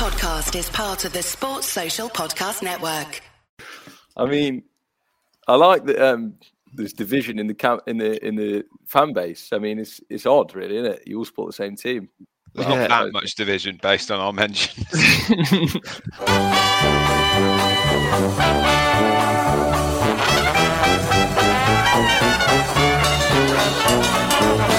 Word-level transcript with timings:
podcast 0.00 0.58
is 0.58 0.70
part 0.70 1.04
of 1.04 1.12
the 1.12 1.22
Sports 1.22 1.66
Social 1.66 2.08
Podcast 2.08 2.62
Network. 2.62 3.20
I 4.16 4.24
mean, 4.24 4.62
I 5.46 5.56
like 5.56 5.84
that 5.84 6.00
um, 6.00 6.36
there's 6.72 6.94
division 6.94 7.38
in 7.38 7.48
the 7.48 7.54
camp 7.54 7.82
in 7.86 7.98
the 7.98 8.26
in 8.26 8.36
the 8.36 8.64
fan 8.86 9.12
base. 9.12 9.52
I 9.52 9.58
mean, 9.58 9.78
it's 9.78 10.00
it's 10.08 10.24
odd, 10.24 10.54
really, 10.54 10.78
isn't 10.78 10.92
it? 10.92 11.02
You 11.04 11.18
all 11.18 11.26
support 11.26 11.50
the 11.50 11.52
same 11.52 11.76
team. 11.76 12.08
There's 12.54 12.66
not 12.66 12.88
that 12.88 13.12
much 13.12 13.34
division 13.34 13.78
based 13.82 14.10
on 14.10 14.20
our 14.20 14.32
mentions. 14.32 14.86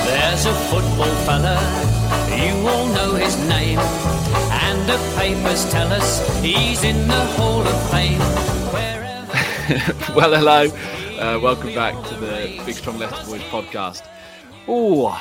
There's 0.07 0.45
a 0.47 0.53
football 0.71 1.13
fella, 1.27 1.59
you 2.35 2.67
all 2.67 2.87
know 2.87 3.13
his 3.13 3.37
name, 3.47 3.77
and 3.77 4.10
the 4.91 5.15
papers 5.15 5.63
tell 5.71 5.89
us 5.93 6.19
he's 6.41 6.83
in 6.83 7.07
the 7.07 7.25
Hall 7.37 7.61
of 7.61 7.91
Fame. 7.91 8.19
Well, 10.13 10.35
hello. 10.35 10.65
Uh, 11.17 11.39
welcome 11.39 11.73
back 11.73 11.93
to 12.09 12.15
the 12.15 12.61
Big 12.65 12.75
Strong 12.75 12.99
Leicester 12.99 13.25
Boys 13.25 13.41
podcast. 13.43 14.05
Oh, 14.67 15.11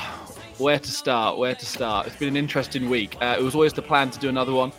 where 0.59 0.81
to 0.81 0.91
start? 0.91 1.39
Where 1.39 1.55
to 1.55 1.65
start? 1.65 2.09
It's 2.09 2.17
been 2.17 2.31
an 2.31 2.37
interesting 2.37 2.91
week. 2.91 3.17
Uh, 3.21 3.37
it 3.39 3.43
was 3.45 3.55
always 3.55 3.73
the 3.73 3.83
plan 3.83 4.11
to 4.11 4.19
do 4.19 4.29
another 4.29 4.53
one 4.53 4.73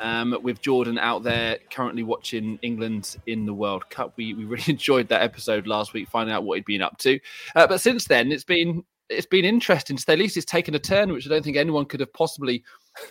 um, 0.00 0.38
with 0.40 0.60
Jordan 0.60 0.98
out 0.98 1.24
there 1.24 1.58
currently 1.72 2.04
watching 2.04 2.60
England 2.62 3.16
in 3.26 3.44
the 3.44 3.54
World 3.54 3.90
Cup. 3.90 4.12
We, 4.16 4.34
we 4.34 4.44
really 4.44 4.62
enjoyed 4.68 5.08
that 5.08 5.22
episode 5.22 5.66
last 5.66 5.94
week, 5.94 6.08
finding 6.08 6.32
out 6.32 6.44
what 6.44 6.54
he'd 6.54 6.64
been 6.64 6.82
up 6.82 6.96
to. 6.98 7.18
Uh, 7.56 7.66
but 7.66 7.80
since 7.80 8.04
then, 8.04 8.30
it's 8.30 8.44
been 8.44 8.84
it's 9.08 9.26
been 9.26 9.44
interesting. 9.44 9.96
To 9.96 10.02
say 10.02 10.12
at 10.12 10.18
least 10.20 10.36
it's 10.36 10.46
taken 10.46 10.76
a 10.76 10.78
turn, 10.78 11.12
which 11.12 11.26
I 11.26 11.30
don't 11.30 11.42
think 11.42 11.56
anyone 11.56 11.86
could 11.86 12.00
have 12.00 12.12
possibly 12.12 12.62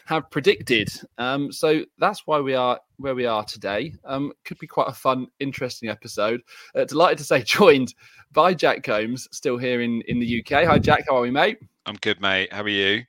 have 0.05 0.29
predicted. 0.29 0.89
Um, 1.17 1.51
so 1.51 1.83
that's 1.97 2.25
why 2.25 2.39
we 2.39 2.53
are 2.53 2.79
where 2.97 3.15
we 3.15 3.25
are 3.25 3.43
today. 3.43 3.93
Um, 4.05 4.31
could 4.43 4.59
be 4.59 4.67
quite 4.67 4.87
a 4.87 4.93
fun, 4.93 5.27
interesting 5.39 5.89
episode. 5.89 6.41
Uh, 6.75 6.85
delighted 6.85 7.17
to 7.19 7.23
say, 7.23 7.41
joined 7.43 7.93
by 8.31 8.53
Jack 8.53 8.83
Combs, 8.83 9.27
still 9.31 9.57
here 9.57 9.81
in 9.81 10.01
in 10.07 10.19
the 10.19 10.39
UK. 10.39 10.65
Hi, 10.65 10.79
Jack. 10.79 11.05
How 11.07 11.17
are 11.17 11.21
we, 11.21 11.31
mate? 11.31 11.59
I'm 11.85 11.95
good, 11.95 12.21
mate. 12.21 12.51
How 12.51 12.63
are 12.63 12.69
you? 12.69 13.03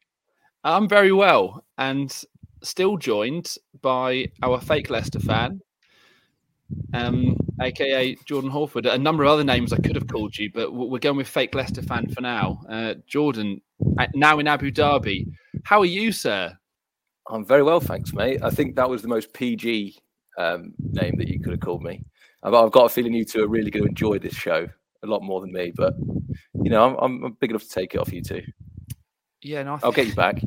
I'm 0.65 0.89
very 0.89 1.13
well, 1.13 1.65
and 1.79 2.13
still 2.63 2.97
joined 2.97 3.55
by 3.81 4.27
our 4.43 4.61
fake 4.61 4.91
Leicester 4.91 5.21
fan, 5.21 5.61
um, 6.93 7.37
aka 7.61 8.17
Jordan 8.25 8.51
Horford. 8.51 8.93
A 8.93 8.99
number 8.99 9.23
of 9.25 9.31
other 9.31 9.45
names 9.45 9.73
I 9.73 9.77
could 9.77 9.95
have 9.95 10.09
called 10.09 10.37
you, 10.37 10.51
but 10.53 10.73
we're 10.73 10.99
going 10.99 11.17
with 11.17 11.29
fake 11.29 11.55
Leicester 11.55 11.83
fan 11.83 12.09
for 12.09 12.21
now. 12.21 12.61
Uh, 12.69 12.95
Jordan, 13.07 13.61
now 14.15 14.39
in 14.39 14.47
Abu 14.47 14.71
Dhabi. 14.71 15.27
How 15.65 15.81
are 15.81 15.87
you, 15.87 16.13
sir? 16.13 16.57
I'm 17.31 17.45
very 17.45 17.63
well, 17.63 17.81
thanks, 17.81 18.13
mate. 18.13 18.41
I 18.43 18.51
think 18.51 18.77
that 18.77 18.89
was 18.89 19.03
the 19.03 19.09
most 19.09 19.33
PG 19.33 19.99
um, 20.39 20.75
name 20.79 21.17
that 21.17 21.29
you 21.29 21.41
could 21.41 21.53
have 21.53 21.61
called 21.61 21.83
me. 21.83 22.05
I've, 22.43 22.55
I've, 22.55 22.71
got 22.71 22.85
a 22.85 22.89
feeling 22.89 23.15
you 23.15 23.25
two 23.25 23.43
are 23.43 23.49
really 23.49 23.71
going 23.71 23.85
to 23.85 23.89
enjoy 23.89 24.19
this 24.19 24.35
show 24.35 24.69
a 25.03 25.07
lot 25.07 25.23
more 25.23 25.41
than 25.41 25.53
me, 25.53 25.73
but 25.75 25.95
you 26.63 26.71
know, 26.71 26.97
I'm, 26.99 27.25
I'm 27.25 27.33
big 27.41 27.51
enough 27.51 27.63
to 27.63 27.69
take 27.69 27.95
it 27.95 27.99
off 27.99 28.13
you 28.13 28.23
two. 28.23 28.43
Yeah, 29.43 29.63
no, 29.63 29.79
I'll 29.83 29.93
get 29.93 30.07
you 30.07 30.15
back. 30.15 30.41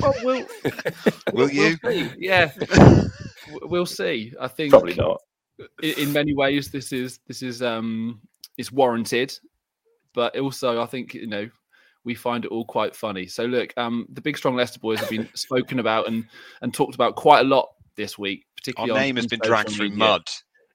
Well, 0.00 0.14
we'll, 0.22 0.46
will 1.32 1.50
you? 1.50 1.76
We'll 1.82 2.12
yeah, 2.18 2.52
we'll 3.62 3.86
see. 3.86 4.32
I 4.40 4.48
think 4.48 4.70
probably 4.70 4.94
not. 4.94 5.20
In, 5.82 5.98
in 5.98 6.12
many 6.12 6.34
ways, 6.34 6.70
this 6.70 6.92
is 6.92 7.20
this 7.26 7.42
is 7.42 7.62
um 7.62 8.20
it's 8.56 8.72
warranted, 8.72 9.36
but 10.14 10.38
also 10.38 10.80
I 10.80 10.86
think 10.86 11.14
you 11.14 11.26
know 11.26 11.48
we 12.08 12.14
find 12.14 12.46
it 12.46 12.50
all 12.50 12.64
quite 12.64 12.96
funny. 12.96 13.26
So 13.26 13.44
look, 13.44 13.74
um, 13.76 14.06
the 14.10 14.22
big 14.22 14.38
strong 14.38 14.56
Leicester 14.56 14.80
boys 14.80 14.98
have 14.98 15.10
been 15.10 15.28
spoken 15.34 15.78
about 15.78 16.08
and 16.08 16.24
and 16.62 16.72
talked 16.72 16.94
about 16.94 17.16
quite 17.16 17.40
a 17.40 17.44
lot 17.44 17.68
this 17.96 18.16
week. 18.16 18.46
Particularly, 18.56 18.92
our 18.92 18.98
name 18.98 19.16
has 19.16 19.26
been 19.26 19.40
dragged 19.42 19.68
media. 19.68 19.88
through 19.88 19.96
mud. 19.98 20.22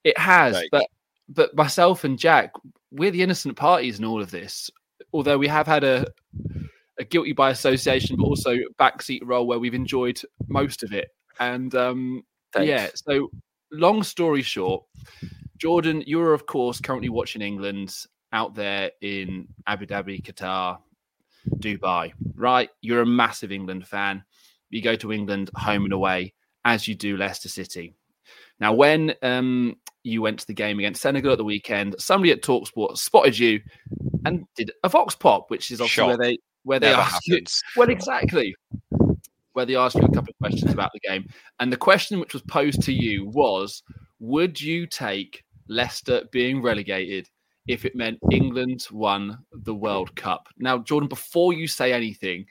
It 0.03 0.15
has, 0.15 0.55
Jake. 0.59 0.69
but 0.71 0.85
but 1.27 1.55
myself 1.55 2.03
and 2.03 2.19
Jack, 2.19 2.51
we're 2.91 3.09
the 3.09 3.23
innocent 3.23 3.57
parties 3.57 3.97
in 3.97 4.05
all 4.05 4.21
of 4.21 4.29
this. 4.29 4.69
Although 5.11 5.39
we 5.39 5.47
have 5.47 5.65
had 5.65 5.83
a 5.83 6.05
a 6.99 7.03
guilty 7.03 7.33
by 7.33 7.49
association, 7.49 8.15
but 8.15 8.25
also 8.25 8.55
backseat 8.79 9.21
role 9.23 9.47
where 9.47 9.57
we've 9.57 9.73
enjoyed 9.73 10.21
most 10.47 10.83
of 10.83 10.93
it. 10.93 11.07
And 11.39 11.73
um, 11.73 12.21
yeah, 12.59 12.89
so 12.93 13.31
long 13.71 14.03
story 14.03 14.43
short, 14.43 14.83
Jordan, 15.57 16.03
you're 16.05 16.35
of 16.35 16.45
course 16.45 16.79
currently 16.79 17.09
watching 17.09 17.41
England 17.41 18.05
out 18.31 18.53
there 18.53 18.91
in 19.01 19.47
Abu 19.65 19.87
Dhabi, 19.87 20.21
Qatar, 20.21 20.77
Dubai, 21.49 22.13
right? 22.35 22.69
You're 22.81 23.01
a 23.01 23.05
massive 23.05 23.51
England 23.51 23.87
fan. 23.87 24.23
You 24.69 24.81
go 24.81 24.95
to 24.95 25.11
England 25.11 25.49
home 25.55 25.83
and 25.83 25.93
away, 25.93 26.33
as 26.65 26.87
you 26.87 26.95
do 26.95 27.17
Leicester 27.17 27.49
City. 27.49 27.95
Now, 28.59 28.73
when 28.73 29.13
um, 29.21 29.75
you 30.03 30.21
went 30.21 30.39
to 30.39 30.47
the 30.47 30.53
game 30.53 30.79
against 30.79 31.01
Senegal 31.01 31.33
at 31.33 31.37
the 31.37 31.43
weekend, 31.43 31.95
somebody 31.99 32.31
at 32.31 32.41
Talksport 32.41 32.97
spotted 32.97 33.37
you 33.37 33.61
and 34.25 34.45
did 34.55 34.71
a 34.83 34.89
vox 34.89 35.15
pop, 35.15 35.49
which 35.49 35.71
is 35.71 35.81
obviously 35.81 36.01
Shock. 36.01 36.07
where 36.07 36.17
they 36.17 36.37
where 36.63 36.79
they 36.79 36.89
Never 36.91 37.01
ask 37.01 37.27
you, 37.27 37.41
well, 37.75 37.89
exactly, 37.89 38.55
where 39.51 39.65
they 39.65 39.75
asked 39.75 39.95
you 39.95 40.01
a 40.01 40.13
couple 40.13 40.31
of 40.31 40.37
questions 40.39 40.71
about 40.71 40.91
the 40.93 40.99
game, 41.07 41.25
and 41.59 41.71
the 41.71 41.77
question 41.77 42.19
which 42.19 42.33
was 42.33 42.41
posed 42.43 42.81
to 42.83 42.93
you 42.93 43.27
was, 43.27 43.83
would 44.19 44.59
you 44.61 44.87
take 44.87 45.43
Leicester 45.67 46.23
being 46.31 46.61
relegated 46.61 47.27
if 47.67 47.85
it 47.85 47.95
meant 47.95 48.19
England 48.31 48.87
won 48.91 49.39
the 49.51 49.73
World 49.73 50.15
Cup? 50.15 50.47
Now, 50.57 50.79
Jordan, 50.79 51.09
before 51.09 51.53
you 51.53 51.67
say 51.67 51.93
anything, 51.93 52.45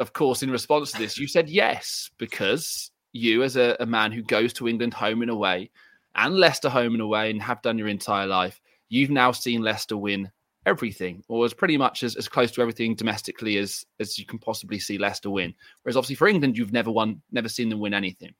of 0.00 0.12
course, 0.12 0.42
in 0.42 0.50
response 0.50 0.92
to 0.92 0.98
this, 0.98 1.18
you 1.18 1.26
said 1.26 1.48
yes 1.48 2.10
because 2.18 2.90
you, 3.12 3.42
as 3.42 3.56
a, 3.56 3.76
a 3.80 3.86
man 3.86 4.12
who 4.12 4.22
goes 4.22 4.52
to 4.54 4.68
England 4.68 4.94
home 4.94 5.22
and 5.22 5.30
away, 5.30 5.70
and 6.14 6.36
Leicester 6.36 6.68
home 6.68 6.94
and 6.94 7.02
away, 7.02 7.30
and 7.30 7.42
have 7.42 7.62
done 7.62 7.78
your 7.78 7.88
entire 7.88 8.26
life, 8.26 8.60
you've 8.88 9.10
now 9.10 9.32
seen 9.32 9.62
Leicester 9.62 9.96
win 9.96 10.30
everything, 10.66 11.22
or 11.28 11.44
as 11.44 11.54
pretty 11.54 11.76
much 11.76 12.02
as, 12.02 12.14
as 12.16 12.28
close 12.28 12.50
to 12.52 12.60
everything 12.60 12.94
domestically 12.94 13.56
as 13.56 13.86
as 14.00 14.18
you 14.18 14.26
can 14.26 14.38
possibly 14.38 14.78
see 14.78 14.98
Leicester 14.98 15.30
win. 15.30 15.54
Whereas 15.82 15.96
obviously 15.96 16.16
for 16.16 16.28
England, 16.28 16.58
you've 16.58 16.72
never 16.72 16.90
won, 16.90 17.22
never 17.32 17.48
seen 17.48 17.68
them 17.68 17.80
win 17.80 17.94
anything. 17.94 18.34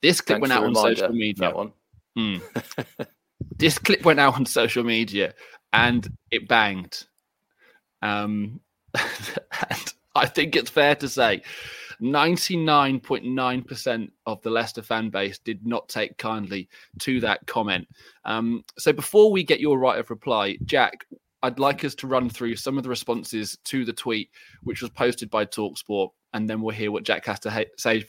This 0.00 0.20
clip 0.20 0.40
Thanks 0.40 0.48
went 0.48 0.52
out 0.52 0.64
on 0.64 0.74
social 0.74 1.12
media. 1.12 1.48
That 1.48 1.56
one. 1.56 1.72
Hmm. 2.16 2.36
this 3.58 3.78
clip 3.78 4.04
went 4.04 4.20
out 4.20 4.34
on 4.34 4.46
social 4.46 4.84
media 4.84 5.34
and 5.72 6.08
it 6.30 6.48
banged. 6.48 7.06
Um, 8.02 8.60
and 8.94 9.94
I 10.14 10.26
think 10.26 10.56
it's 10.56 10.70
fair 10.70 10.94
to 10.96 11.08
say 11.08 11.42
99.9% 12.00 14.10
of 14.26 14.42
the 14.42 14.50
Leicester 14.50 14.82
fan 14.82 15.08
base 15.10 15.38
did 15.38 15.66
not 15.66 15.88
take 15.88 16.16
kindly 16.16 16.68
to 17.00 17.18
that 17.20 17.46
comment. 17.46 17.88
Um, 18.24 18.64
so 18.78 18.92
before 18.92 19.32
we 19.32 19.42
get 19.42 19.60
your 19.60 19.78
right 19.78 19.98
of 19.98 20.10
reply, 20.10 20.56
Jack, 20.64 21.06
I'd 21.42 21.58
like 21.58 21.84
us 21.84 21.94
to 21.96 22.06
run 22.06 22.30
through 22.30 22.56
some 22.56 22.78
of 22.78 22.84
the 22.84 22.88
responses 22.88 23.58
to 23.64 23.84
the 23.84 23.92
tweet, 23.92 24.30
which 24.62 24.82
was 24.82 24.90
posted 24.90 25.30
by 25.30 25.44
Talksport, 25.44 26.10
and 26.32 26.48
then 26.48 26.60
we'll 26.60 26.74
hear 26.74 26.90
what 26.90 27.04
Jack 27.04 27.26
has 27.26 27.38
to 27.40 27.50
ha- 27.50 27.64
say 27.76 28.04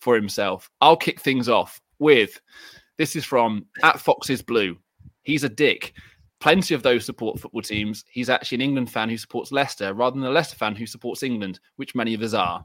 for 0.00 0.14
himself. 0.14 0.70
I'll 0.80 0.96
kick 0.96 1.20
things 1.20 1.48
off 1.48 1.80
with 1.98 2.40
this 2.98 3.16
is 3.16 3.24
from 3.24 3.66
at 3.82 4.00
Foxes 4.00 4.42
Blue. 4.42 4.76
He's 5.22 5.44
a 5.44 5.48
dick. 5.48 5.94
Plenty 6.40 6.74
of 6.74 6.82
those 6.82 7.04
support 7.06 7.38
football 7.40 7.62
teams. 7.62 8.04
He's 8.10 8.28
actually 8.28 8.56
an 8.56 8.60
England 8.62 8.90
fan 8.90 9.08
who 9.08 9.16
supports 9.16 9.50
Leicester 9.52 9.94
rather 9.94 10.16
than 10.18 10.28
a 10.28 10.30
Leicester 10.32 10.56
fan 10.56 10.74
who 10.76 10.86
supports 10.86 11.22
England, 11.22 11.58
which 11.76 11.94
many 11.94 12.12
of 12.14 12.22
us 12.22 12.34
are. 12.34 12.64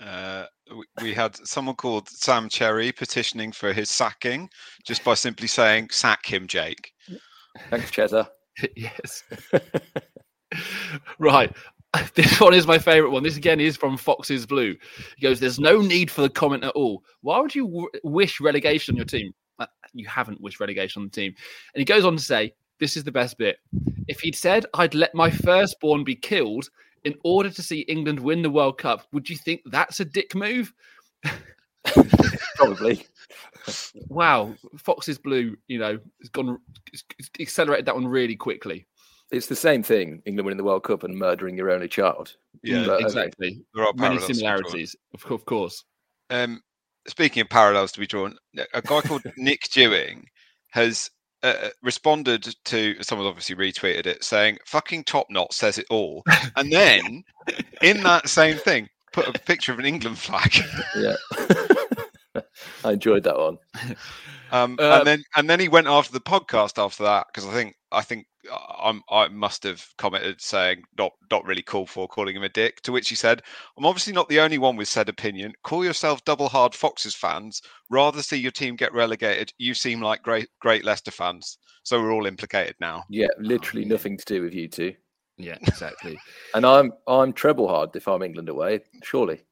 Uh, 0.00 0.46
we- 0.70 1.02
we 1.02 1.14
had 1.14 1.36
someone 1.46 1.74
called 1.76 2.08
Sam 2.08 2.48
Cherry 2.48 2.92
petitioning 2.92 3.52
for 3.52 3.72
his 3.72 3.90
sacking 3.90 4.48
just 4.84 5.04
by 5.04 5.14
simply 5.14 5.46
saying, 5.48 5.90
sack 5.90 6.24
him, 6.26 6.46
Jake. 6.46 6.92
Thanks, 7.70 7.90
Chezza. 7.90 8.28
yes. 8.76 9.22
right. 11.18 11.54
This 12.14 12.40
one 12.40 12.54
is 12.54 12.66
my 12.66 12.78
favorite 12.78 13.10
one. 13.10 13.22
This 13.22 13.36
again 13.36 13.60
is 13.60 13.76
from 13.76 13.96
Fox's 13.96 14.46
Blue. 14.46 14.76
He 15.16 15.22
goes, 15.22 15.40
There's 15.40 15.58
no 15.60 15.80
need 15.80 16.10
for 16.10 16.22
the 16.22 16.30
comment 16.30 16.64
at 16.64 16.72
all. 16.72 17.02
Why 17.22 17.38
would 17.40 17.54
you 17.54 17.66
w- 17.66 17.88
wish 18.04 18.40
relegation 18.40 18.92
on 18.94 18.96
your 18.96 19.04
team? 19.06 19.32
Uh, 19.58 19.66
You 19.94 20.06
haven't 20.06 20.40
wished 20.40 20.60
relegation 20.60 21.02
on 21.02 21.06
the 21.08 21.12
team. 21.12 21.34
And 21.74 21.80
he 21.80 21.84
goes 21.84 22.04
on 22.04 22.16
to 22.16 22.22
say, 22.22 22.54
This 22.80 22.96
is 22.96 23.04
the 23.04 23.12
best 23.12 23.38
bit. 23.38 23.58
If 24.08 24.20
he'd 24.20 24.34
said, 24.36 24.66
I'd 24.74 24.94
let 24.94 25.14
my 25.14 25.30
firstborn 25.30 26.04
be 26.04 26.14
killed 26.16 26.68
in 27.04 27.14
order 27.24 27.50
to 27.50 27.62
see 27.62 27.80
England 27.80 28.18
win 28.20 28.42
the 28.42 28.50
World 28.50 28.78
Cup, 28.78 29.06
would 29.12 29.28
you 29.30 29.36
think 29.36 29.60
that's 29.66 30.00
a 30.00 30.04
dick 30.04 30.34
move? 30.34 30.72
Probably. 32.56 33.06
Wow. 34.08 34.54
Fox's 34.78 35.18
Blue, 35.18 35.56
you 35.68 35.78
know, 35.78 35.98
has 36.20 36.28
gone, 36.30 36.58
it's- 36.92 37.04
it's 37.18 37.30
accelerated 37.40 37.86
that 37.86 37.94
one 37.94 38.06
really 38.06 38.36
quickly. 38.36 38.86
It's 39.30 39.46
the 39.48 39.56
same 39.56 39.82
thing, 39.82 40.22
England 40.24 40.46
winning 40.46 40.56
the 40.58 40.64
World 40.64 40.84
Cup 40.84 41.02
and 41.02 41.16
murdering 41.16 41.56
your 41.56 41.70
only 41.70 41.88
child. 41.88 42.36
Yeah, 42.62 42.84
But, 42.86 43.00
um, 43.00 43.06
exactly. 43.06 43.60
There 43.74 43.84
are 43.84 43.92
Many 43.94 44.18
parallels 44.18 44.26
to 44.26 44.32
be 44.34 44.40
drawn. 44.40 44.56
similarities, 44.58 44.96
of, 45.14 45.30
of 45.32 45.44
course. 45.46 45.84
Um, 46.30 46.60
speaking 47.08 47.40
of 47.40 47.48
parallels 47.48 47.92
to 47.92 48.00
be 48.00 48.06
drawn, 48.06 48.36
a 48.72 48.82
guy 48.82 49.00
called 49.00 49.22
Nick 49.36 49.62
Dewing 49.72 50.26
has 50.70 51.10
uh, 51.42 51.68
responded 51.82 52.54
to 52.66 53.02
someone 53.02 53.26
obviously 53.26 53.54
retweeted 53.54 54.06
it 54.06 54.24
saying 54.24 54.58
"fucking 54.66 55.04
top 55.04 55.26
knot 55.30 55.52
says 55.52 55.78
it 55.78 55.86
all," 55.90 56.22
and 56.56 56.72
then 56.72 57.22
in 57.82 58.02
that 58.02 58.28
same 58.28 58.56
thing 58.56 58.88
put 59.12 59.28
a 59.28 59.32
picture 59.32 59.70
of 59.72 59.78
an 59.78 59.84
England 59.84 60.18
flag. 60.18 60.54
Yeah. 60.96 61.16
I 62.84 62.92
enjoyed 62.92 63.24
that 63.24 63.38
one. 63.38 63.58
Um, 64.52 64.76
Uh, 64.80 64.98
and 64.98 65.06
then 65.06 65.22
and 65.36 65.48
then 65.50 65.60
he 65.60 65.68
went 65.68 65.86
after 65.86 66.12
the 66.12 66.20
podcast 66.20 66.82
after 66.82 67.02
that 67.04 67.26
because 67.28 67.48
I 67.48 67.52
think 67.52 67.74
I 67.92 68.02
think 68.02 68.26
I'm 68.78 69.02
I 69.10 69.28
must 69.28 69.62
have 69.64 69.84
commented 69.98 70.40
saying 70.40 70.82
not 70.98 71.12
not 71.30 71.44
really 71.44 71.62
cool 71.62 71.86
for 71.86 72.08
calling 72.08 72.36
him 72.36 72.42
a 72.42 72.48
dick. 72.48 72.80
To 72.82 72.92
which 72.92 73.08
he 73.08 73.14
said, 73.14 73.42
"I'm 73.76 73.86
obviously 73.86 74.12
not 74.12 74.28
the 74.28 74.40
only 74.40 74.58
one 74.58 74.76
with 74.76 74.88
said 74.88 75.08
opinion. 75.08 75.52
Call 75.62 75.84
yourself 75.84 76.24
double 76.24 76.48
hard 76.48 76.74
Foxes 76.74 77.14
fans. 77.14 77.60
Rather 77.90 78.22
see 78.22 78.36
your 78.36 78.52
team 78.52 78.76
get 78.76 78.92
relegated. 78.92 79.52
You 79.58 79.74
seem 79.74 80.00
like 80.00 80.22
great 80.22 80.48
great 80.60 80.84
Leicester 80.84 81.10
fans. 81.10 81.58
So 81.82 82.00
we're 82.00 82.12
all 82.12 82.26
implicated 82.26 82.76
now. 82.80 83.04
Yeah, 83.08 83.28
oh, 83.30 83.42
literally 83.42 83.84
nothing 83.84 84.16
to 84.16 84.24
do 84.24 84.42
with 84.42 84.54
you 84.54 84.68
two. 84.68 84.94
Yeah, 85.36 85.58
exactly. 85.62 86.18
And 86.54 86.64
I'm 86.64 86.92
I'm 87.06 87.32
treble 87.32 87.68
hard 87.68 87.94
if 87.94 88.08
I'm 88.08 88.22
England 88.22 88.48
away, 88.48 88.80
surely. 89.02 89.42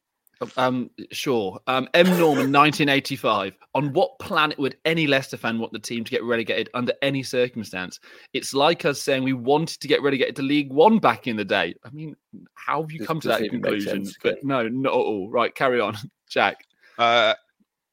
Um, 0.57 0.91
sure. 1.13 1.61
Um, 1.67 1.89
M. 1.95 2.07
Norman, 2.07 2.53
1985. 2.53 3.57
On 3.75 3.93
what 3.93 4.19
planet 4.19 4.59
would 4.59 4.77
any 4.85 5.07
Leicester 5.07 5.37
fan 5.37 5.59
want 5.59 5.73
the 5.73 5.79
team 5.79 6.05
to 6.05 6.11
get 6.11 6.23
relegated 6.23 6.71
under 6.75 6.93
any 7.03 7.23
circumstance? 7.23 8.01
It's 8.33 8.55
like 8.55 8.85
us 8.85 9.01
saying 9.01 9.23
we 9.25 9.33
wanted 9.33 9.81
to 9.81 9.89
get 9.89 10.03
relegated 10.03 10.37
to 10.37 10.43
League 10.43 10.73
One 10.73 10.99
back 10.99 11.27
in 11.27 11.37
the 11.37 11.45
day. 11.45 11.75
I 11.85 11.91
mean, 11.91 12.17
how 12.55 12.83
have 12.83 12.93
you 12.93 12.99
This 12.99 13.07
come 13.07 13.21
to 13.21 13.29
that 13.29 13.49
conclusion? 13.49 14.05
sense, 14.05 14.19
But 14.23 14.45
no, 14.45 14.69
not 14.69 14.91
at 14.91 14.97
all. 14.97 15.31
Right, 15.31 15.55
carry 15.55 15.81
on, 15.81 15.97
Jack. 16.29 16.65
Uh, 16.99 17.35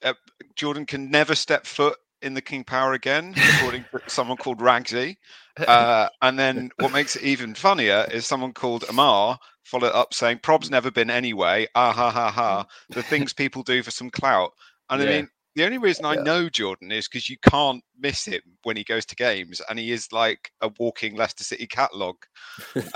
uh, 0.04 0.14
Jordan 0.56 0.86
can 0.86 1.10
never 1.10 1.36
step 1.36 1.66
foot 1.66 1.98
in 2.22 2.34
the 2.34 2.42
King 2.42 2.64
Power 2.64 2.94
again, 2.94 3.34
according 3.56 3.84
to 3.92 4.02
someone 4.08 4.38
called 4.38 4.60
Ragsy. 4.60 5.18
Uh, 5.68 6.08
and 6.22 6.40
then 6.40 6.72
what 6.80 6.94
makes 6.94 7.18
it 7.18 7.24
even 7.24 7.54
funnier 7.54 8.08
is 8.10 8.26
someone 8.26 8.54
called 8.54 8.86
Amar 8.88 9.38
followed 9.64 9.94
up 9.94 10.14
saying, 10.14 10.40
Prob's 10.44 10.70
never 10.72 10.92
been 10.92 11.10
anyway. 11.10 11.68
Ah 11.76 11.92
ha 11.92 12.10
ha 12.12 12.32
ha. 12.32 12.66
The 12.94 13.04
things 13.04 13.34
people 13.34 13.64
do 13.64 13.84
for 13.84 13.92
some 13.92 14.10
clout. 14.10 14.52
And 14.90 15.02
I 15.02 15.06
mean, 15.06 15.30
the 15.56 15.66
only 15.66 15.78
reason 15.78 16.06
I 16.06 16.16
Yeah. 16.16 16.24
know 16.24 16.50
Jordan 16.50 16.92
is 16.92 17.08
because 17.08 17.30
you 17.30 17.38
can't 17.50 17.84
miss 18.00 18.26
him 18.26 18.42
when 18.64 18.78
he 18.78 18.84
goes 18.84 19.06
to 19.08 19.16
games, 19.16 19.62
and 19.70 19.78
he 19.80 19.92
is 19.92 20.12
like 20.12 20.52
a 20.62 20.72
walking 20.80 21.16
Leicester 21.16 21.44
City 21.44 21.68
catalogue. 21.68 22.24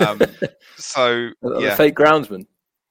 Um, 0.00 0.20
so 0.76 1.30
yeah, 1.60 1.76
fake 1.76 1.94
groundsman. 1.94 2.46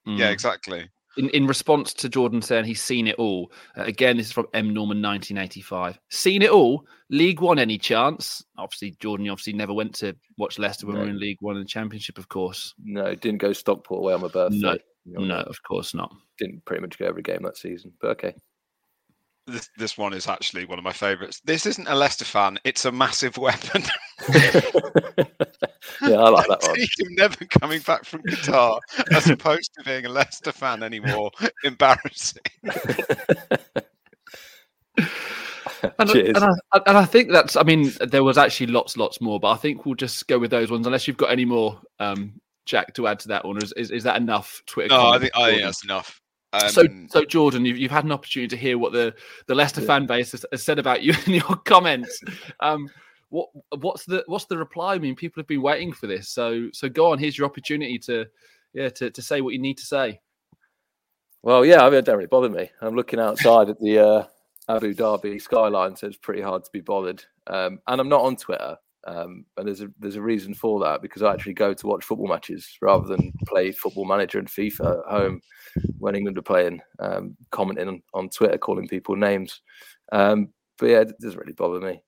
yeah, 0.05 0.29
Mm. 0.29 0.33
exactly. 0.33 0.89
In, 1.17 1.29
in 1.29 1.47
response 1.47 1.93
to 1.95 2.09
Jordan 2.09 2.41
saying 2.41 2.65
he's 2.65 2.81
seen 2.81 3.07
it 3.07 3.15
all, 3.15 3.51
uh, 3.77 3.83
again, 3.83 4.17
this 4.17 4.27
is 4.27 4.31
from 4.31 4.47
M. 4.53 4.73
Norman 4.73 5.01
1985. 5.01 5.99
Seen 6.09 6.41
it 6.41 6.49
all? 6.49 6.85
League 7.09 7.39
One, 7.39 7.59
any 7.59 7.77
chance? 7.77 8.43
Obviously, 8.57 8.95
Jordan, 8.99 9.25
you 9.25 9.31
obviously 9.31 9.53
never 9.53 9.73
went 9.73 9.95
to 9.95 10.15
watch 10.37 10.59
Leicester 10.59 10.87
when 10.87 10.95
we 10.97 11.03
were 11.03 11.09
in 11.09 11.19
League 11.19 11.37
One 11.41 11.55
and 11.55 11.65
the 11.65 11.69
Championship, 11.69 12.17
of 12.17 12.29
course. 12.29 12.73
No, 12.83 13.15
didn't 13.15 13.39
go 13.39 13.53
Stockport 13.53 13.99
away 13.99 14.13
on 14.13 14.21
my 14.21 14.27
birthday. 14.27 14.57
No, 14.57 14.77
You 15.05 15.13
know, 15.19 15.25
No, 15.25 15.35
of 15.41 15.61
course 15.63 15.93
not. 15.93 16.13
Didn't 16.37 16.65
pretty 16.65 16.81
much 16.81 16.97
go 16.97 17.05
every 17.05 17.21
game 17.21 17.43
that 17.43 17.57
season. 17.57 17.93
But 18.01 18.11
okay. 18.11 18.35
This, 19.47 19.69
this 19.77 19.97
one 19.97 20.13
is 20.13 20.27
actually 20.27 20.65
one 20.65 20.79
of 20.79 20.83
my 20.83 20.91
favourites. 20.91 21.39
This 21.45 21.67
isn't 21.67 21.87
a 21.87 21.93
Leicester 21.93 22.25
fan; 22.25 22.57
it's 22.63 22.85
a 22.85 22.91
massive 22.91 23.37
weapon. 23.37 23.83
yeah, 26.01 26.15
I 26.17 26.29
like 26.29 26.47
that 26.47 26.61
one. 26.67 26.75
See 26.75 27.05
him 27.05 27.15
never 27.15 27.45
coming 27.45 27.81
back 27.81 28.05
from 28.05 28.21
Qatar, 28.23 28.79
as 29.11 29.29
opposed 29.29 29.73
to 29.75 29.83
being 29.83 30.05
a 30.05 30.09
Leicester 30.09 30.51
fan 30.51 30.83
anymore. 30.83 31.31
Embarrassing. 31.63 32.43
And, 35.99 36.09
Cheers. 36.09 36.35
and, 36.35 36.45
I, 36.73 36.81
and 36.87 36.97
I 36.97 37.05
think 37.05 37.31
that's, 37.31 37.55
I 37.55 37.63
mean, 37.63 37.91
there 37.99 38.23
was 38.23 38.37
actually 38.39 38.67
lots, 38.67 38.97
lots 38.97 39.21
more, 39.21 39.39
but 39.39 39.49
I 39.51 39.55
think 39.55 39.85
we'll 39.85 39.93
just 39.95 40.27
go 40.27 40.39
with 40.39 40.49
those 40.49 40.71
ones 40.71 40.87
unless 40.87 41.07
you've 41.07 41.17
got 41.17 41.31
any 41.31 41.45
more, 41.45 41.79
um, 41.99 42.39
Jack, 42.65 42.93
to 42.95 43.07
add 43.07 43.19
to 43.19 43.27
that 43.27 43.45
one. 43.45 43.57
Is, 43.61 43.71
is, 43.73 43.91
is 43.91 44.03
that 44.03 44.17
enough? 44.17 44.63
Twitter. 44.65 44.95
No, 44.95 45.09
I 45.09 45.19
think, 45.19 45.31
I 45.35 45.51
think 45.51 45.61
that's 45.63 45.83
enough. 45.83 46.21
Um, 46.53 46.69
so, 46.69 46.83
so 47.09 47.25
Jordan, 47.25 47.65
you've, 47.65 47.77
you've 47.77 47.91
had 47.91 48.05
an 48.05 48.11
opportunity 48.11 48.47
to 48.55 48.57
hear 48.59 48.77
what 48.77 48.93
the, 48.93 49.13
the 49.47 49.53
Leicester 49.55 49.81
Yeah. 49.81 49.87
fan 49.87 50.05
base 50.07 50.31
has, 50.31 50.45
has 50.51 50.63
said 50.63 50.79
about 50.79 51.03
you 51.03 51.13
in 51.27 51.33
your 51.33 51.55
comments. 51.65 52.19
Um, 52.61 52.89
what 53.29 53.49
what's 53.79 54.05
the 54.05 54.23
what's 54.27 54.45
the 54.45 54.57
reply? 54.57 54.95
I 54.95 54.99
mean, 54.99 55.15
people 55.15 55.41
have 55.41 55.47
been 55.47 55.61
waiting 55.61 55.93
for 55.93 56.07
this. 56.07 56.29
So 56.29 56.69
so 56.73 56.89
go 56.89 57.11
on. 57.11 57.19
Here's 57.19 57.37
your 57.37 57.45
opportunity 57.45 57.97
to 57.99 58.25
yeah 58.73 58.89
to, 58.89 59.09
to 59.09 59.21
say 59.21 59.41
what 59.41 59.53
you 59.53 59.59
need 59.59 59.77
to 59.77 59.85
say. 59.85 60.19
Well, 61.43 61.63
yeah, 61.63 61.85
I 61.85 61.89
mean, 61.89 61.99
it 61.99 62.05
don't 62.05 62.17
really 62.17 62.27
bother 62.27 62.49
me. 62.49 62.71
I'm 62.81 62.95
looking 62.95 63.19
outside 63.19 63.69
at 63.69 63.79
the 63.79 63.99
uh, 63.99 64.23
Abu 64.67 64.95
Dhabi 64.95 65.39
skyline, 65.39 65.95
so 65.95 66.07
it's 66.07 66.17
pretty 66.17 66.41
hard 66.41 66.63
to 66.63 66.71
be 66.71 66.81
bothered. 66.81 67.23
Um, 67.45 67.79
and 67.87 68.01
I'm 68.01 68.09
not 68.09 68.21
on 68.21 68.35
Twitter, 68.35 68.77
um, 69.05 69.45
and 69.57 69.67
there's 69.67 69.81
a 69.81 69.89
there's 69.99 70.15
a 70.15 70.21
reason 70.21 70.55
for 70.55 70.79
that 70.79 71.03
because 71.03 71.21
I 71.21 71.31
actually 71.31 71.53
go 71.53 71.73
to 71.73 71.87
watch 71.87 72.03
football 72.03 72.27
matches 72.27 72.77
rather 72.81 73.07
than 73.07 73.31
play 73.47 73.71
Football 73.71 74.05
Manager 74.05 74.39
and 74.39 74.47
FIFA 74.47 74.99
at 74.99 75.11
home 75.11 75.41
when 75.99 76.15
England 76.15 76.37
are 76.39 76.43
playing, 76.43 76.81
um, 76.99 77.37
commenting 77.51 77.87
on, 77.87 78.01
on 78.13 78.29
Twitter, 78.29 78.57
calling 78.57 78.87
people 78.87 79.15
names. 79.15 79.61
Um, 80.11 80.49
but 80.77 80.87
yeah, 80.87 81.01
it 81.01 81.19
doesn't 81.19 81.39
really 81.39 81.53
bother 81.53 81.79
me. 81.79 82.03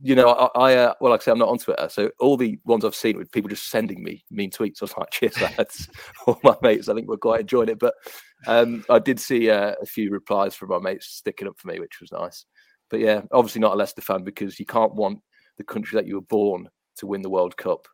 You 0.00 0.16
know, 0.16 0.30
I, 0.30 0.72
I 0.72 0.76
uh, 0.76 0.94
well, 1.00 1.12
like 1.12 1.22
I 1.22 1.24
say, 1.24 1.30
I'm 1.30 1.38
not 1.38 1.48
on 1.48 1.58
Twitter, 1.58 1.88
so 1.88 2.10
all 2.18 2.36
the 2.36 2.58
ones 2.64 2.84
I've 2.84 2.94
seen 2.94 3.16
with 3.16 3.30
people 3.30 3.48
just 3.48 3.70
sending 3.70 4.02
me 4.02 4.24
mean 4.30 4.50
tweets. 4.50 4.82
I 4.82 4.84
was 4.84 4.96
like, 4.98 5.10
cheers, 5.12 5.40
lads. 5.40 5.88
all 6.26 6.38
my 6.42 6.56
mates, 6.62 6.88
I 6.88 6.94
think, 6.94 7.08
were 7.08 7.16
quite 7.16 7.42
enjoying 7.42 7.68
it. 7.68 7.78
But 7.78 7.94
um, 8.46 8.84
I 8.90 8.98
did 8.98 9.20
see 9.20 9.50
uh, 9.50 9.74
a 9.80 9.86
few 9.86 10.10
replies 10.10 10.54
from 10.54 10.70
my 10.70 10.78
mates 10.78 11.06
sticking 11.06 11.48
up 11.48 11.58
for 11.58 11.68
me, 11.68 11.80
which 11.80 12.00
was 12.00 12.12
nice. 12.12 12.44
But 12.90 13.00
yeah, 13.00 13.22
obviously 13.32 13.60
not 13.60 13.72
a 13.72 13.76
Leicester 13.76 14.02
fan 14.02 14.24
because 14.24 14.58
you 14.58 14.66
can't 14.66 14.94
want 14.94 15.20
the 15.58 15.64
country 15.64 15.96
that 15.96 16.06
you 16.06 16.16
were 16.16 16.22
born 16.22 16.68
to 16.96 17.06
win 17.06 17.22
the 17.22 17.30
World 17.30 17.56
Cup. 17.56 17.86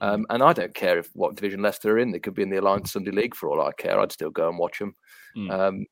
Um, 0.00 0.26
and 0.30 0.42
I 0.42 0.52
don't 0.52 0.74
care 0.74 0.98
if 0.98 1.08
what 1.14 1.36
division 1.36 1.62
Leicester 1.62 1.92
are 1.92 1.98
in. 1.98 2.10
They 2.10 2.18
could 2.18 2.34
be 2.34 2.42
in 2.42 2.50
the 2.50 2.60
Alliance 2.60 2.92
Sunday 2.92 3.10
League 3.10 3.34
for 3.34 3.48
all 3.48 3.60
I 3.60 3.72
care. 3.72 3.98
I'd 3.98 4.12
still 4.12 4.30
go 4.30 4.48
and 4.48 4.58
watch 4.58 4.78
them. 4.78 4.94
Mm. 5.36 5.50
Um, 5.50 5.86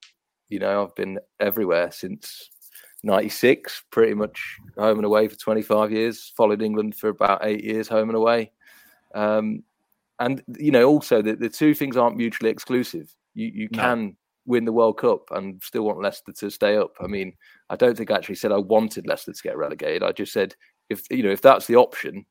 you 0.49 0.59
know, 0.59 0.83
I've 0.85 0.95
been 0.95 1.19
everywhere 1.41 1.91
since 1.91 2.51
96, 3.03 3.85
pretty 3.91 4.15
much 4.15 4.59
home 4.77 4.99
and 4.99 5.05
away 5.07 5.29
for 5.29 5.37
25 5.37 5.91
years, 5.91 6.33
followed 6.37 6.63
England 6.63 6.97
for 6.97 7.09
about 7.09 7.45
eight 7.45 7.65
years, 7.65 7.89
home 7.89 8.09
and 8.09 8.17
away. 8.17 8.53
Um, 9.15 9.63
and, 10.21 10.43
you 10.59 10.71
know, 10.71 10.89
also 10.89 11.21
the, 11.21 11.35
the 11.35 11.49
two 11.49 11.75
things 11.75 11.97
aren't 11.97 12.17
mutually 12.17 12.51
exclusive. 12.51 13.13
You, 13.35 13.51
you 13.53 13.69
No. 13.73 13.79
can 13.83 14.17
win 14.47 14.65
the 14.65 14.73
World 14.73 14.99
Cup 14.99 15.31
and 15.33 15.61
still 15.63 15.83
want 15.85 16.01
Leicester 16.01 16.33
to 16.33 16.51
stay 16.51 16.77
up. 16.77 16.93
I 17.01 17.07
mean, 17.07 17.33
I 17.71 17.77
don't 17.77 17.97
think 17.97 18.11
I 18.11 18.17
actually 18.17 18.37
said 18.37 18.53
I 18.53 18.59
wanted 18.59 19.07
Leicester 19.07 19.33
to 19.33 19.43
get 19.43 19.57
relegated. 19.57 20.03
I 20.03 20.13
just 20.13 20.33
said, 20.33 20.55
if, 20.89 21.03
you 21.11 21.23
know, 21.23 21.31
if 21.31 21.43
that's 21.43 21.67
the 21.67 21.77
option, 21.77 22.25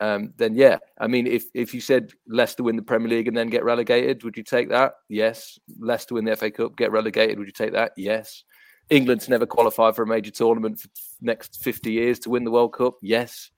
um, 0.00 0.32
then 0.36 0.54
yeah. 0.54 0.78
I 1.00 1.08
mean, 1.08 1.26
if 1.26 1.46
if 1.54 1.74
you 1.74 1.80
said 1.80 2.12
Leicester 2.28 2.62
win 2.62 2.76
the 2.76 2.82
Premier 2.82 3.08
League 3.08 3.26
and 3.26 3.36
then 3.36 3.48
get 3.48 3.64
relegated, 3.64 4.22
would 4.22 4.36
you 4.36 4.44
take 4.44 4.68
that? 4.68 4.92
Yes. 5.08 5.58
Leicester 5.80 6.14
win 6.14 6.24
the 6.24 6.36
FA 6.36 6.50
Cup, 6.50 6.76
get 6.76 6.92
relegated, 6.92 7.38
would 7.38 7.48
you 7.48 7.52
take 7.52 7.72
that? 7.72 7.92
Yes. 7.96 8.44
England 8.90 9.20
to 9.22 9.30
never 9.30 9.46
qualify 9.46 9.92
for 9.92 10.02
a 10.02 10.06
major 10.06 10.30
tournament 10.30 10.80
for 10.80 10.88
next 11.20 11.62
fifty 11.62 11.92
years 11.92 12.18
to 12.20 12.30
win 12.30 12.44
the 12.44 12.50
World 12.50 12.72
Cup? 12.72 12.94
Yes. 13.02 13.50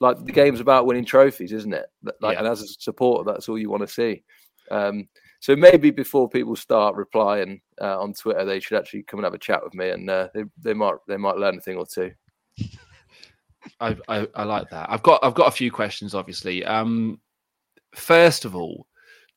Like 0.00 0.24
the 0.24 0.32
game's 0.32 0.60
about 0.60 0.86
winning 0.86 1.04
trophies, 1.06 1.52
isn't 1.52 1.72
it? 1.72 1.86
Like, 2.20 2.34
Yeah. 2.34 2.40
and 2.40 2.46
as 2.48 2.60
a 2.62 2.66
supporter, 2.66 3.30
that's 3.30 3.48
all 3.48 3.58
you 3.58 3.70
want 3.70 3.80
to 3.82 3.88
see. 3.88 4.22
Um, 4.70 5.08
so 5.40 5.56
maybe 5.56 5.90
before 5.90 6.28
people 6.28 6.54
start 6.56 6.96
replying 6.96 7.60
uh, 7.80 7.98
on 8.00 8.12
Twitter, 8.12 8.44
they 8.44 8.60
should 8.60 8.78
actually 8.78 9.04
come 9.04 9.20
and 9.20 9.24
have 9.24 9.34
a 9.34 9.38
chat 9.38 9.62
with 9.64 9.74
me, 9.74 9.90
and 9.90 10.08
uh, 10.10 10.28
they 10.34 10.44
they 10.62 10.74
might 10.74 10.96
they 11.08 11.16
might 11.16 11.36
learn 11.36 11.56
a 11.56 11.60
thing 11.60 11.76
or 11.78 11.86
two. 11.86 12.12
I, 13.80 13.96
I 14.08 14.28
I 14.34 14.44
like 14.44 14.70
that. 14.70 14.90
I've 14.90 15.02
got 15.02 15.24
I've 15.24 15.34
got 15.34 15.48
a 15.48 15.52
few 15.52 15.70
questions, 15.70 16.14
obviously. 16.14 16.64
Um, 16.64 17.20
first 17.94 18.44
of 18.44 18.54
all, 18.54 18.86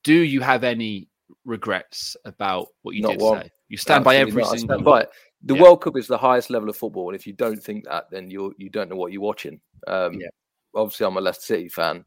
do 0.03 0.13
you 0.13 0.41
have 0.41 0.63
any 0.63 1.07
regrets 1.45 2.15
about 2.25 2.67
what 2.83 2.95
you 2.95 3.01
Not 3.01 3.11
did 3.13 3.21
one. 3.21 3.41
say? 3.43 3.51
You 3.69 3.77
stand 3.77 4.03
by 4.03 4.17
every 4.17 4.41
not. 4.41 4.53
I 4.53 4.57
single. 4.57 4.75
stand 4.75 4.85
by 4.85 5.01
it. 5.01 5.09
The 5.43 5.55
Yeah. 5.55 5.61
World 5.61 5.81
Cup 5.81 5.97
is 5.97 6.07
the 6.07 6.17
highest 6.17 6.49
level 6.49 6.69
of 6.69 6.75
football, 6.77 7.09
and 7.09 7.15
if 7.15 7.25
you 7.25 7.33
don't 7.33 7.61
think 7.61 7.85
that, 7.85 8.09
then 8.11 8.29
you 8.29 8.53
you 8.57 8.69
don't 8.69 8.89
know 8.89 8.95
what 8.95 9.11
you're 9.11 9.21
watching. 9.21 9.59
Um, 9.87 10.13
Yeah. 10.13 10.29
Obviously, 10.75 11.05
I'm 11.05 11.17
a 11.17 11.21
Leicester 11.21 11.55
City 11.55 11.69
fan. 11.69 12.05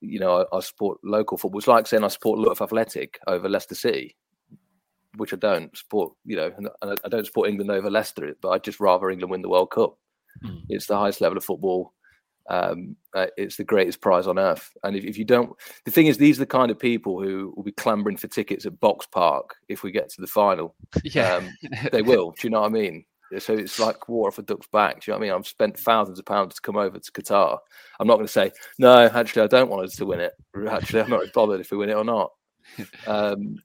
You 0.00 0.20
know, 0.20 0.42
I, 0.52 0.56
I 0.56 0.60
support 0.60 0.98
local 1.02 1.38
football. 1.38 1.58
It's 1.58 1.66
like 1.66 1.86
saying 1.86 2.04
I 2.04 2.08
support 2.08 2.38
Luton 2.38 2.62
Athletic 2.62 3.18
over 3.26 3.48
Leicester 3.48 3.74
City, 3.74 4.16
which 5.16 5.32
I 5.32 5.36
don't 5.36 5.76
support. 5.76 6.12
You 6.24 6.36
know, 6.36 6.52
and 6.56 6.68
I 6.82 6.94
I 7.04 7.08
don't 7.08 7.26
support 7.26 7.48
England 7.48 7.70
over 7.70 7.90
Leicester, 7.90 8.34
but 8.40 8.50
I'd 8.50 8.64
just 8.64 8.80
rather 8.80 9.10
England 9.10 9.30
win 9.30 9.42
the 9.42 9.48
World 9.48 9.70
Cup. 9.70 9.98
Mm. 10.44 10.62
It's 10.68 10.86
the 10.86 10.98
highest 10.98 11.20
level 11.20 11.38
of 11.38 11.44
football. 11.44 11.92
Um, 12.50 12.96
uh, 13.14 13.26
it's 13.36 13.56
the 13.56 13.64
greatest 13.64 14.00
prize 14.00 14.26
on 14.26 14.38
earth. 14.38 14.70
And 14.82 14.96
if, 14.96 15.04
if 15.04 15.16
you 15.18 15.24
don't, 15.24 15.52
the 15.84 15.90
thing 15.90 16.06
is, 16.08 16.18
these 16.18 16.38
are 16.38 16.42
the 16.42 16.46
kind 16.46 16.70
of 16.70 16.78
people 16.78 17.22
who 17.22 17.52
will 17.56 17.62
be 17.62 17.72
clambering 17.72 18.16
for 18.16 18.28
tickets 18.28 18.66
at 18.66 18.78
Box 18.80 19.06
Park 19.06 19.54
if 19.68 19.82
we 19.82 19.90
get 19.90 20.10
to 20.10 20.20
the 20.20 20.26
final. 20.26 20.74
yeah, 21.04 21.36
Um, 21.36 21.48
they 21.92 22.02
will. 22.02 22.32
Do 22.32 22.46
you 22.46 22.50
know 22.50 22.60
what 22.60 22.70
I 22.70 22.74
mean? 22.74 23.04
So 23.38 23.54
it's 23.54 23.80
like 23.80 24.08
water 24.08 24.28
off 24.28 24.38
a 24.38 24.42
duck's 24.42 24.66
back. 24.68 25.00
Do 25.00 25.10
you 25.10 25.12
know 25.12 25.18
what 25.18 25.24
I 25.24 25.28
mean? 25.28 25.36
I've 25.36 25.46
spent 25.46 25.78
thousands 25.78 26.18
of 26.18 26.26
pounds 26.26 26.54
to 26.54 26.60
come 26.60 26.76
over 26.76 26.98
to 26.98 27.12
Qatar. 27.12 27.58
I'm 27.98 28.06
not 28.06 28.16
going 28.16 28.26
to 28.26 28.32
say 28.32 28.52
no. 28.78 29.06
Actually, 29.06 29.42
I 29.42 29.46
don't 29.48 29.70
want 29.70 29.84
us 29.84 29.96
to 29.96 30.06
win 30.06 30.20
it. 30.20 30.34
Actually, 30.68 31.00
I'm 31.00 31.10
not 31.10 31.32
bothered 31.32 31.60
if 31.60 31.70
we 31.70 31.78
win 31.78 31.90
it 31.90 31.96
or 31.96 32.04
not. 32.04 32.30
Um, 33.06 33.56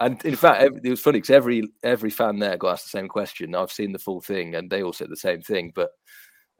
and 0.00 0.24
in 0.24 0.36
fact, 0.36 0.62
it 0.82 0.90
was 0.90 1.00
funny 1.00 1.18
because 1.18 1.30
every 1.30 1.62
every 1.82 2.10
fan 2.10 2.38
there 2.38 2.56
got 2.56 2.72
asked 2.72 2.84
the 2.84 2.98
same 2.98 3.08
question. 3.08 3.54
I've 3.54 3.72
seen 3.72 3.92
the 3.92 3.98
full 3.98 4.20
thing, 4.20 4.54
and 4.54 4.68
they 4.68 4.82
all 4.82 4.92
said 4.92 5.08
the 5.08 5.16
same 5.16 5.40
thing. 5.40 5.72
But 5.74 5.90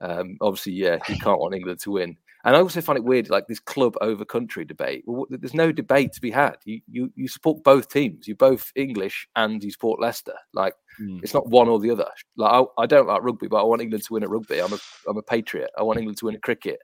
um, 0.04 0.36
obviously, 0.40 0.74
yeah, 0.74 0.98
you 1.08 1.16
can't 1.18 1.40
want 1.40 1.54
England 1.54 1.80
to 1.80 1.92
win. 1.92 2.16
And 2.44 2.54
I 2.54 2.60
also 2.60 2.82
find 2.82 2.98
it 2.98 3.04
weird, 3.04 3.30
like 3.30 3.46
this 3.46 3.58
club 3.58 3.96
over 4.02 4.22
country 4.22 4.66
debate. 4.66 5.02
Well, 5.06 5.24
there's 5.30 5.54
no 5.54 5.72
debate 5.72 6.12
to 6.12 6.20
be 6.20 6.30
had. 6.30 6.56
You 6.66 6.82
you 6.86 7.10
you 7.16 7.26
support 7.26 7.64
both 7.64 7.88
teams. 7.88 8.28
You're 8.28 8.36
both 8.36 8.70
English 8.76 9.26
and 9.34 9.64
you 9.64 9.70
support 9.70 9.98
Leicester. 9.98 10.34
Like 10.52 10.74
mm. 11.00 11.20
it's 11.22 11.32
not 11.32 11.48
one 11.48 11.68
or 11.68 11.80
the 11.80 11.90
other. 11.90 12.06
Like 12.36 12.52
I, 12.52 12.82
I, 12.82 12.86
don't 12.86 13.06
like 13.06 13.22
rugby, 13.22 13.48
but 13.48 13.62
I 13.62 13.64
want 13.64 13.80
England 13.80 14.04
to 14.04 14.12
win 14.12 14.22
at 14.22 14.28
rugby. 14.28 14.58
I'm 14.58 14.74
a 14.74 14.78
I'm 15.08 15.16
a 15.16 15.22
patriot. 15.22 15.70
I 15.78 15.82
want 15.82 15.98
England 15.98 16.18
to 16.18 16.26
win 16.26 16.34
at 16.34 16.42
cricket. 16.42 16.80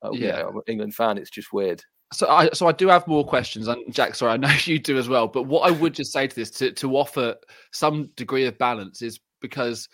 Uh, 0.00 0.12
yeah, 0.12 0.46
I'm 0.46 0.56
an 0.56 0.62
England 0.68 0.94
fan. 0.94 1.18
It's 1.18 1.30
just 1.30 1.52
weird. 1.52 1.82
So 2.12 2.28
I 2.28 2.48
so 2.52 2.68
I 2.68 2.72
do 2.72 2.86
have 2.86 3.08
more 3.08 3.26
questions, 3.26 3.66
and 3.66 3.92
Jack, 3.92 4.14
sorry, 4.14 4.32
I 4.32 4.36
know 4.36 4.54
you 4.64 4.78
do 4.78 4.96
as 4.96 5.08
well. 5.08 5.26
But 5.26 5.44
what 5.44 5.68
I 5.68 5.72
would 5.72 5.94
just 5.94 6.12
say 6.12 6.28
to 6.28 6.36
this 6.36 6.52
to 6.52 6.70
to 6.70 6.96
offer 6.96 7.34
some 7.72 8.10
degree 8.14 8.46
of 8.46 8.56
balance 8.58 9.02
is 9.02 9.18
because 9.40 9.88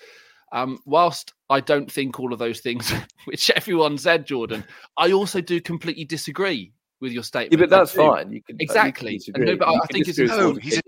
um, 0.53 0.79
whilst 0.85 1.35
I 1.51 1.61
don't 1.61 1.91
think 1.91 2.21
all 2.21 2.33
of 2.33 2.39
those 2.39 2.61
things 2.61 2.93
which 3.25 3.51
everyone 3.51 3.99
said, 3.99 4.27
Jordan, 4.27 4.65
I 4.97 5.13
also 5.13 5.41
do 5.41 5.61
completely 5.61 6.05
disagree 6.05 6.73
with 7.01 7.13
your 7.13 7.23
statement. 7.23 7.53
Yeah, 7.53 7.67
but 7.67 7.71
that's 7.71 7.93
fine. 7.93 8.33
You 8.33 8.43
can 8.43 8.57
exactly. 8.61 9.21
You 9.27 9.33
can 9.33 9.45
no, 9.45 9.57
but 9.57 9.69
I, 9.69 9.75
I 9.75 9.87
think 9.93 10.09
it's 10.09 10.19
no, 10.19 10.55
he's 10.55 10.79
a 10.79 10.83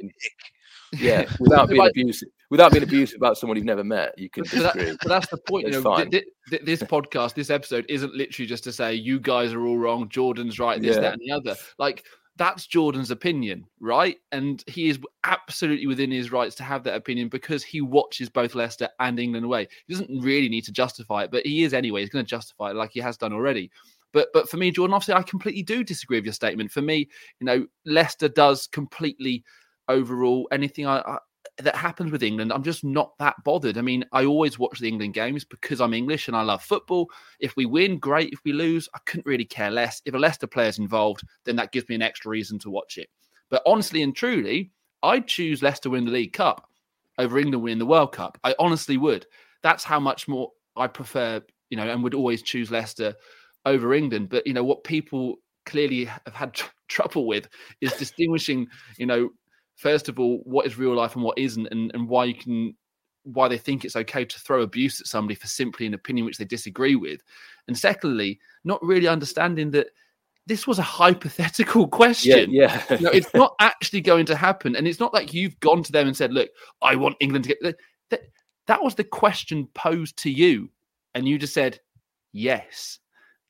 yeah, 0.96 1.30
without 1.40 1.68
being 1.68 1.86
abusive, 1.86 2.28
without 2.50 2.72
being 2.72 2.82
abusive 2.82 3.16
about 3.16 3.36
someone 3.36 3.56
you've 3.56 3.66
never 3.66 3.84
met, 3.84 4.18
you 4.18 4.30
can 4.30 4.44
disagree. 4.44 4.84
That, 4.84 4.98
but 5.02 5.08
that's 5.08 5.28
the 5.28 5.36
point. 5.36 5.66
you 5.66 5.80
know, 5.80 6.04
th- 6.04 6.24
th- 6.48 6.62
this 6.62 6.82
podcast, 6.82 7.34
this 7.34 7.50
episode, 7.50 7.84
isn't 7.88 8.14
literally 8.14 8.46
just 8.46 8.64
to 8.64 8.72
say 8.72 8.94
you 8.94 9.20
guys 9.20 9.52
are 9.52 9.66
all 9.66 9.78
wrong, 9.78 10.08
Jordan's 10.08 10.58
right, 10.58 10.80
this, 10.80 10.96
yeah. 10.96 11.02
that, 11.02 11.12
and 11.14 11.22
the 11.24 11.30
other. 11.30 11.58
Like 11.78 12.04
that's 12.38 12.66
Jordan's 12.66 13.10
opinion, 13.10 13.66
right? 13.80 14.16
And 14.32 14.62
he 14.66 14.88
is 14.88 14.98
absolutely 15.24 15.86
within 15.86 16.10
his 16.10 16.32
rights 16.32 16.54
to 16.56 16.62
have 16.62 16.84
that 16.84 16.94
opinion 16.94 17.28
because 17.28 17.62
he 17.64 17.80
watches 17.80 18.30
both 18.30 18.54
Leicester 18.54 18.88
and 19.00 19.18
England 19.18 19.44
away. 19.44 19.68
He 19.86 19.94
doesn't 19.94 20.22
really 20.22 20.48
need 20.48 20.64
to 20.64 20.72
justify 20.72 21.24
it, 21.24 21.30
but 21.30 21.44
he 21.44 21.64
is 21.64 21.74
anyway. 21.74 22.00
He's 22.00 22.10
going 22.10 22.24
to 22.24 22.30
justify 22.30 22.70
it 22.70 22.76
like 22.76 22.92
he 22.92 23.00
has 23.00 23.16
done 23.16 23.32
already. 23.32 23.70
But 24.12 24.28
but 24.32 24.48
for 24.48 24.56
me, 24.56 24.70
Jordan, 24.70 24.94
obviously, 24.94 25.14
I 25.14 25.22
completely 25.22 25.62
do 25.62 25.84
disagree 25.84 26.18
with 26.18 26.24
your 26.24 26.32
statement. 26.32 26.70
For 26.70 26.80
me, 26.80 27.08
you 27.40 27.44
know, 27.44 27.66
Leicester 27.84 28.28
does 28.28 28.66
completely 28.66 29.44
overrule 29.88 30.48
anything 30.50 30.86
I, 30.86 30.98
I 31.00 31.18
that 31.62 31.76
happens 31.76 32.12
with 32.12 32.22
England, 32.22 32.52
I'm 32.52 32.62
just 32.62 32.84
not 32.84 33.16
that 33.18 33.36
bothered. 33.44 33.78
I 33.78 33.82
mean, 33.82 34.04
I 34.12 34.24
always 34.24 34.58
watch 34.58 34.78
the 34.78 34.88
England 34.88 35.14
games 35.14 35.44
because 35.44 35.80
I'm 35.80 35.94
English 35.94 36.28
and 36.28 36.36
I 36.36 36.42
love 36.42 36.62
football. 36.62 37.10
If 37.40 37.56
we 37.56 37.66
win, 37.66 37.98
great. 37.98 38.32
If 38.32 38.40
we 38.44 38.52
lose, 38.52 38.88
I 38.94 38.98
couldn't 39.06 39.26
really 39.26 39.44
care 39.44 39.70
less. 39.70 40.00
If 40.04 40.14
a 40.14 40.18
Leicester 40.18 40.46
player's 40.46 40.78
involved, 40.78 41.22
then 41.44 41.56
that 41.56 41.72
gives 41.72 41.88
me 41.88 41.94
an 41.94 42.02
extra 42.02 42.30
reason 42.30 42.58
to 42.60 42.70
watch 42.70 42.98
it. 42.98 43.08
But 43.50 43.62
honestly 43.66 44.02
and 44.02 44.14
truly, 44.14 44.72
I'd 45.02 45.26
choose 45.26 45.62
Leicester 45.62 45.90
win 45.90 46.04
the 46.04 46.10
League 46.10 46.32
Cup 46.32 46.68
over 47.18 47.38
England 47.38 47.62
win 47.62 47.78
the 47.78 47.86
World 47.86 48.12
Cup. 48.12 48.38
I 48.44 48.54
honestly 48.58 48.96
would. 48.96 49.26
That's 49.62 49.84
how 49.84 49.98
much 49.98 50.28
more 50.28 50.50
I 50.76 50.86
prefer, 50.86 51.42
you 51.70 51.76
know, 51.76 51.88
and 51.88 52.02
would 52.02 52.14
always 52.14 52.42
choose 52.42 52.70
Leicester 52.70 53.14
over 53.66 53.94
England. 53.94 54.28
But, 54.28 54.46
you 54.46 54.52
know, 54.52 54.64
what 54.64 54.84
people 54.84 55.36
clearly 55.66 56.04
have 56.04 56.34
had 56.34 56.52
tr- 56.54 56.70
trouble 56.88 57.26
with 57.26 57.48
is 57.80 57.92
distinguishing, 57.94 58.68
you 58.96 59.06
know, 59.06 59.30
first 59.78 60.08
of 60.08 60.18
all, 60.18 60.40
what 60.44 60.66
is 60.66 60.76
real 60.76 60.94
life 60.94 61.14
and 61.14 61.24
what 61.24 61.38
isn't, 61.38 61.68
and, 61.68 61.90
and 61.94 62.08
why 62.08 62.24
you 62.24 62.34
can 62.34 62.74
why 63.24 63.46
they 63.46 63.58
think 63.58 63.84
it's 63.84 63.96
okay 63.96 64.24
to 64.24 64.40
throw 64.40 64.62
abuse 64.62 65.00
at 65.00 65.06
somebody 65.06 65.34
for 65.34 65.46
simply 65.46 65.86
an 65.86 65.94
opinion 65.94 66.24
which 66.24 66.38
they 66.38 66.44
disagree 66.44 66.96
with. 66.96 67.20
And 67.66 67.76
secondly, 67.76 68.40
not 68.64 68.82
really 68.82 69.06
understanding 69.06 69.70
that 69.72 69.88
this 70.46 70.66
was 70.66 70.78
a 70.78 70.82
hypothetical 70.82 71.86
question. 72.00 72.50
Yeah, 72.50 72.82
yeah. 72.88 72.96
you 72.96 73.04
know, 73.04 73.10
it's 73.10 73.32
not 73.34 73.54
actually 73.60 74.00
going 74.00 74.24
to 74.26 74.36
happen. 74.36 74.76
And 74.76 74.88
it's 74.88 75.00
not 75.00 75.12
like 75.12 75.34
you've 75.34 75.60
gone 75.60 75.82
to 75.82 75.92
them 75.92 76.06
and 76.06 76.16
said, 76.16 76.32
look, 76.32 76.48
I 76.80 76.96
want 76.96 77.16
England 77.20 77.44
to 77.44 77.48
get 77.48 77.76
that. 78.10 78.20
That 78.66 78.82
was 78.82 78.94
the 78.94 79.04
question 79.04 79.68
posed 79.74 80.16
to 80.18 80.30
you. 80.30 80.70
And 81.14 81.28
you 81.28 81.38
just 81.38 81.54
said, 81.54 81.80
yes. 82.32 82.98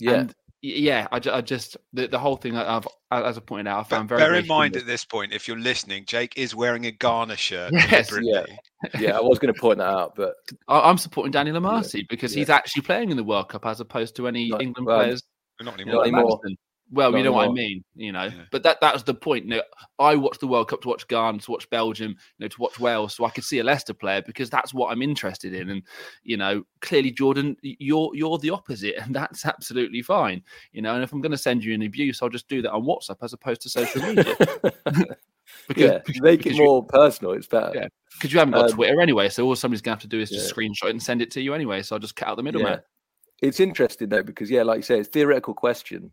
Yeah. 0.00 0.12
And 0.12 0.34
yeah, 0.60 1.06
I, 1.12 1.20
I 1.30 1.40
just 1.40 1.76
the, 1.92 2.08
the 2.08 2.18
whole 2.18 2.36
thing 2.36 2.56
I've 2.56 2.86
as 3.10 3.38
I 3.38 3.40
pointed 3.40 3.68
out, 3.68 3.80
I 3.80 3.82
found 3.84 4.08
very. 4.08 4.20
Bear 4.20 4.34
in 4.34 4.46
mind 4.46 4.76
at 4.76 4.86
this 4.86 5.04
point, 5.04 5.32
if 5.32 5.46
you're 5.46 5.58
listening, 5.58 6.04
Jake 6.04 6.36
is 6.36 6.54
wearing 6.54 6.86
a 6.86 6.90
Ghana 6.90 7.36
shirt. 7.36 7.72
Yes, 7.72 8.12
yeah, 8.20 8.44
yeah. 8.98 9.16
I 9.16 9.20
was 9.20 9.38
going 9.38 9.54
to 9.54 9.60
point 9.60 9.78
that 9.78 9.88
out, 9.88 10.14
but 10.16 10.34
I, 10.66 10.90
am 10.90 10.98
supporting 10.98 11.30
Danny 11.30 11.52
Amartey 11.52 11.94
yeah. 11.94 12.02
because 12.10 12.34
yeah. 12.34 12.40
he's 12.40 12.50
actually 12.50 12.82
playing 12.82 13.10
in 13.10 13.16
the 13.16 13.24
World 13.24 13.48
Cup 13.48 13.66
as 13.66 13.80
opposed 13.80 14.16
to 14.16 14.26
any 14.26 14.48
not, 14.48 14.60
England 14.60 14.86
well, 14.86 14.98
players. 14.98 15.22
Not 15.60 15.74
anymore. 15.74 15.94
Not 15.94 16.06
anymore. 16.06 16.40
Well, 16.90 17.12
Not 17.12 17.18
you 17.18 17.24
know 17.24 17.32
what 17.32 17.48
I 17.48 17.52
mean, 17.52 17.84
you 17.94 18.12
know. 18.12 18.24
Yeah. 18.24 18.44
But 18.50 18.62
that 18.62 18.80
that 18.80 18.94
was 18.94 19.02
the 19.04 19.14
point. 19.14 19.44
You 19.44 19.56
know, 19.56 19.62
I 19.98 20.14
watched 20.14 20.40
the 20.40 20.46
World 20.46 20.68
Cup 20.68 20.80
to 20.82 20.88
watch 20.88 21.06
Ghana, 21.06 21.40
to 21.40 21.50
watch 21.50 21.68
Belgium, 21.68 22.12
you 22.12 22.44
know, 22.44 22.48
to 22.48 22.60
watch 22.60 22.80
Wales, 22.80 23.14
so 23.14 23.24
I 23.26 23.30
could 23.30 23.44
see 23.44 23.58
a 23.58 23.64
Leicester 23.64 23.92
player 23.92 24.22
because 24.22 24.48
that's 24.48 24.72
what 24.72 24.90
I'm 24.90 25.02
interested 25.02 25.52
in. 25.52 25.68
And 25.68 25.82
you 26.22 26.38
know, 26.38 26.64
clearly, 26.80 27.10
Jordan, 27.10 27.56
you're 27.62 28.10
you're 28.14 28.38
the 28.38 28.50
opposite, 28.50 28.94
and 28.96 29.14
that's 29.14 29.44
absolutely 29.44 30.00
fine. 30.00 30.42
You 30.72 30.80
know, 30.80 30.94
and 30.94 31.04
if 31.04 31.12
I'm 31.12 31.20
going 31.20 31.32
to 31.32 31.38
send 31.38 31.62
you 31.62 31.74
an 31.74 31.82
abuse, 31.82 32.22
I'll 32.22 32.30
just 32.30 32.48
do 32.48 32.62
that 32.62 32.72
on 32.72 32.84
WhatsApp 32.84 33.18
as 33.22 33.34
opposed 33.34 33.60
to 33.62 33.68
social 33.68 34.02
media. 34.02 34.24
because, 35.68 35.82
yeah, 35.82 35.98
because, 36.04 36.20
make 36.22 36.46
it 36.46 36.56
more 36.56 36.82
you, 36.82 36.88
personal. 36.88 37.32
It's 37.32 37.46
better. 37.46 37.72
Yeah, 37.74 37.88
because 38.14 38.32
you 38.32 38.38
haven't 38.38 38.54
got 38.54 38.70
um, 38.70 38.76
Twitter 38.76 39.00
anyway, 39.00 39.28
so 39.28 39.44
all 39.44 39.56
somebody's 39.56 39.82
going 39.82 39.96
to 39.96 39.96
have 39.96 40.02
to 40.02 40.08
do 40.08 40.20
is 40.20 40.30
just 40.30 40.48
yeah. 40.48 40.54
screenshot 40.54 40.90
and 40.90 41.02
send 41.02 41.20
it 41.20 41.30
to 41.32 41.42
you 41.42 41.52
anyway. 41.52 41.82
So 41.82 41.96
I'll 41.96 42.00
just 42.00 42.16
cut 42.16 42.28
out 42.28 42.36
the 42.36 42.42
middleman. 42.42 42.72
Yeah. 42.72 43.48
It's 43.48 43.60
interesting 43.60 44.08
though 44.08 44.22
because 44.22 44.50
yeah, 44.50 44.62
like 44.62 44.78
you 44.78 44.82
say, 44.82 44.98
it's 44.98 45.08
theoretical 45.08 45.54
question. 45.54 46.12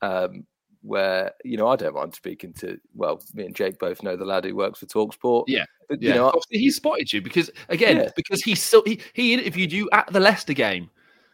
Um, 0.00 0.46
where 0.82 1.32
you 1.44 1.56
know 1.56 1.68
I 1.68 1.76
don't 1.76 1.94
mind 1.94 2.14
speaking 2.14 2.52
to. 2.54 2.78
Well, 2.94 3.22
me 3.34 3.46
and 3.46 3.54
Jake 3.54 3.78
both 3.78 4.02
know 4.02 4.16
the 4.16 4.24
lad 4.24 4.44
who 4.44 4.54
works 4.54 4.78
for 4.78 4.86
Talksport. 4.86 5.44
Yeah, 5.46 5.64
but, 5.88 6.00
yeah. 6.00 6.14
know, 6.14 6.32
he 6.50 6.70
spotted 6.70 7.12
you 7.12 7.20
because 7.20 7.50
again 7.68 7.96
yeah. 7.96 8.10
because 8.16 8.42
he 8.42 8.54
so 8.54 8.82
he, 8.84 9.00
he 9.12 9.34
interviewed 9.34 9.72
you 9.72 9.88
at 9.92 10.12
the 10.12 10.20
Leicester 10.20 10.54
game. 10.54 10.90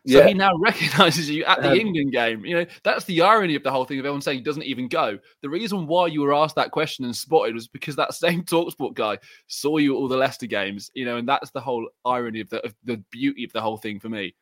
So 0.07 0.19
yeah. 0.19 0.27
he 0.27 0.35
now 0.35 0.55
recognizes 0.59 1.31
you 1.31 1.45
at 1.45 1.63
the 1.63 1.71
um, 1.71 1.79
England 1.79 2.13
game. 2.13 2.45
You 2.45 2.57
know, 2.57 2.67
that's 2.83 3.07
the 3.07 3.23
irony 3.23 3.55
of 3.55 3.63
the 3.63 3.71
whole 3.71 3.87
thing 3.87 3.99
of 3.99 4.05
everyone 4.05 4.21
saying 4.21 4.39
he 4.39 4.45
doesn't 4.45 4.65
even 4.65 4.87
go. 4.87 5.19
The 5.41 5.49
reason 5.49 5.87
why 5.87 6.09
you 6.09 6.21
were 6.21 6.35
asked 6.35 6.57
that 6.57 6.73
question 6.73 7.07
and 7.07 7.17
spotted 7.17 7.55
was 7.55 7.69
because 7.69 7.97
that 7.97 8.13
same 8.15 8.43
Talksport 8.43 8.95
guy 8.95 9.19
saw 9.47 9.79
you 9.79 9.95
at 9.95 9.97
all 9.97 10.09
the 10.09 10.17
Leicester 10.17 10.47
games, 10.47 10.91
you 10.95 11.07
know, 11.07 11.17
and 11.17 11.27
that's 11.27 11.51
the 11.53 11.61
whole 11.61 11.89
irony 12.05 12.41
of 12.41 12.51
the, 12.51 12.65
of 12.67 12.75
the 12.85 12.99
beauty 13.11 13.45
of 13.45 13.53
the 13.53 13.63
whole 13.63 13.79
thing 13.79 13.99
for 13.99 14.11
me. 14.11 14.35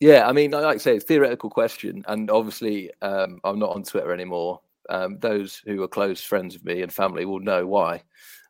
Yeah, 0.00 0.28
I 0.28 0.32
mean, 0.32 0.52
like 0.52 0.64
I 0.64 0.76
say, 0.76 0.94
it's 0.94 1.04
theoretical 1.04 1.50
question, 1.50 2.04
and 2.06 2.30
obviously, 2.30 2.90
um, 3.02 3.40
I'm 3.42 3.58
not 3.58 3.74
on 3.74 3.82
Twitter 3.82 4.12
anymore. 4.12 4.60
Um, 4.90 5.18
those 5.18 5.60
who 5.66 5.82
are 5.82 5.88
close 5.88 6.22
friends 6.22 6.54
of 6.54 6.64
me 6.64 6.82
and 6.82 6.92
family 6.92 7.24
will 7.24 7.40
know 7.40 7.66
why, 7.66 8.02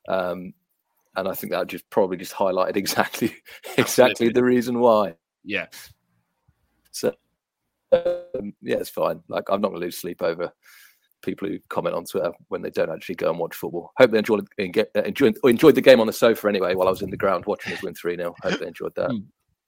um, 0.09 0.53
and 1.17 1.27
I 1.27 1.33
think 1.33 1.53
that 1.53 1.67
just 1.67 1.89
probably 1.89 2.19
just 2.19 2.35
highlighted 2.35 2.77
exactly 2.77 3.35
exactly 3.79 4.29
the 4.29 4.45
reason 4.45 4.79
why. 4.79 5.15
Yeah. 5.43 5.67
So, 6.91 7.15
um, 7.93 8.53
yeah, 8.61 8.77
it's 8.77 8.91
fine. 8.91 9.23
Like, 9.29 9.45
I'm 9.49 9.61
not 9.63 9.69
going 9.69 9.81
to 9.81 9.87
lose 9.87 9.99
sleep 9.99 10.21
over 10.21 10.53
people 11.23 11.49
who 11.49 11.59
comment 11.69 11.97
on 11.97 12.05
Twitter 12.05 12.33
when 12.49 12.61
they 12.61 12.71
don't 12.71 12.91
actually 12.91 13.15
go 13.15 13.31
and 13.31 13.39
watch 13.39 13.57
football. 13.57 13.93
Hope 13.97 14.11
they 14.11 14.19
enjoyed 14.19 14.47
enjoyed, 14.59 15.37
enjoyed 15.45 15.75
the 15.75 15.81
game 15.81 16.01
on 16.01 16.07
the 16.07 16.13
sofa 16.13 16.47
anyway 16.49 16.75
while 16.75 16.89
I 16.89 16.91
was 16.91 17.03
in 17.03 17.11
the 17.11 17.17
ground 17.17 17.47
watching 17.47 17.73
us 17.73 17.83
win 17.83 17.95
three 17.95 18.17
0 18.17 18.35
Hope 18.43 18.61
they 18.61 18.67
enjoyed 18.67 18.95
that. 18.97 19.11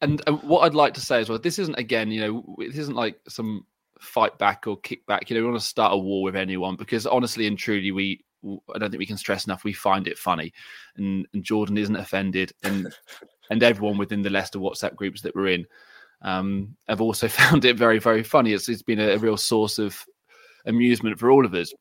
And, 0.02 0.22
and 0.26 0.42
what 0.42 0.60
I'd 0.60 0.74
like 0.74 0.94
to 0.94 1.00
say 1.00 1.20
as 1.20 1.28
well, 1.28 1.38
this 1.38 1.58
isn't 1.58 1.78
again, 1.78 2.10
you 2.10 2.20
know, 2.20 2.56
this 2.58 2.78
isn't 2.78 2.96
like 2.96 3.18
some 3.28 3.66
fight 4.00 4.38
back 4.38 4.66
or 4.66 4.78
kick 4.78 5.04
back. 5.06 5.28
You 5.28 5.36
know, 5.36 5.42
we 5.42 5.50
want 5.50 5.60
to 5.60 5.66
start 5.66 5.92
a 5.92 5.98
war 5.98 6.22
with 6.22 6.36
anyone 6.36 6.76
because 6.76 7.06
honestly 7.06 7.46
and 7.46 7.58
truly, 7.58 7.92
we 7.92 8.24
I 8.42 8.78
don't 8.78 8.90
think 8.90 9.00
we 9.00 9.06
can 9.06 9.18
stress 9.18 9.44
enough. 9.44 9.64
We 9.64 9.72
find 9.72 10.08
it 10.08 10.18
funny, 10.18 10.52
and, 10.96 11.26
and 11.34 11.44
Jordan 11.44 11.76
isn't 11.76 11.96
offended, 11.96 12.52
and 12.62 12.92
and 13.50 13.62
everyone 13.62 13.98
within 13.98 14.22
the 14.22 14.30
Leicester 14.30 14.58
WhatsApp 14.58 14.96
groups 14.96 15.20
that 15.22 15.34
we're 15.34 15.48
in 15.48 15.66
um, 16.22 16.76
have 16.88 17.00
also 17.00 17.28
found 17.28 17.64
it 17.64 17.76
very 17.76 17.98
very 17.98 18.22
funny. 18.22 18.52
It's, 18.52 18.68
it's 18.68 18.82
been 18.82 19.00
a, 19.00 19.10
a 19.10 19.18
real 19.18 19.36
source 19.36 19.78
of 19.78 20.02
amusement 20.66 21.18
for 21.18 21.30
all 21.30 21.44
of 21.44 21.54
us. 21.54 21.72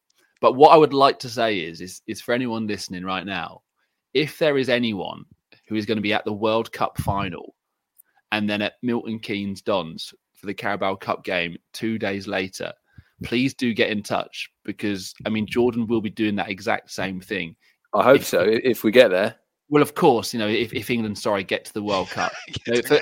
But 0.42 0.56
what 0.56 0.70
I 0.70 0.78
would 0.78 0.94
like 0.94 1.20
to 1.20 1.30
say 1.30 1.60
is, 1.60 1.82
is, 1.82 2.02
is 2.08 2.22
for 2.22 2.34
anyone 2.34 2.66
listening 2.66 3.04
right 3.04 3.26
now, 3.26 3.62
if 4.14 4.40
there 4.40 4.58
is 4.58 4.70
anyone 4.70 5.26
who 5.68 5.76
is 5.76 5.86
going 5.86 5.98
to 5.98 6.02
be 6.02 6.14
at 6.14 6.24
the 6.24 6.32
World 6.32 6.72
Cup 6.72 6.98
final 6.98 7.56
and 8.32 8.50
then 8.50 8.62
at 8.62 8.74
Milton 8.82 9.20
Keynes 9.20 9.62
Dons 9.62 10.14
for 10.34 10.46
the 10.46 10.54
Carabao 10.54 10.96
Cup 10.96 11.24
game 11.24 11.58
two 11.74 11.98
days 11.98 12.28
later, 12.28 12.72
please 13.24 13.54
do 13.54 13.74
get 13.74 13.90
in 13.90 14.04
touch 14.04 14.50
because 14.64 15.14
I 15.26 15.30
mean 15.30 15.46
Jordan 15.48 15.88
will 15.88 16.02
be 16.02 16.10
doing 16.10 16.36
that 16.36 16.50
exact 16.50 16.92
same 16.92 17.20
thing. 17.22 17.56
I 17.94 18.04
hope 18.04 18.18
if, 18.18 18.28
so. 18.28 18.46
If 18.46 18.84
we 18.84 18.92
get 18.92 19.10
there. 19.10 19.36
Well, 19.70 19.84
of 19.84 19.94
course, 19.94 20.34
you 20.34 20.40
know, 20.40 20.48
if, 20.48 20.74
if 20.74 20.90
England, 20.90 21.18
sorry, 21.18 21.44
get 21.44 21.66
to 21.66 21.74
the 21.74 21.84
World 21.84 22.10
Cup. 22.10 22.32
you 22.66 22.74
know, 22.74 22.82
for, 22.82 22.98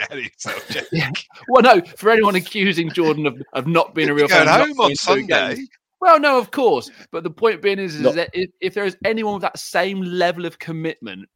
yeah. 0.91 1.11
Well, 1.47 1.61
no, 1.61 1.81
for 1.95 2.09
anyone 2.09 2.35
accusing 2.35 2.91
Jordan 2.91 3.25
of, 3.25 3.41
of 3.53 3.67
not 3.67 3.95
being 3.95 4.09
a 4.09 4.13
real 4.13 4.27
fan, 4.27 4.47
home 4.47 4.79
on 4.79 4.95
Sunday. 4.95 5.59
Well, 5.99 6.19
no, 6.19 6.37
of 6.37 6.51
course. 6.51 6.91
But 7.11 7.23
the 7.23 7.31
point 7.31 7.61
being 7.61 7.79
is, 7.79 7.95
is 7.95 8.15
that 8.15 8.29
if, 8.33 8.49
if 8.61 8.73
there 8.73 8.85
is 8.85 8.97
anyone 9.05 9.35
with 9.35 9.41
that 9.43 9.57
same 9.57 10.01
level 10.01 10.45
of 10.45 10.59
commitment 10.59 11.27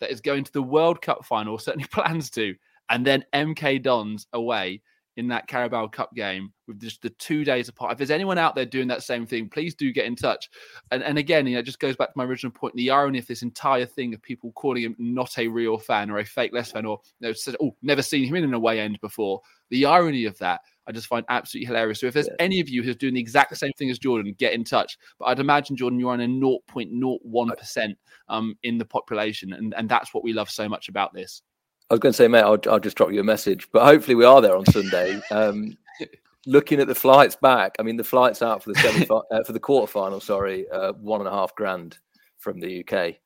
that 0.00 0.10
is 0.10 0.20
going 0.20 0.44
to 0.44 0.52
the 0.52 0.62
World 0.62 1.00
Cup 1.00 1.24
final, 1.24 1.58
certainly 1.58 1.86
plans 1.92 2.30
to, 2.30 2.54
and 2.90 3.06
then 3.06 3.24
MK 3.32 3.82
Dons 3.82 4.26
away 4.32 4.82
in 5.16 5.28
that 5.28 5.48
Carabao 5.48 5.88
Cup 5.88 6.14
game 6.14 6.52
with 6.66 6.80
just 6.80 7.02
the 7.02 7.10
two 7.10 7.44
days 7.44 7.68
apart. 7.68 7.92
If 7.92 7.98
there's 7.98 8.10
anyone 8.10 8.38
out 8.38 8.54
there 8.54 8.64
doing 8.64 8.88
that 8.88 9.02
same 9.02 9.26
thing, 9.26 9.48
please 9.48 9.74
do 9.74 9.92
get 9.92 10.06
in 10.06 10.16
touch. 10.16 10.48
And 10.90 11.02
and 11.02 11.18
again, 11.18 11.46
you 11.46 11.54
know, 11.54 11.60
it 11.60 11.66
just 11.66 11.80
goes 11.80 11.96
back 11.96 12.08
to 12.08 12.18
my 12.18 12.24
original 12.24 12.52
point. 12.52 12.74
The 12.74 12.90
irony 12.90 13.18
of 13.18 13.26
this 13.26 13.42
entire 13.42 13.86
thing 13.86 14.14
of 14.14 14.22
people 14.22 14.52
calling 14.52 14.82
him 14.82 14.96
not 14.98 15.38
a 15.38 15.48
real 15.48 15.78
fan 15.78 16.10
or 16.10 16.18
a 16.18 16.24
fake 16.24 16.52
Leicester 16.52 16.74
fan, 16.74 16.86
or 16.86 17.00
you 17.20 17.28
know, 17.28 17.32
said, 17.32 17.56
oh, 17.62 17.74
never 17.82 18.02
seen 18.02 18.24
him 18.24 18.36
in 18.36 18.44
an 18.44 18.54
away 18.54 18.80
end 18.80 19.00
before. 19.00 19.40
The 19.70 19.86
irony 19.86 20.24
of 20.24 20.38
that 20.38 20.60
I 20.90 20.92
just 20.92 21.06
find 21.06 21.24
absolutely 21.28 21.66
hilarious. 21.66 22.00
So 22.00 22.06
if 22.06 22.14
there's 22.14 22.26
yeah. 22.26 22.34
any 22.40 22.58
of 22.58 22.68
you 22.68 22.82
who's 22.82 22.96
doing 22.96 23.14
the 23.14 23.20
exact 23.20 23.56
same 23.56 23.72
thing 23.78 23.90
as 23.90 23.98
Jordan, 23.98 24.34
get 24.38 24.54
in 24.54 24.64
touch. 24.64 24.98
But 25.20 25.26
I'd 25.26 25.38
imagine 25.38 25.76
Jordan, 25.76 26.00
you're 26.00 26.12
on 26.12 26.20
a 26.20 26.26
0.01 26.26 27.56
percent 27.56 27.96
um, 28.28 28.56
in 28.64 28.76
the 28.76 28.84
population, 28.84 29.52
and 29.52 29.72
and 29.74 29.88
that's 29.88 30.12
what 30.12 30.24
we 30.24 30.32
love 30.32 30.50
so 30.50 30.68
much 30.68 30.88
about 30.88 31.14
this. 31.14 31.42
I 31.90 31.94
was 31.94 32.00
going 32.00 32.12
to 32.12 32.16
say, 32.16 32.28
mate, 32.28 32.42
I'll, 32.42 32.58
I'll 32.70 32.78
just 32.78 32.96
drop 32.96 33.10
you 33.10 33.20
a 33.20 33.24
message, 33.24 33.68
but 33.72 33.84
hopefully 33.84 34.14
we 34.14 34.24
are 34.24 34.40
there 34.40 34.56
on 34.56 34.64
Sunday. 34.66 35.20
Um, 35.32 35.76
looking 36.46 36.78
at 36.78 36.86
the 36.86 36.94
flights 36.94 37.34
back, 37.34 37.74
I 37.80 37.82
mean, 37.82 37.96
the 37.96 38.04
flights 38.04 38.42
out 38.42 38.62
for 38.62 38.72
the 38.72 38.78
semi 38.78 39.06
uh, 39.32 39.42
for 39.44 39.52
the 39.52 39.58
quarterfinal. 39.58 40.22
Sorry, 40.22 40.68
uh, 40.70 40.92
one 40.92 41.20
and 41.20 41.28
a 41.28 41.32
half 41.32 41.52
grand 41.56 41.98
from 42.38 42.60
the 42.60 42.84
UK. 42.84 43.16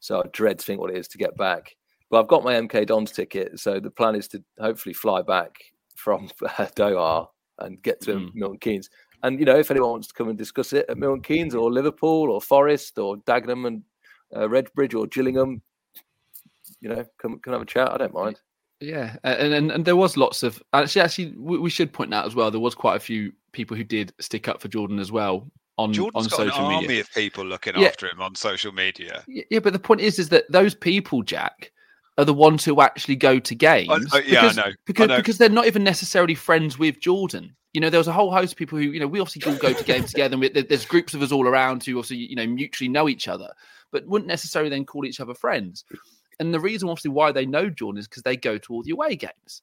So 0.00 0.20
I 0.20 0.22
dread 0.32 0.58
to 0.58 0.64
think 0.64 0.80
what 0.80 0.90
it 0.90 0.96
is 0.96 1.08
to 1.08 1.18
get 1.18 1.36
back. 1.36 1.76
But 2.10 2.20
I've 2.20 2.28
got 2.28 2.44
my 2.44 2.54
MK 2.54 2.86
Dons 2.86 3.12
ticket, 3.12 3.60
so 3.60 3.78
the 3.78 3.90
plan 3.90 4.14
is 4.14 4.28
to 4.28 4.42
hopefully 4.58 4.94
fly 4.94 5.20
back 5.20 5.56
from 5.94 6.30
uh, 6.42 6.48
Doha 6.76 7.28
and 7.58 7.82
get 7.82 8.00
to 8.02 8.14
mm. 8.14 8.34
Milton 8.34 8.58
Keynes. 8.58 8.88
And 9.22 9.38
you 9.38 9.44
know, 9.44 9.58
if 9.58 9.70
anyone 9.70 9.90
wants 9.90 10.08
to 10.08 10.14
come 10.14 10.28
and 10.30 10.38
discuss 10.38 10.72
it 10.72 10.86
at 10.88 10.96
Milton 10.96 11.22
Keynes 11.22 11.54
or 11.54 11.70
Liverpool 11.70 12.30
or 12.30 12.40
Forest 12.40 12.98
or 12.98 13.16
Dagenham 13.18 13.66
and 13.66 13.82
uh, 14.34 14.48
Redbridge 14.48 14.98
or 14.98 15.06
Gillingham, 15.06 15.62
you 16.84 16.90
know, 16.90 17.04
come 17.18 17.40
come 17.40 17.52
have 17.52 17.62
a 17.62 17.66
chat. 17.66 17.90
I 17.90 17.96
don't 17.96 18.14
mind. 18.14 18.38
Yeah, 18.80 19.16
and, 19.24 19.54
and 19.54 19.70
and 19.72 19.84
there 19.84 19.96
was 19.96 20.16
lots 20.16 20.42
of 20.42 20.62
actually 20.72 21.02
actually 21.02 21.34
we, 21.36 21.58
we 21.58 21.70
should 21.70 21.92
point 21.92 22.14
out 22.14 22.26
as 22.26 22.34
well 22.34 22.50
there 22.50 22.60
was 22.60 22.74
quite 22.74 22.96
a 22.96 23.00
few 23.00 23.32
people 23.52 23.76
who 23.76 23.84
did 23.84 24.12
stick 24.20 24.46
up 24.46 24.60
for 24.60 24.68
Jordan 24.68 24.98
as 24.98 25.10
well 25.10 25.50
on 25.78 25.92
Jordan's 25.92 26.26
on 26.26 26.30
got 26.30 26.36
social 26.36 26.66
an 26.66 26.72
media. 26.74 26.88
army 26.88 27.00
of 27.00 27.10
people 27.12 27.44
looking 27.44 27.74
yeah. 27.76 27.88
after 27.88 28.08
him 28.08 28.20
on 28.20 28.34
social 28.34 28.72
media. 28.72 29.24
Yeah, 29.26 29.58
but 29.58 29.72
the 29.72 29.78
point 29.78 30.00
is, 30.00 30.18
is 30.18 30.28
that 30.28 30.44
those 30.50 30.74
people, 30.74 31.22
Jack, 31.22 31.72
are 32.18 32.24
the 32.24 32.34
ones 32.34 32.64
who 32.64 32.80
actually 32.80 33.16
go 33.16 33.38
to 33.38 33.54
games. 33.54 33.88
Yeah, 34.14 34.20
because, 34.20 34.58
I 34.58 34.62
know. 34.62 34.72
Because 34.86 35.04
I 35.04 35.06
know. 35.06 35.16
because 35.16 35.38
they're 35.38 35.48
not 35.48 35.66
even 35.66 35.82
necessarily 35.82 36.34
friends 36.34 36.78
with 36.78 37.00
Jordan. 37.00 37.56
You 37.72 37.80
know, 37.80 37.90
there 37.90 37.98
was 37.98 38.06
a 38.06 38.12
whole 38.12 38.30
host 38.30 38.52
of 38.52 38.58
people 38.58 38.78
who, 38.78 38.84
you 38.84 39.00
know, 39.00 39.08
we 39.08 39.18
obviously 39.18 39.50
all 39.50 39.58
go 39.58 39.72
to 39.72 39.84
games 39.84 40.10
together. 40.10 40.34
And 40.34 40.40
we, 40.40 40.48
there's 40.48 40.86
groups 40.86 41.12
of 41.12 41.22
us 41.22 41.32
all 41.32 41.48
around 41.48 41.82
who 41.82 41.98
obviously, 41.98 42.18
you 42.18 42.36
know, 42.36 42.46
mutually 42.46 42.88
know 42.88 43.08
each 43.08 43.26
other, 43.26 43.52
but 43.90 44.06
wouldn't 44.06 44.28
necessarily 44.28 44.70
then 44.70 44.84
call 44.84 45.04
each 45.04 45.18
other 45.18 45.34
friends. 45.34 45.84
And 46.40 46.52
the 46.52 46.60
reason, 46.60 46.88
obviously, 46.88 47.10
why 47.10 47.32
they 47.32 47.46
know 47.46 47.68
Jordan 47.70 47.98
is 47.98 48.08
because 48.08 48.22
they 48.22 48.36
go 48.36 48.58
to 48.58 48.72
all 48.72 48.82
the 48.82 48.92
away 48.92 49.16
games. 49.16 49.62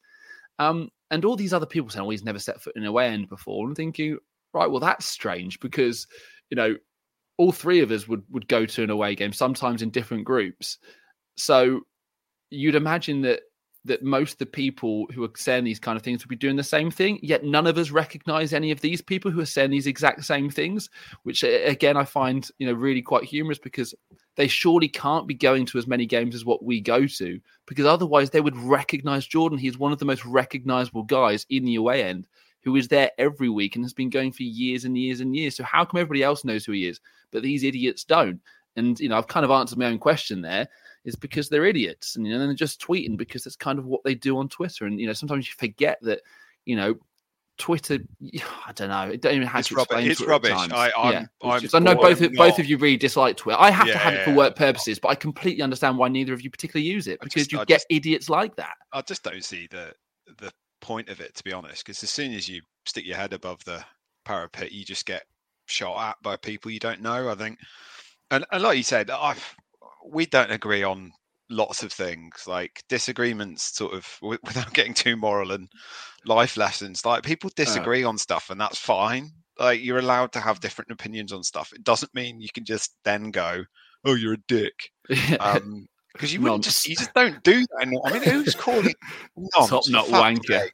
Um, 0.60 0.90
and 1.10 1.26
all 1.26 1.36
these 1.36 1.54
other 1.54 1.66
people 1.66 1.90
saying, 1.90 2.06
"Oh, 2.06 2.10
he's 2.10 2.24
never 2.24 2.40
set 2.40 2.62
foot 2.62 2.76
in 2.76 2.84
an 2.84 2.88
away 2.88 3.08
end 3.08 3.30
before," 3.30 3.68
I'm 3.68 3.76
thinking, 3.76 4.18
right, 4.54 4.70
well, 4.70 4.80
that's 4.80 5.06
strange 5.06 5.60
because 5.60 6.08
you 6.50 6.56
know, 6.56 6.76
all 7.38 7.52
three 7.52 7.80
of 7.80 7.92
us 7.92 8.08
would 8.08 8.24
would 8.30 8.48
go 8.48 8.66
to 8.66 8.84
an 8.84 8.90
away 8.90 9.16
game, 9.16 9.34
sometimes 9.34 9.82
in 9.82 9.90
different 9.90 10.26
groups. 10.26 10.78
So 11.38 11.82
you'd 12.50 12.76
imagine 12.76 13.22
that 13.22 13.42
that 13.84 14.04
most 14.04 14.34
of 14.34 14.38
the 14.38 14.46
people 14.46 15.08
who 15.12 15.24
are 15.24 15.32
saying 15.36 15.64
these 15.64 15.80
kind 15.80 15.98
of 15.98 16.04
things 16.04 16.24
would 16.24 16.30
be 16.30 16.36
doing 16.36 16.56
the 16.56 16.64
same 16.64 16.92
thing 16.92 17.20
yet 17.24 17.44
none 17.44 17.66
of 17.66 17.80
us 17.80 17.90
recognize 17.90 18.54
any 18.54 18.70
of 18.70 18.80
these 18.82 19.02
people 19.02 19.32
who 19.32 19.40
are 19.40 19.46
saying 19.46 19.72
these 19.72 19.88
exact 19.88 20.24
same 20.24 20.52
things 20.52 20.88
which 21.24 21.42
again 21.42 21.98
i 21.98 22.06
find 22.06 22.52
you 22.60 22.68
know 22.68 22.74
really 22.74 23.02
quite 23.02 23.24
humorous 23.24 23.58
because 23.58 23.96
they 24.36 24.48
surely 24.48 24.88
can't 24.88 25.28
be 25.28 25.34
going 25.34 25.66
to 25.66 25.78
as 25.78 25.88
many 25.88 26.06
games 26.06 26.36
as 26.36 26.46
what 26.46 26.64
we 26.64 26.80
go 26.80 27.06
to 27.06 27.40
because 27.68 27.86
otherwise 27.86 28.30
they 28.30 28.42
would 28.42 28.58
recognize 28.58 29.26
jordan. 29.26 29.58
He's 29.58 29.78
one 29.78 29.92
of 29.92 30.00
the 30.00 30.06
most 30.06 30.26
recognizable 30.26 31.04
guys 31.04 31.46
in 31.50 31.66
the 31.66 31.76
away 31.76 32.04
end 32.04 32.28
who 32.64 32.76
is 32.76 32.88
there 32.88 33.10
every 33.18 33.50
week 33.50 33.76
and 33.76 33.84
has 33.84 33.94
been 33.94 34.10
going 34.10 34.32
for 34.32 34.44
years 34.44 34.86
and 34.86 34.96
years 34.96 35.20
and 35.20 35.36
years. 35.36 35.56
So 35.56 35.64
how 35.64 35.84
come 35.84 36.00
everybody 36.00 36.24
else 36.24 36.46
knows 36.46 36.66
who 36.66 36.74
he 36.74 36.88
is 36.88 37.00
but 37.32 37.44
these 37.44 37.64
idiots 37.64 38.04
don't? 38.04 38.40
And 38.78 39.00
you 39.00 39.10
know 39.10 39.18
i've 39.18 39.28
kind 39.28 39.44
of 39.44 39.52
answered 39.52 39.80
my 39.80 39.88
own 39.88 40.00
question 40.00 40.42
there 40.42 40.68
is 41.04 41.16
because 41.16 41.50
they're 41.50 41.66
idiots 41.66 42.16
and 42.16 42.26
you 42.26 42.32
know 42.32 42.40
they're 42.40 42.54
just 42.54 42.82
tweeting 42.82 43.18
because 43.18 43.44
that's 43.44 43.56
kind 43.56 43.80
of 43.80 43.86
what 43.86 44.04
they 44.04 44.16
do 44.16 44.38
on 44.38 44.50
Twitter. 44.50 44.86
And 44.86 45.00
you 45.00 45.08
know 45.08 45.14
sometimes 45.14 45.48
you 45.48 45.54
forget 45.58 45.98
that 46.04 46.22
you 46.66 46.76
know 46.76 46.96
Twitter. 47.62 48.00
I 48.66 48.72
don't 48.74 48.90
know. 48.90 48.96
I 48.96 49.16
don't 49.16 49.36
even 49.36 49.48
have 49.48 49.60
it's 49.60 49.70
to 49.70 49.76
explain. 49.76 50.00
Rubbish. 50.00 50.20
It's 50.20 50.28
rubbish. 50.28 50.52
I, 50.52 50.92
I'm, 50.98 51.14
yeah. 51.14 51.26
I'm 51.44 51.62
just, 51.62 51.76
I 51.76 51.80
know 51.80 51.96
both 51.96 52.20
not... 52.20 52.34
both 52.34 52.60
of 52.60 52.66
you 52.66 52.78
really 52.78 52.98
dislike 52.98 53.38
Twitter. 53.38 53.60
I 53.60 53.70
have 53.70 53.88
yeah, 53.88 53.94
to 53.94 54.00
have 54.00 54.14
it 54.16 54.26
for 54.26 54.34
work 54.34 54.56
purposes, 54.56 55.00
but 55.00 55.10
I 55.10 55.16
completely 55.16 55.62
understand 55.62 55.98
why 55.98 56.10
neither 56.10 56.34
of 56.34 56.42
you 56.42 56.50
particularly 56.50 56.90
use 56.90 57.08
it 57.08 57.20
because 57.22 57.44
just, 57.44 57.52
you 57.52 57.60
I 57.60 57.66
get 57.66 57.76
just, 57.76 57.86
idiots 57.90 58.30
like 58.30 58.56
that. 58.56 58.74
I 58.92 59.02
just 59.02 59.24
don't 59.24 59.44
see 59.44 59.68
the 59.70 59.94
the 60.40 60.52
point 60.82 61.10
of 61.10 61.22
it 61.22 61.36
to 61.36 61.44
be 61.44 61.54
honest. 61.54 61.86
Because 61.86 62.02
as 62.04 62.10
soon 62.10 62.34
as 62.34 62.50
you 62.50 62.62
stick 62.86 63.06
your 63.06 63.18
head 63.18 63.34
above 63.34 63.64
the 63.64 63.84
parapet, 64.26 64.72
you 64.72 64.84
just 64.84 65.06
get 65.06 65.24
shot 65.68 66.10
at 66.10 66.16
by 66.24 66.36
people 66.36 66.72
you 66.72 66.80
don't 66.80 67.02
know. 67.02 67.30
I 67.30 67.36
think, 67.36 67.60
and, 68.32 68.44
and 68.52 68.64
like 68.64 68.78
you 68.78 68.84
said, 68.84 69.12
I 69.12 69.36
we 70.06 70.26
don't 70.26 70.52
agree 70.52 70.84
on 70.84 71.12
lots 71.52 71.84
of 71.84 71.92
things 71.92 72.46
like 72.48 72.84
disagreements 72.90 73.76
sort 73.76 73.94
of 73.94 74.08
without 74.22 74.74
getting 74.74 74.94
too 74.94 75.16
moral 75.16 75.52
and 75.52 75.70
life 76.26 76.58
lessons 76.58 77.06
like 77.06 77.24
people 77.24 77.50
uh. 77.50 77.54
disagree 77.56 78.04
uh, 78.04 78.10
on 78.10 78.18
stuff 78.18 78.50
and 78.50 78.60
that's 78.60 78.78
fine 78.78 79.30
like 79.60 79.84
you're 79.84 80.00
allowed 80.00 80.32
to 80.32 80.40
have 80.40 80.60
different 80.60 80.92
opinions 80.92 81.32
on 81.32 81.44
stuff 81.44 81.72
it 81.74 81.84
doesn't 81.84 82.14
mean 82.16 82.42
you 82.42 82.50
can 82.54 82.66
just 82.66 82.96
then 83.04 83.32
go 83.32 83.64
oh 84.06 84.16
you're 84.16 84.34
a 84.34 84.44
dick 84.48 84.90
um 85.40 85.88
because 86.14 86.34
you 86.34 86.42
wouldn't 86.42 86.64
just 86.64 86.88
you 86.88 86.96
just 86.96 87.14
don't 87.14 87.42
do 87.44 87.62
that 87.62 87.84
anymore. 87.84 88.02
I 88.06 88.14
mean, 88.14 88.24
who's 88.24 88.54
calling 88.54 88.94
top 89.56 89.84
knot 89.88 90.08
wanker? 90.08 90.70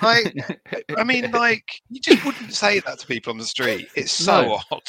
like, 0.00 0.96
I 0.96 1.02
mean, 1.02 1.30
like 1.32 1.64
you 1.90 2.00
just 2.00 2.24
wouldn't 2.24 2.54
say 2.54 2.78
that 2.80 3.00
to 3.00 3.06
people 3.06 3.32
on 3.32 3.38
the 3.38 3.44
street. 3.44 3.88
It's 3.96 4.12
so 4.12 4.42
no, 4.42 4.60
odd. 4.70 4.82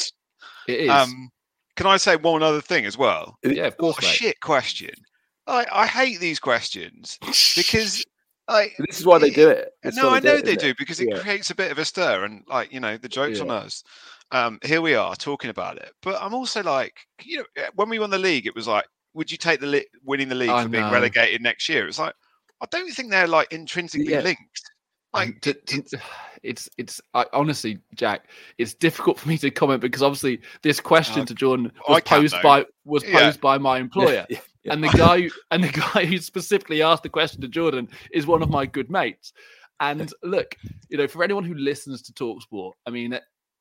It 0.67 0.81
is. 0.81 0.89
Um, 0.89 1.31
can 1.75 1.87
I 1.87 1.97
say 1.97 2.15
one 2.15 2.43
other 2.43 2.61
thing 2.61 2.85
as 2.85 2.97
well? 2.97 3.37
Yeah, 3.43 3.67
of 3.67 3.77
course. 3.77 4.03
shit 4.03 4.39
question. 4.41 4.93
I, 5.47 5.65
I 5.71 5.87
hate 5.87 6.19
these 6.19 6.39
questions 6.39 7.17
because 7.55 8.05
like 8.47 8.75
this 8.87 8.99
is 8.99 9.05
why 9.05 9.17
they 9.17 9.29
do 9.29 9.49
it. 9.49 9.73
no, 9.93 10.09
I 10.09 10.19
know 10.19 10.39
they 10.39 10.55
do 10.55 10.73
because 10.77 10.99
it 10.99 11.09
yeah. 11.09 11.19
creates 11.19 11.49
a 11.49 11.55
bit 11.55 11.71
of 11.71 11.77
a 11.77 11.85
stir 11.85 12.25
and 12.25 12.43
like 12.47 12.71
you 12.71 12.79
know 12.79 12.97
the 12.97 13.09
jokes 13.09 13.37
yeah. 13.37 13.43
on 13.43 13.51
us. 13.51 13.83
Um, 14.31 14.59
here 14.63 14.81
we 14.81 14.93
are 14.93 15.15
talking 15.15 15.49
about 15.49 15.77
it, 15.77 15.93
but 16.01 16.21
I'm 16.21 16.33
also 16.33 16.61
like, 16.61 16.93
you 17.23 17.37
know, 17.37 17.45
eh, 17.55 17.69
when 17.75 17.87
we 17.87 17.97
won 17.97 18.09
the 18.09 18.17
league, 18.17 18.45
it 18.45 18.53
was 18.53 18.67
like, 18.67 18.85
would 19.13 19.31
you 19.31 19.37
take 19.37 19.61
the 19.61 19.67
li- 19.67 19.87
winning 20.03 20.27
the 20.27 20.35
league 20.35 20.49
I 20.49 20.63
for 20.63 20.69
know. 20.69 20.79
being 20.79 20.91
relegated 20.91 21.41
next 21.41 21.69
year? 21.69 21.87
It's 21.87 21.97
like, 21.97 22.13
I 22.59 22.65
don't 22.69 22.91
think 22.91 23.09
they're 23.09 23.27
like 23.27 23.51
intrinsically 23.53 24.11
yeah. 24.11 24.19
linked. 24.19 24.61
Like, 25.13 25.39
to, 25.41 25.53
to, 25.53 25.83
it's 26.43 26.69
it's 26.77 27.01
I, 27.13 27.25
honestly, 27.31 27.79
Jack, 27.95 28.29
it's 28.57 28.73
difficult 28.73 29.17
for 29.17 29.29
me 29.29 29.37
to 29.37 29.49
comment 29.49 29.81
because 29.81 30.03
obviously 30.03 30.41
this 30.61 30.81
question 30.81 31.21
uh, 31.21 31.25
to 31.25 31.33
Jordan 31.33 31.71
was 31.87 32.01
posed 32.01 32.35
by 32.43 32.65
was 32.83 33.03
posed 33.05 33.39
by 33.39 33.57
my 33.57 33.77
employer, 33.79 34.25
yeah, 34.67 34.73
and 34.73 34.83
the 34.83 34.89
guy 34.89 35.29
and 35.51 35.63
the 35.63 35.71
guy 35.93 36.05
who 36.05 36.17
specifically 36.17 36.81
asked 36.81 37.03
the 37.03 37.09
question 37.09 37.41
to 37.41 37.47
Jordan 37.47 37.89
is 38.11 38.27
one 38.27 38.41
of 38.41 38.49
my 38.49 38.65
good 38.65 38.89
mates. 38.89 39.33
And 39.79 40.11
look, 40.23 40.55
you 40.89 40.97
know, 40.97 41.07
for 41.07 41.23
anyone 41.23 41.43
who 41.43 41.53
listens 41.53 42.01
to 42.03 42.13
Talksport, 42.13 42.73
I 42.85 42.89
mean, 42.89 43.19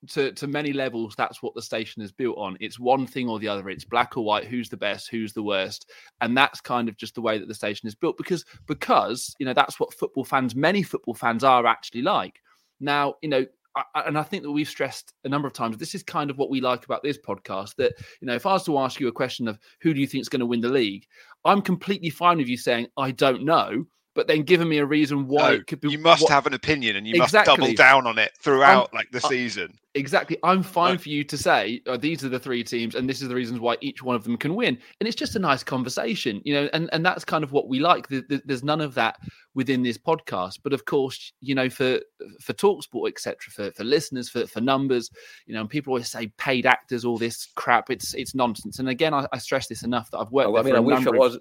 to 0.09 0.33
to 0.33 0.47
many 0.47 0.73
levels 0.73 1.15
that's 1.17 1.43
what 1.43 1.55
the 1.55 1.63
station 1.63 2.03
is 2.03 2.13
built 2.13 2.37
on. 2.39 2.57
It's 2.61 2.79
one 2.79 3.07
thing 3.07 3.29
or 3.29 3.39
the 3.39 3.49
other. 3.49 3.69
It's 3.69 3.85
black 3.85 4.17
or 4.17 4.25
white 4.25 4.47
who's 4.47 4.69
the 4.69 4.77
best 4.77 5.09
who's 5.11 5.33
the 5.33 5.43
worst. 5.43 5.91
And 6.21 6.37
that's 6.37 6.61
kind 6.61 6.89
of 6.89 6.97
just 6.97 7.15
the 7.15 7.21
way 7.21 7.39
that 7.39 7.49
the 7.49 7.55
station 7.55 7.87
is 7.87 7.95
built 7.95 8.17
because 8.17 8.45
because 8.67 9.35
you 9.39 9.47
know 9.47 9.55
that's 9.55 9.81
what 9.81 9.95
football 9.95 10.25
fans 10.25 10.55
many 10.55 10.83
football 10.83 11.15
fans 11.15 11.45
are 11.45 11.67
actually 11.67 12.03
like. 12.03 12.41
Now 12.81 13.15
you 13.23 13.29
know 13.29 13.47
I, 13.77 14.03
and 14.07 14.19
I 14.19 14.23
think 14.23 14.43
that 14.43 14.51
we've 14.51 14.69
stressed 14.69 15.13
a 15.25 15.29
number 15.29 15.47
of 15.47 15.55
times 15.55 15.77
this 15.77 15.95
is 15.95 16.03
kind 16.03 16.31
of 16.31 16.39
what 16.39 16.51
we 16.51 16.61
like 16.61 16.85
about 16.85 17.03
this 17.03 17.19
podcast 17.19 17.75
that 17.77 17.93
you 18.21 18.27
know 18.27 18.35
if 18.35 18.47
I 18.47 18.53
was 18.53 18.65
to 18.65 18.79
ask 18.79 19.01
you 19.01 19.09
a 19.09 19.13
question 19.13 19.49
of 19.49 19.59
who 19.81 19.93
do 19.93 20.01
you 20.01 20.07
think 20.07 20.23
is 20.23 20.29
going 20.29 20.41
to 20.41 20.47
win 20.47 20.61
the 20.61 20.69
league 20.69 21.07
I'm 21.45 21.63
completely 21.63 22.11
fine 22.11 22.39
with 22.39 22.49
you 22.49 22.57
saying 22.57 22.89
I 22.97 23.11
don't 23.11 23.45
know 23.45 23.87
but 24.17 24.27
then 24.27 24.43
giving 24.43 24.69
me 24.69 24.79
a 24.79 24.87
reason 24.87 25.29
why 25.29 25.51
no, 25.51 25.55
it 25.57 25.67
could 25.69 25.81
be. 25.81 25.91
You 25.91 25.99
must 25.99 26.23
what, 26.23 26.33
have 26.33 26.47
an 26.47 26.55
opinion, 26.55 26.97
and 26.97 27.07
you 27.07 27.23
exactly. 27.23 27.53
must 27.53 27.61
double 27.61 27.75
down 27.75 28.07
on 28.07 28.19
it 28.19 28.33
throughout, 28.41 28.89
I'm, 28.91 28.97
like 28.97 29.11
the 29.13 29.21
season. 29.21 29.79
Exactly, 29.95 30.39
I'm 30.43 30.63
fine 30.63 30.99
for 30.99 31.11
you 31.11 31.23
to 31.23 31.39
say 31.39 31.83
oh, 31.87 31.97
these 31.97 32.25
are 32.25 32.31
the 32.31 32.41
three 32.41 32.65
teams, 32.65 32.95
and 32.95 33.09
this 33.09 33.23
is 33.23 33.29
the 33.29 33.35
reasons 33.35 33.61
why 33.61 33.77
each 33.83 34.03
one 34.03 34.17
of 34.17 34.25
them 34.25 34.39
can 34.39 34.57
win, 34.57 34.79
and 34.99 35.07
it's 35.07 35.15
just 35.15 35.37
a 35.37 35.39
nice 35.39 35.63
conversation, 35.63 36.41
you 36.45 36.55
know, 36.55 36.69
and 36.73 36.89
and 36.93 37.05
that's 37.05 37.25
kind 37.25 37.45
of 37.45 37.53
what 37.53 37.69
we 37.69 37.79
like. 37.79 38.09
There's 38.09 38.65
none 38.65 38.81
of 38.81 38.95
that 38.95 39.21
within 39.57 39.83
this 39.83 39.97
podcast, 39.97 40.59
but 40.63 40.75
of 40.75 40.85
course, 40.85 41.33
you 41.41 41.55
know, 41.55 41.69
for 41.69 41.99
for 42.41 42.53
Talksport, 42.53 43.09
etc., 43.09 43.51
for 43.51 43.73
for 43.73 43.83
listeners, 43.83 44.29
for 44.29 44.47
for 44.47 44.61
numbers, 44.61 45.11
you 45.47 45.55
know, 45.55 45.63
and 45.63 45.71
people 45.71 45.93
always 45.93 46.09
say 46.09 46.29
paid 46.37 46.67
actors, 46.67 47.05
all 47.05 47.17
this 47.17 47.49
crap. 47.57 47.91
It's 47.91 48.15
it's 48.15 48.35
nonsense. 48.35 48.79
And 48.79 48.89
again, 48.89 49.15
I, 49.15 49.27
I 49.33 49.39
stress 49.39 49.67
this 49.67 49.83
enough 49.83 50.11
that 50.11 50.19
I've 50.19 50.31
worked. 50.31 50.51
Oh, 50.51 50.59
I 50.59 50.63
mean, 50.63 50.77
I 50.77 50.81
wish 50.81 51.05
I 51.07 51.11
was. 51.11 51.39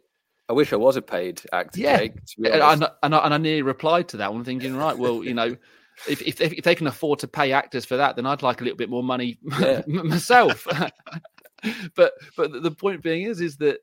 I 0.48 0.54
wish 0.54 0.72
I 0.74 0.76
was 0.76 0.96
a 0.96 1.02
paid 1.02 1.42
actor. 1.54 1.80
Yeah, 1.80 1.98
and, 1.98 2.62
I, 2.62 2.74
and, 3.02 3.16
I, 3.16 3.26
and 3.26 3.34
I 3.34 3.38
nearly 3.38 3.64
replied 3.64 4.08
to 4.10 4.18
that 4.18 4.32
one, 4.32 4.44
thinking, 4.44 4.78
right, 4.78 4.96
well, 4.96 5.24
you 5.24 5.34
know, 5.34 5.58
if, 6.08 6.22
if 6.22 6.40
if 6.40 6.64
they 6.64 6.76
can 6.76 6.88
afford 6.88 7.20
to 7.20 7.28
pay 7.28 7.52
actors 7.52 7.84
for 7.84 7.98
that, 7.98 8.16
then 8.16 8.26
I'd 8.26 8.44
like 8.44 8.62
a 8.62 8.64
little 8.64 8.78
bit 8.78 8.90
more 8.90 9.04
money 9.04 9.40
yeah. 9.60 9.82
myself. 9.88 10.68
but 11.96 12.14
but 12.38 12.64
the 12.64 12.72
point 12.72 13.02
being 13.04 13.24
is 13.24 13.42
is 13.42 13.58
that 13.58 13.80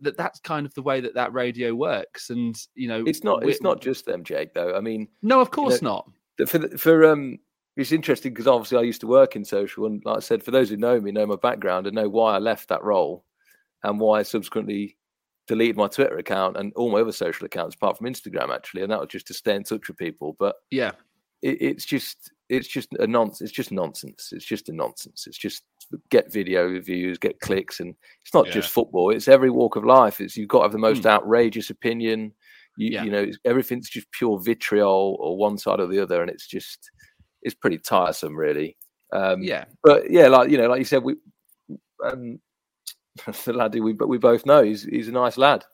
that 0.00 0.16
that's 0.16 0.40
kind 0.40 0.66
of 0.66 0.74
the 0.74 0.82
way 0.82 1.00
that 1.00 1.14
that 1.14 1.32
radio 1.32 1.74
works, 1.74 2.30
and 2.30 2.56
you 2.74 2.88
know, 2.88 3.04
it's 3.06 3.24
not 3.24 3.46
it's 3.46 3.62
not 3.62 3.80
just 3.80 4.06
them, 4.06 4.24
Jake. 4.24 4.54
Though 4.54 4.74
I 4.76 4.80
mean, 4.80 5.08
no, 5.22 5.40
of 5.40 5.50
course 5.50 5.80
you 5.80 5.88
know, 5.88 6.04
not. 6.38 6.48
for 6.48 6.58
the- 6.58 6.78
for 6.78 7.04
um, 7.06 7.38
it's 7.76 7.92
interesting 7.92 8.32
because 8.32 8.46
obviously 8.46 8.78
I 8.78 8.82
used 8.82 9.00
to 9.00 9.06
work 9.06 9.34
in 9.36 9.44
social, 9.44 9.86
and 9.86 10.02
like 10.04 10.18
I 10.18 10.20
said, 10.20 10.42
for 10.42 10.50
those 10.50 10.68
who 10.68 10.76
know 10.76 11.00
me, 11.00 11.10
know 11.10 11.26
my 11.26 11.36
background, 11.36 11.86
and 11.86 11.94
know 11.96 12.08
why 12.08 12.34
I 12.34 12.38
left 12.38 12.68
that 12.68 12.84
role, 12.84 13.24
and 13.82 13.98
why 13.98 14.20
I 14.20 14.22
subsequently 14.22 14.96
deleted 15.48 15.76
my 15.76 15.88
Twitter 15.88 16.16
account 16.18 16.56
and 16.56 16.72
all 16.74 16.90
my 16.90 17.00
other 17.00 17.12
social 17.12 17.46
accounts, 17.46 17.74
apart 17.74 17.98
from 17.98 18.06
Instagram, 18.06 18.54
actually, 18.54 18.82
and 18.82 18.92
that 18.92 19.00
was 19.00 19.08
just 19.08 19.26
to 19.28 19.34
stay 19.34 19.54
in 19.54 19.64
touch 19.64 19.88
with 19.88 19.96
people. 19.96 20.36
But 20.38 20.56
Yeah, 20.70 20.92
it, 21.40 21.60
it's 21.60 21.84
just 21.84 22.30
it's 22.48 22.68
just 22.68 22.92
a 23.00 23.06
nonsense. 23.06 23.40
It's 23.40 23.52
just 23.52 23.72
nonsense. 23.72 24.30
It's 24.32 24.44
just 24.44 24.68
a 24.68 24.72
nonsense. 24.72 25.26
It's 25.26 25.38
just 25.38 25.64
get 26.10 26.32
video 26.32 26.80
views, 26.80 27.18
get 27.18 27.40
clicks, 27.40 27.80
and 27.80 27.94
it's 28.24 28.34
not 28.34 28.46
Yeah. 28.46 28.52
just 28.52 28.70
football. 28.70 29.10
It's 29.10 29.28
every 29.28 29.50
walk 29.50 29.76
of 29.76 29.84
life. 29.84 30.20
It's 30.20 30.36
you've 30.36 30.48
got 30.48 30.58
to 30.58 30.64
have 30.64 30.72
the 30.72 30.78
most 30.78 31.02
Hmm. 31.02 31.08
outrageous 31.08 31.70
opinion. 31.70 32.32
You, 32.76 32.90
Yeah. 32.90 33.04
you 33.04 33.10
know, 33.10 33.20
it's- 33.22 33.38
everything's 33.44 33.90
just 33.90 34.10
pure 34.12 34.40
vitriol 34.40 35.16
or 35.20 35.36
one 35.36 35.58
side 35.58 35.80
or 35.80 35.86
the 35.86 35.98
other, 36.00 36.22
and 36.22 36.30
it's 36.30 36.46
just 36.46 36.90
it's 37.42 37.54
pretty 37.54 37.78
tiresome, 37.78 38.36
really. 38.36 38.76
Um, 39.12 39.42
yeah, 39.42 39.64
but 39.82 40.10
yeah, 40.10 40.28
like 40.28 40.48
you 40.50 40.56
know, 40.58 40.68
like 40.68 40.78
you 40.78 40.84
said, 40.84 41.02
we 41.02 41.16
um, 42.04 42.40
the 43.44 43.52
lad 43.52 43.74
who 43.74 43.82
we 43.82 43.92
but 43.92 44.08
we 44.08 44.18
both 44.18 44.46
know 44.46 44.62
he's 44.62 44.84
he's 44.84 45.08
a 45.08 45.12
nice 45.12 45.36
lad. 45.36 45.64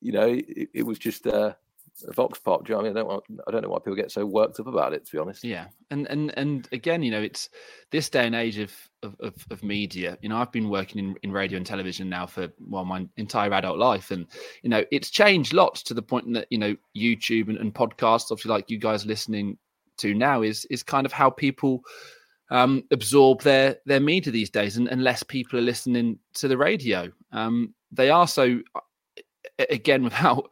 You 0.00 0.12
know, 0.12 0.26
it, 0.28 0.68
it 0.74 0.82
was 0.82 0.98
just 0.98 1.26
uh, 1.26 1.54
vox 2.14 2.38
pop. 2.38 2.64
Do 2.64 2.72
you 2.72 2.76
know 2.76 2.80
I 2.80 2.84
mean? 2.84 2.96
I 2.96 3.00
don't 3.00 3.08
want, 3.08 3.24
I 3.46 3.50
don't 3.50 3.62
know 3.62 3.68
why 3.68 3.78
people 3.78 3.94
get 3.94 4.10
so 4.10 4.26
worked 4.26 4.60
up 4.60 4.66
about 4.66 4.92
it. 4.92 5.06
To 5.06 5.12
be 5.12 5.18
honest, 5.18 5.44
yeah. 5.44 5.66
And 5.90 6.06
and 6.08 6.36
and 6.36 6.68
again, 6.72 7.02
you 7.02 7.10
know, 7.10 7.22
it's 7.22 7.48
this 7.90 8.08
day 8.08 8.26
and 8.26 8.34
age 8.34 8.58
of 8.58 8.72
of, 9.02 9.16
of, 9.20 9.34
of 9.50 9.62
media. 9.62 10.18
You 10.22 10.28
know, 10.28 10.36
I've 10.36 10.52
been 10.52 10.68
working 10.68 10.98
in, 10.98 11.14
in 11.22 11.32
radio 11.32 11.56
and 11.56 11.66
television 11.66 12.08
now 12.08 12.26
for 12.26 12.48
well 12.60 12.84
my 12.84 13.06
entire 13.16 13.52
adult 13.52 13.78
life, 13.78 14.10
and 14.10 14.26
you 14.62 14.70
know, 14.70 14.84
it's 14.90 15.10
changed 15.10 15.52
lots 15.52 15.82
to 15.84 15.94
the 15.94 16.02
point 16.02 16.32
that 16.34 16.46
you 16.50 16.58
know 16.58 16.76
YouTube 16.96 17.48
and, 17.48 17.58
and 17.58 17.74
podcasts, 17.74 18.30
obviously, 18.30 18.50
like 18.50 18.70
you 18.70 18.78
guys 18.78 19.06
listening 19.06 19.58
to 19.98 20.14
now, 20.14 20.42
is 20.42 20.64
is 20.66 20.82
kind 20.82 21.06
of 21.06 21.12
how 21.12 21.30
people 21.30 21.82
um, 22.50 22.84
absorb 22.90 23.42
their 23.42 23.76
their 23.86 24.00
media 24.00 24.32
these 24.32 24.50
days, 24.50 24.76
and, 24.76 24.88
and 24.88 25.02
less 25.02 25.22
people 25.22 25.58
are 25.58 25.62
listening 25.62 26.18
to 26.34 26.48
the 26.48 26.56
radio. 26.56 27.10
Um, 27.32 27.74
they 27.92 28.10
are 28.10 28.26
so 28.26 28.60
again 29.58 30.02
without 30.04 30.50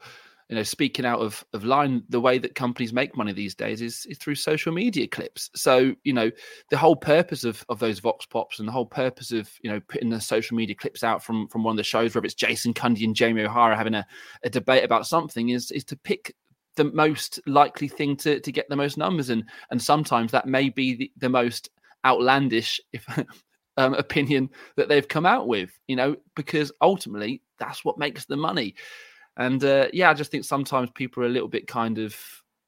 you 0.52 0.56
know 0.56 0.62
speaking 0.62 1.06
out 1.06 1.18
of 1.18 1.42
of 1.54 1.64
line 1.64 2.02
the 2.10 2.20
way 2.20 2.36
that 2.36 2.54
companies 2.54 2.92
make 2.92 3.16
money 3.16 3.32
these 3.32 3.54
days 3.54 3.80
is, 3.80 4.04
is 4.04 4.18
through 4.18 4.34
social 4.34 4.70
media 4.70 5.08
clips. 5.08 5.48
So 5.54 5.94
you 6.04 6.12
know 6.12 6.30
the 6.68 6.76
whole 6.76 6.94
purpose 6.94 7.42
of 7.42 7.64
of 7.70 7.78
those 7.78 8.00
vox 8.00 8.26
pops 8.26 8.58
and 8.58 8.68
the 8.68 8.72
whole 8.72 8.84
purpose 8.84 9.32
of 9.32 9.48
you 9.62 9.70
know 9.70 9.80
putting 9.88 10.10
the 10.10 10.20
social 10.20 10.54
media 10.54 10.76
clips 10.76 11.02
out 11.02 11.24
from 11.24 11.48
from 11.48 11.64
one 11.64 11.72
of 11.72 11.78
the 11.78 11.82
shows 11.82 12.14
whether 12.14 12.26
it's 12.26 12.34
jason 12.34 12.74
cundy 12.74 13.04
and 13.04 13.16
jamie 13.16 13.44
o'hara 13.44 13.74
having 13.74 13.94
a, 13.94 14.06
a 14.44 14.50
debate 14.50 14.84
about 14.84 15.06
something 15.06 15.48
is 15.48 15.70
is 15.70 15.84
to 15.84 15.96
pick 15.96 16.34
the 16.76 16.84
most 16.84 17.40
likely 17.46 17.88
thing 17.88 18.14
to 18.16 18.38
to 18.40 18.52
get 18.52 18.68
the 18.68 18.76
most 18.76 18.98
numbers. 18.98 19.30
And 19.30 19.44
and 19.70 19.80
sometimes 19.80 20.32
that 20.32 20.46
may 20.46 20.68
be 20.68 20.94
the, 20.94 21.12
the 21.16 21.30
most 21.30 21.70
outlandish 22.04 22.78
if 22.92 23.06
um, 23.78 23.94
opinion 23.94 24.50
that 24.76 24.88
they've 24.90 25.08
come 25.08 25.24
out 25.24 25.48
with 25.48 25.78
you 25.86 25.96
know 25.96 26.14
because 26.36 26.70
ultimately 26.82 27.40
that's 27.58 27.86
what 27.86 27.96
makes 27.96 28.26
the 28.26 28.36
money 28.36 28.74
and 29.36 29.64
uh, 29.64 29.88
yeah 29.92 30.10
i 30.10 30.14
just 30.14 30.30
think 30.30 30.44
sometimes 30.44 30.90
people 30.94 31.22
are 31.22 31.26
a 31.26 31.30
little 31.30 31.48
bit 31.48 31.66
kind 31.66 31.98
of 31.98 32.14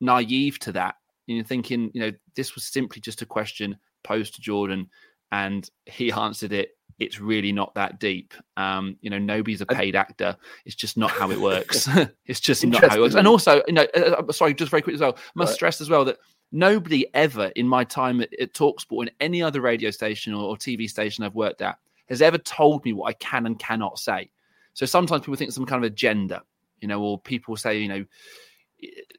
naive 0.01 0.59
to 0.61 0.73
that. 0.73 0.97
You 1.27 1.39
know 1.39 1.45
thinking 1.45 1.91
you 1.95 2.01
know 2.03 2.13
this 2.37 2.55
was 2.55 2.65
simply 2.65 3.01
just 3.01 3.23
a 3.23 3.27
question 3.27 3.79
posed 4.03 4.35
to 4.35 4.41
jordan 4.43 4.91
and 5.33 5.69
he 5.87 6.13
answered 6.27 6.53
it. 6.53 6.71
It's 6.99 7.19
really 7.21 7.51
not 7.51 7.75
that 7.75 7.99
deep. 7.99 8.35
Um 8.57 8.97
you 9.01 9.09
know 9.11 9.19
nobody's 9.19 9.63
a 9.63 9.67
paid 9.67 9.97
actor. 9.97 10.37
It's 10.67 10.75
just 10.75 10.97
not 10.97 11.11
how 11.11 11.31
it 11.31 11.41
works. 11.53 11.89
It's 12.27 12.41
just 12.41 12.65
not 12.67 12.85
how 12.85 12.97
it 12.97 13.01
works. 13.01 13.15
And 13.15 13.27
also 13.27 13.63
you 13.67 13.73
know 13.73 13.87
uh, 13.97 14.23
uh, 14.29 14.33
sorry 14.33 14.53
just 14.55 14.71
very 14.71 14.83
quick 14.83 14.95
as 14.95 15.01
well 15.01 15.17
I 15.17 15.21
must 15.35 15.51
Right. 15.51 15.55
stress 15.55 15.81
as 15.81 15.89
well 15.89 16.05
that 16.05 16.19
nobody 16.53 17.07
ever 17.15 17.47
in 17.57 17.67
my 17.67 17.85
time 17.85 18.21
at, 18.21 18.29
at 18.39 18.53
talksport 18.53 19.05
in 19.05 19.11
any 19.21 19.43
other 19.43 19.61
radio 19.61 19.91
station 19.91 20.35
or, 20.35 20.45
or 20.45 20.57
tv 20.57 20.89
station 20.89 21.25
i've 21.25 21.35
worked 21.35 21.63
at 21.63 21.79
has 22.09 22.21
ever 22.23 22.39
told 22.39 22.85
me 22.85 22.93
what 22.93 23.07
i 23.07 23.13
can 23.15 23.47
and 23.47 23.59
cannot 23.59 23.99
say. 23.99 24.31
So 24.75 24.85
sometimes 24.87 25.23
people 25.23 25.37
think 25.37 25.53
some 25.53 25.67
kind 25.67 25.83
of 25.85 25.91
agenda 25.91 26.43
you 26.81 26.89
know 26.89 27.01
or 27.01 27.19
people 27.19 27.57
say 27.57 27.79
you 27.79 27.89
know 27.89 28.05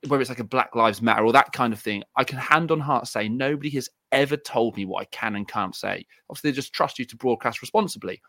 whether 0.08 0.22
it's 0.22 0.30
like 0.30 0.39
a 0.39 0.44
black 0.44 0.76
lives 0.76 1.02
matter 1.02 1.24
or 1.24 1.34
that 1.34 1.52
kind 1.52 1.74
of 1.74 1.80
thing 1.80 2.04
i 2.15 2.24
can 2.24 2.38
hand 2.38 2.72
on 2.72 2.80
heart 2.80 3.08
say 3.08 3.28
nobody 3.28 3.70
has 3.70 3.89
ever 4.12 4.38
told 4.38 4.76
me 4.78 4.86
what 4.86 5.02
i 5.02 5.06
can 5.06 5.36
and 5.36 5.48
can't 5.48 5.76
say 5.76 6.06
obviously 6.30 6.52
they 6.52 6.56
just 6.56 6.74
trust 6.74 7.00
you 7.00 7.06
to 7.06 7.15
broadcast 7.15 7.62
responsibly 7.62 8.22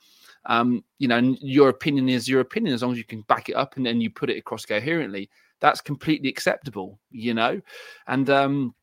um 0.46 0.82
you 0.98 1.08
know 1.08 1.16
and 1.16 1.36
your 1.40 1.68
opinion 1.68 2.08
is 2.08 2.28
your 2.28 2.40
opinion 2.40 2.74
as 2.74 2.82
long 2.82 2.92
as 2.92 2.98
you 2.98 3.04
can 3.04 3.20
back 3.22 3.48
it 3.48 3.56
up 3.56 3.76
and 3.76 3.84
then 3.84 4.00
you 4.00 4.08
put 4.08 4.30
it 4.30 4.38
across 4.38 4.64
coherently 4.64 5.28
that's 5.60 5.80
completely 5.80 6.28
acceptable 6.28 6.98
you 7.10 7.34
know 7.34 7.60
and 8.06 8.30
um 8.30 8.74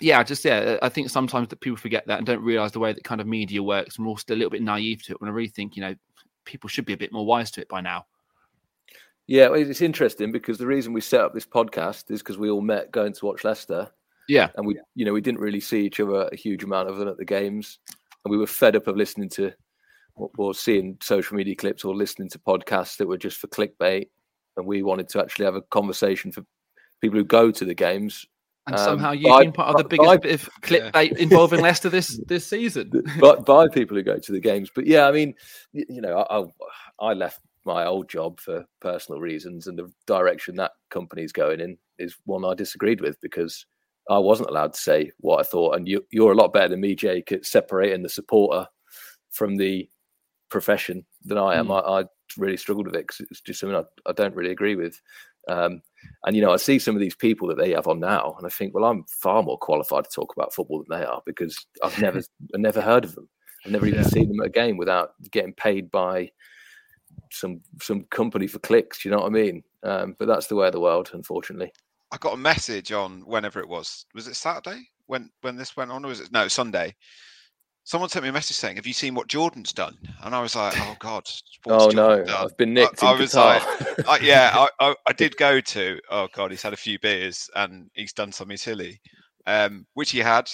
yeah, 0.00 0.22
just 0.22 0.44
yeah, 0.44 0.78
I 0.82 0.88
think 0.88 1.10
sometimes 1.10 1.48
that 1.48 1.60
people 1.60 1.76
forget 1.76 2.06
that 2.06 2.18
and 2.18 2.26
don't 2.26 2.42
realize 2.42 2.72
the 2.72 2.78
way 2.78 2.92
that 2.92 3.04
kind 3.04 3.20
of 3.20 3.26
media 3.26 3.62
works, 3.62 3.96
and 3.96 4.06
we're 4.06 4.10
all 4.10 4.16
still 4.16 4.36
a 4.36 4.38
little 4.38 4.50
bit 4.50 4.62
naive 4.62 5.02
to 5.04 5.12
it. 5.12 5.20
When 5.20 5.28
I 5.28 5.32
really 5.32 5.48
think, 5.48 5.76
you 5.76 5.82
know, 5.82 5.94
people 6.44 6.68
should 6.68 6.86
be 6.86 6.94
a 6.94 6.98
bit 6.98 7.12
more 7.12 7.26
wise 7.26 7.50
to 7.52 7.60
it 7.60 7.68
by 7.68 7.82
now. 7.82 8.06
Yeah, 9.30 9.46
well, 9.48 9.60
it's 9.60 9.80
interesting 9.80 10.32
because 10.32 10.58
the 10.58 10.66
reason 10.66 10.92
we 10.92 11.00
set 11.00 11.20
up 11.20 11.32
this 11.34 11.46
podcast 11.46 12.10
is 12.10 12.18
because 12.20 12.36
we 12.36 12.50
all 12.50 12.60
met 12.62 12.90
going 12.90 13.12
to 13.12 13.24
watch 13.24 13.44
Leicester, 13.44 13.88
Yeah, 14.28 14.48
and 14.56 14.66
we, 14.66 14.76
you 14.96 15.04
know, 15.04 15.12
we 15.12 15.20
didn't 15.20 15.40
really 15.40 15.60
see 15.60 15.86
each 15.86 16.00
other 16.00 16.28
a 16.32 16.36
huge 16.36 16.64
amount 16.64 16.90
of 16.90 16.96
them 16.98 17.06
at 17.08 17.16
the 17.16 17.24
games, 17.24 17.78
and 18.24 18.30
we 18.32 18.36
were 18.38 18.48
fed 18.48 18.74
up 18.74 18.88
of 18.88 18.96
listening 18.96 19.28
to 19.30 19.52
or, 20.16 20.30
or 20.36 20.52
seeing 20.52 20.96
social 21.00 21.36
media 21.36 21.54
clips 21.54 21.84
or 21.84 21.94
listening 21.94 22.28
to 22.30 22.38
podcasts 22.40 22.96
that 22.96 23.06
were 23.06 23.16
just 23.16 23.38
for 23.38 23.46
clickbait, 23.46 24.08
and 24.56 24.66
we 24.66 24.82
wanted 24.82 25.08
to 25.10 25.20
actually 25.20 25.44
have 25.44 25.54
a 25.54 25.62
conversation 25.62 26.32
for 26.32 26.42
people 27.00 27.16
who 27.18 27.24
go 27.24 27.50
to 27.52 27.64
the 27.64 27.74
games. 27.74 28.26
And 28.66 28.76
Um, 28.76 28.84
somehow 28.84 29.12
you've 29.12 29.30
by- 29.30 29.44
been 29.44 29.52
part 29.52 29.68
of 29.70 29.76
the 29.82 29.88
biggest 29.88 30.06
by- 30.06 30.16
bit 30.18 30.34
of 30.42 30.50
clickbait 30.62 31.16
involving 31.18 31.60
Leicester 31.60 31.88
this 31.88 32.20
this 32.26 32.46
season. 32.46 32.90
but 33.20 33.46
by 33.46 33.68
people 33.68 33.96
who 33.96 34.02
go 34.02 34.18
to 34.18 34.32
the 34.32 34.40
games. 34.40 34.70
But 34.74 34.86
yeah, 34.86 35.06
I 35.06 35.12
mean, 35.12 35.34
you 35.72 36.00
know, 36.02 36.18
I, 36.18 36.40
I 36.40 37.10
I 37.10 37.14
left 37.14 37.40
my 37.64 37.86
old 37.86 38.08
job 38.08 38.40
for 38.40 38.64
personal 38.80 39.20
reasons, 39.20 39.66
and 39.66 39.78
the 39.78 39.90
direction 40.06 40.56
that 40.56 40.72
company's 40.90 41.32
going 41.32 41.60
in 41.60 41.76
is 41.98 42.16
one 42.24 42.44
I 42.44 42.54
disagreed 42.54 43.00
with 43.00 43.20
because 43.20 43.66
I 44.08 44.18
wasn't 44.18 44.50
allowed 44.50 44.72
to 44.74 44.80
say 44.80 45.10
what 45.18 45.40
I 45.40 45.42
thought. 45.42 45.76
And 45.76 45.86
you, 45.86 46.04
you're 46.10 46.32
a 46.32 46.36
lot 46.36 46.52
better 46.52 46.68
than 46.68 46.80
me, 46.80 46.94
Jake, 46.94 47.30
at 47.32 47.46
separating 47.46 48.02
the 48.02 48.08
supporter 48.08 48.66
from 49.30 49.56
the 49.56 49.88
profession 50.50 51.04
than 51.24 51.38
I 51.38 51.56
am. 51.56 51.68
Mm. 51.68 51.82
I, 51.82 52.00
I 52.00 52.04
really 52.36 52.56
struggled 52.56 52.86
with 52.86 52.96
it 52.96 53.06
because 53.06 53.20
it's 53.30 53.40
just 53.40 53.60
something 53.60 53.76
I, 53.76 54.10
I 54.10 54.12
don't 54.12 54.34
really 54.34 54.50
agree 54.50 54.76
with. 54.76 55.00
Um, 55.48 55.82
and 56.24 56.36
you 56.36 56.42
know, 56.42 56.52
I 56.52 56.56
see 56.56 56.78
some 56.78 56.94
of 56.94 57.00
these 57.00 57.14
people 57.14 57.48
that 57.48 57.58
they 57.58 57.72
have 57.72 57.86
on 57.86 58.00
now, 58.00 58.34
and 58.36 58.46
I 58.46 58.50
think, 58.50 58.74
well, 58.74 58.84
I'm 58.84 59.04
far 59.04 59.42
more 59.42 59.58
qualified 59.58 60.04
to 60.04 60.10
talk 60.10 60.32
about 60.36 60.54
football 60.54 60.84
than 60.86 60.98
they 60.98 61.04
are 61.04 61.22
because 61.24 61.66
I've 61.82 61.98
never, 62.00 62.18
I've 62.54 62.60
never 62.60 62.80
heard 62.80 63.04
of 63.04 63.14
them. 63.14 63.28
I've 63.64 63.72
never 63.72 63.86
even 63.86 64.02
Yeah. 64.02 64.08
seen 64.08 64.28
them 64.28 64.40
at 64.40 64.46
a 64.46 64.50
game 64.50 64.76
without 64.76 65.12
getting 65.30 65.52
paid 65.52 65.90
by 65.90 66.30
some 67.30 67.60
some 67.80 68.04
company 68.10 68.46
for 68.46 68.58
clicks. 68.60 69.04
You 69.04 69.10
know 69.10 69.18
what 69.18 69.26
I 69.26 69.30
mean? 69.30 69.62
Um, 69.82 70.16
but 70.18 70.28
that's 70.28 70.46
the 70.46 70.56
way 70.56 70.66
of 70.66 70.72
the 70.72 70.80
world, 70.80 71.10
unfortunately. 71.12 71.72
I 72.12 72.16
got 72.18 72.34
a 72.34 72.38
message 72.38 72.92
on 72.92 73.20
whenever 73.20 73.60
it 73.60 73.68
was. 73.68 74.04
Was 74.14 74.26
it 74.28 74.34
Saturday 74.34 74.82
when 75.06 75.30
when 75.42 75.56
this 75.56 75.76
went 75.76 75.90
on, 75.90 76.04
or 76.04 76.08
was 76.08 76.20
it 76.20 76.32
no 76.32 76.48
Sunday? 76.48 76.94
Someone 77.84 78.10
sent 78.10 78.24
me 78.24 78.28
a 78.28 78.32
message 78.32 78.56
saying, 78.56 78.76
"Have 78.76 78.86
you 78.86 78.92
seen 78.92 79.14
what 79.14 79.26
Jordan's 79.26 79.72
done?" 79.72 79.96
And 80.22 80.34
I 80.34 80.42
was 80.42 80.54
like, 80.54 80.74
"Oh 80.76 80.96
God, 80.98 81.28
oh 81.66 81.88
no, 81.88 82.22
done?" 82.24 82.44
I've 82.44 82.56
been 82.56 82.74
nicked 82.74 83.02
I 83.02 83.14
in 83.14 83.18
was 83.18 83.34
like, 83.34 83.62
I, 84.06 84.18
yeah, 84.18 84.50
I, 84.80 84.90
I, 84.90 84.94
I 85.06 85.12
did 85.12 85.36
go 85.36 85.60
to. 85.60 85.98
Oh 86.10 86.28
God, 86.34 86.50
he's 86.50 86.62
had 86.62 86.72
a 86.74 86.76
few 86.76 86.98
beers 86.98 87.48
and 87.56 87.90
he's 87.94 88.12
done 88.12 88.32
something 88.32 88.56
silly, 88.58 89.00
um, 89.46 89.86
which 89.94 90.10
he 90.10 90.18
had. 90.18 90.50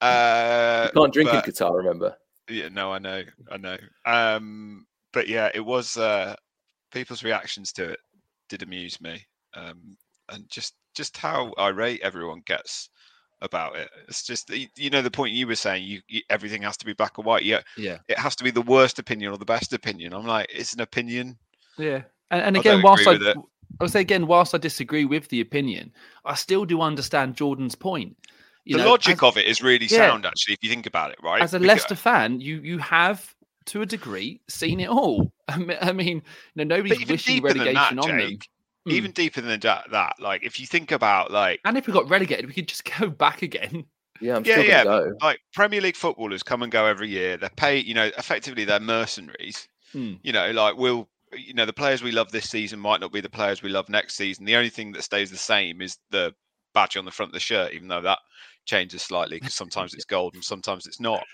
Uh, 0.00 0.88
you 0.94 1.00
can't 1.00 1.12
drink 1.12 1.30
but- 1.30 1.46
in 1.46 1.52
Qatar, 1.52 1.76
remember? 1.76 2.16
yeah, 2.48 2.68
no, 2.68 2.92
I 2.92 2.98
know, 2.98 3.22
I 3.50 3.56
know. 3.56 3.76
Um, 4.06 4.86
but 5.12 5.28
yeah, 5.28 5.50
it 5.54 5.64
was 5.64 5.96
uh, 5.96 6.34
people's 6.92 7.22
reactions 7.24 7.72
to 7.74 7.90
it 7.90 8.00
did 8.48 8.62
amuse 8.62 9.00
me, 9.00 9.24
um, 9.54 9.96
and 10.30 10.48
just 10.50 10.74
just 10.94 11.16
how 11.16 11.52
irate 11.58 12.00
everyone 12.02 12.42
gets 12.46 12.90
about 13.42 13.76
it. 13.76 13.88
It's 14.08 14.24
just 14.26 14.50
you 14.76 14.90
know 14.90 15.02
the 15.02 15.10
point 15.10 15.32
you 15.34 15.46
were 15.46 15.54
saying. 15.54 15.84
You, 15.84 16.00
you 16.08 16.22
everything 16.30 16.62
has 16.62 16.76
to 16.78 16.86
be 16.86 16.92
black 16.92 17.18
or 17.18 17.22
white. 17.22 17.44
Yeah, 17.44 17.60
Yeah, 17.76 17.98
it 18.08 18.18
has 18.18 18.34
to 18.36 18.44
be 18.44 18.50
the 18.50 18.62
worst 18.62 18.98
opinion 18.98 19.32
or 19.32 19.38
the 19.38 19.44
best 19.44 19.72
opinion. 19.72 20.12
I'm 20.12 20.26
like, 20.26 20.46
it's 20.50 20.74
an 20.74 20.80
opinion. 20.80 21.38
yeah. 21.76 22.02
And, 22.30 22.42
and 22.42 22.56
again, 22.58 22.74
don't 22.76 22.82
whilst 22.82 23.06
I. 23.06 23.12
I 23.80 23.84
would 23.84 23.90
say 23.92 24.00
again, 24.00 24.26
whilst 24.26 24.54
I 24.54 24.58
disagree 24.58 25.04
with 25.04 25.28
the 25.28 25.40
opinion, 25.42 25.92
I 26.24 26.34
still 26.34 26.64
do 26.64 26.80
understand 26.80 27.36
Jordan's 27.36 27.74
point. 27.74 28.16
You 28.64 28.76
the 28.78 28.82
know, 28.84 28.90
logic 28.90 29.16
as- 29.16 29.22
of 29.22 29.36
it 29.36 29.46
is 29.46 29.62
really 29.62 29.86
Yeah. 29.86 30.08
sound, 30.10 30.26
actually, 30.26 30.54
if 30.54 30.64
you 30.64 30.70
think 30.70 30.86
about 30.86 31.10
it, 31.12 31.18
right? 31.22 31.40
as 31.40 31.54
a 31.54 31.58
Because- 31.58 31.68
Leicester 31.76 31.94
fan, 31.94 32.40
you 32.40 32.60
you 32.60 32.78
have 32.78 33.34
to 33.68 33.82
a 33.82 33.86
degree 33.86 34.40
seen 34.48 34.80
it 34.80 34.88
all. 34.88 35.32
I 35.48 35.58
mean, 35.58 35.78
I 35.80 35.92
mean 35.92 36.16
you 36.16 36.22
know, 36.56 36.64
nobody's 36.64 37.00
even 37.00 37.14
wishing 37.14 37.36
deeper 37.36 37.48
than 37.48 37.58
relegation 37.58 37.96
that, 37.96 38.04
on 38.04 38.18
them. 38.18 38.28
Jake, 38.30 38.48
Hmm. 38.86 38.92
even 38.92 39.10
deeper 39.10 39.40
than 39.40 39.58
that, 39.60 39.90
that, 39.90 40.14
like 40.20 40.44
if 40.44 40.60
you 40.60 40.66
think 40.66 40.92
about 40.92 41.30
like 41.30 41.60
And 41.64 41.76
if 41.76 41.86
we 41.86 41.92
got 41.92 42.08
relegated, 42.08 42.46
we 42.46 42.52
could 42.52 42.68
just 42.68 42.84
go 42.98 43.08
back 43.24 43.42
again. 43.42 43.84
Yeah, 44.20 44.36
I'm 44.36 44.44
Yeah, 44.44 44.54
still 44.54 44.64
yeah, 44.64 44.84
go. 44.84 45.12
like 45.20 45.40
Premier 45.52 45.80
League 45.80 45.96
footballers 45.96 46.42
come 46.42 46.62
and 46.62 46.72
go 46.72 46.86
every 46.86 47.08
year. 47.08 47.36
They're 47.36 47.50
paid, 47.50 47.86
you 47.86 47.94
know, 47.94 48.10
effectively 48.16 48.64
they're 48.64 48.80
mercenaries. 48.80 49.68
Hmm. 49.92 50.14
You 50.22 50.32
know, 50.32 50.50
like 50.52 50.76
we'll, 50.76 51.08
you 51.36 51.54
know, 51.54 51.66
the 51.66 51.72
players 51.72 52.02
we 52.02 52.12
love 52.12 52.30
this 52.32 52.48
season 52.48 52.78
might 52.78 53.00
not 53.00 53.12
be 53.12 53.20
the 53.20 53.28
players 53.28 53.62
we 53.62 53.68
love 53.68 53.88
next 53.88 54.14
season. 54.16 54.44
The 54.44 54.56
only 54.56 54.70
thing 54.70 54.92
that 54.92 55.02
stays 55.02 55.30
the 55.30 55.36
same 55.36 55.82
is 55.82 55.98
the 56.10 56.34
badge 56.74 56.96
on 56.96 57.04
the 57.04 57.10
front 57.10 57.30
of 57.30 57.34
the 57.34 57.40
shirt, 57.40 57.72
even 57.74 57.88
though 57.88 58.02
that 58.02 58.18
changes 58.64 59.02
slightly 59.02 59.38
because 59.38 59.54
sometimes 59.54 59.92
it's 59.94 60.04
gold 60.04 60.34
and 60.34 60.44
sometimes 60.44 60.86
it's 60.86 61.00
not. 61.00 61.24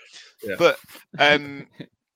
Yeah. 0.43 0.55
But 0.57 0.79
um, 1.19 1.67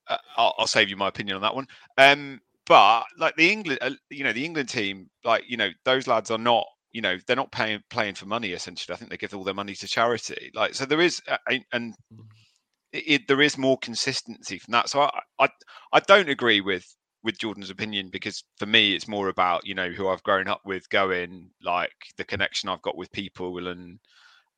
uh, 0.09 0.17
I'll, 0.37 0.53
I'll 0.59 0.67
save 0.67 0.89
you 0.89 0.97
my 0.97 1.07
opinion 1.07 1.35
on 1.35 1.41
that 1.41 1.55
one. 1.55 1.67
Um, 1.97 2.41
but 2.65 3.05
like 3.17 3.35
the 3.35 3.51
England, 3.51 3.79
uh, 3.81 3.91
you 4.09 4.23
know, 4.23 4.33
the 4.33 4.45
England 4.45 4.69
team, 4.69 5.09
like 5.23 5.43
you 5.47 5.57
know, 5.57 5.69
those 5.85 6.07
lads 6.07 6.29
are 6.31 6.37
not, 6.37 6.65
you 6.91 7.01
know, 7.01 7.17
they're 7.25 7.35
not 7.35 7.51
paying 7.51 7.81
playing 7.89 8.15
for 8.15 8.25
money. 8.25 8.51
Essentially, 8.51 8.93
I 8.93 8.97
think 8.97 9.09
they 9.09 9.17
give 9.17 9.33
all 9.33 9.43
their 9.43 9.53
money 9.53 9.75
to 9.75 9.87
charity. 9.87 10.51
Like, 10.53 10.75
so 10.75 10.85
there 10.85 11.01
is, 11.01 11.21
uh, 11.27 11.37
and 11.71 11.95
it, 12.91 13.03
it, 13.07 13.27
there 13.27 13.41
is 13.41 13.57
more 13.57 13.77
consistency 13.77 14.59
from 14.59 14.73
that. 14.73 14.89
So 14.89 15.01
I, 15.01 15.19
I, 15.39 15.49
I 15.93 15.99
don't 15.99 16.29
agree 16.29 16.61
with 16.61 16.85
with 17.23 17.39
Jordan's 17.39 17.69
opinion 17.69 18.09
because 18.11 18.43
for 18.57 18.65
me, 18.65 18.93
it's 18.93 19.07
more 19.07 19.29
about 19.29 19.65
you 19.65 19.75
know 19.75 19.89
who 19.89 20.07
I've 20.07 20.23
grown 20.23 20.47
up 20.47 20.61
with, 20.65 20.87
going 20.89 21.49
like 21.63 21.93
the 22.17 22.23
connection 22.25 22.69
I've 22.69 22.81
got 22.81 22.97
with 22.97 23.11
people 23.11 23.67
and 23.67 23.99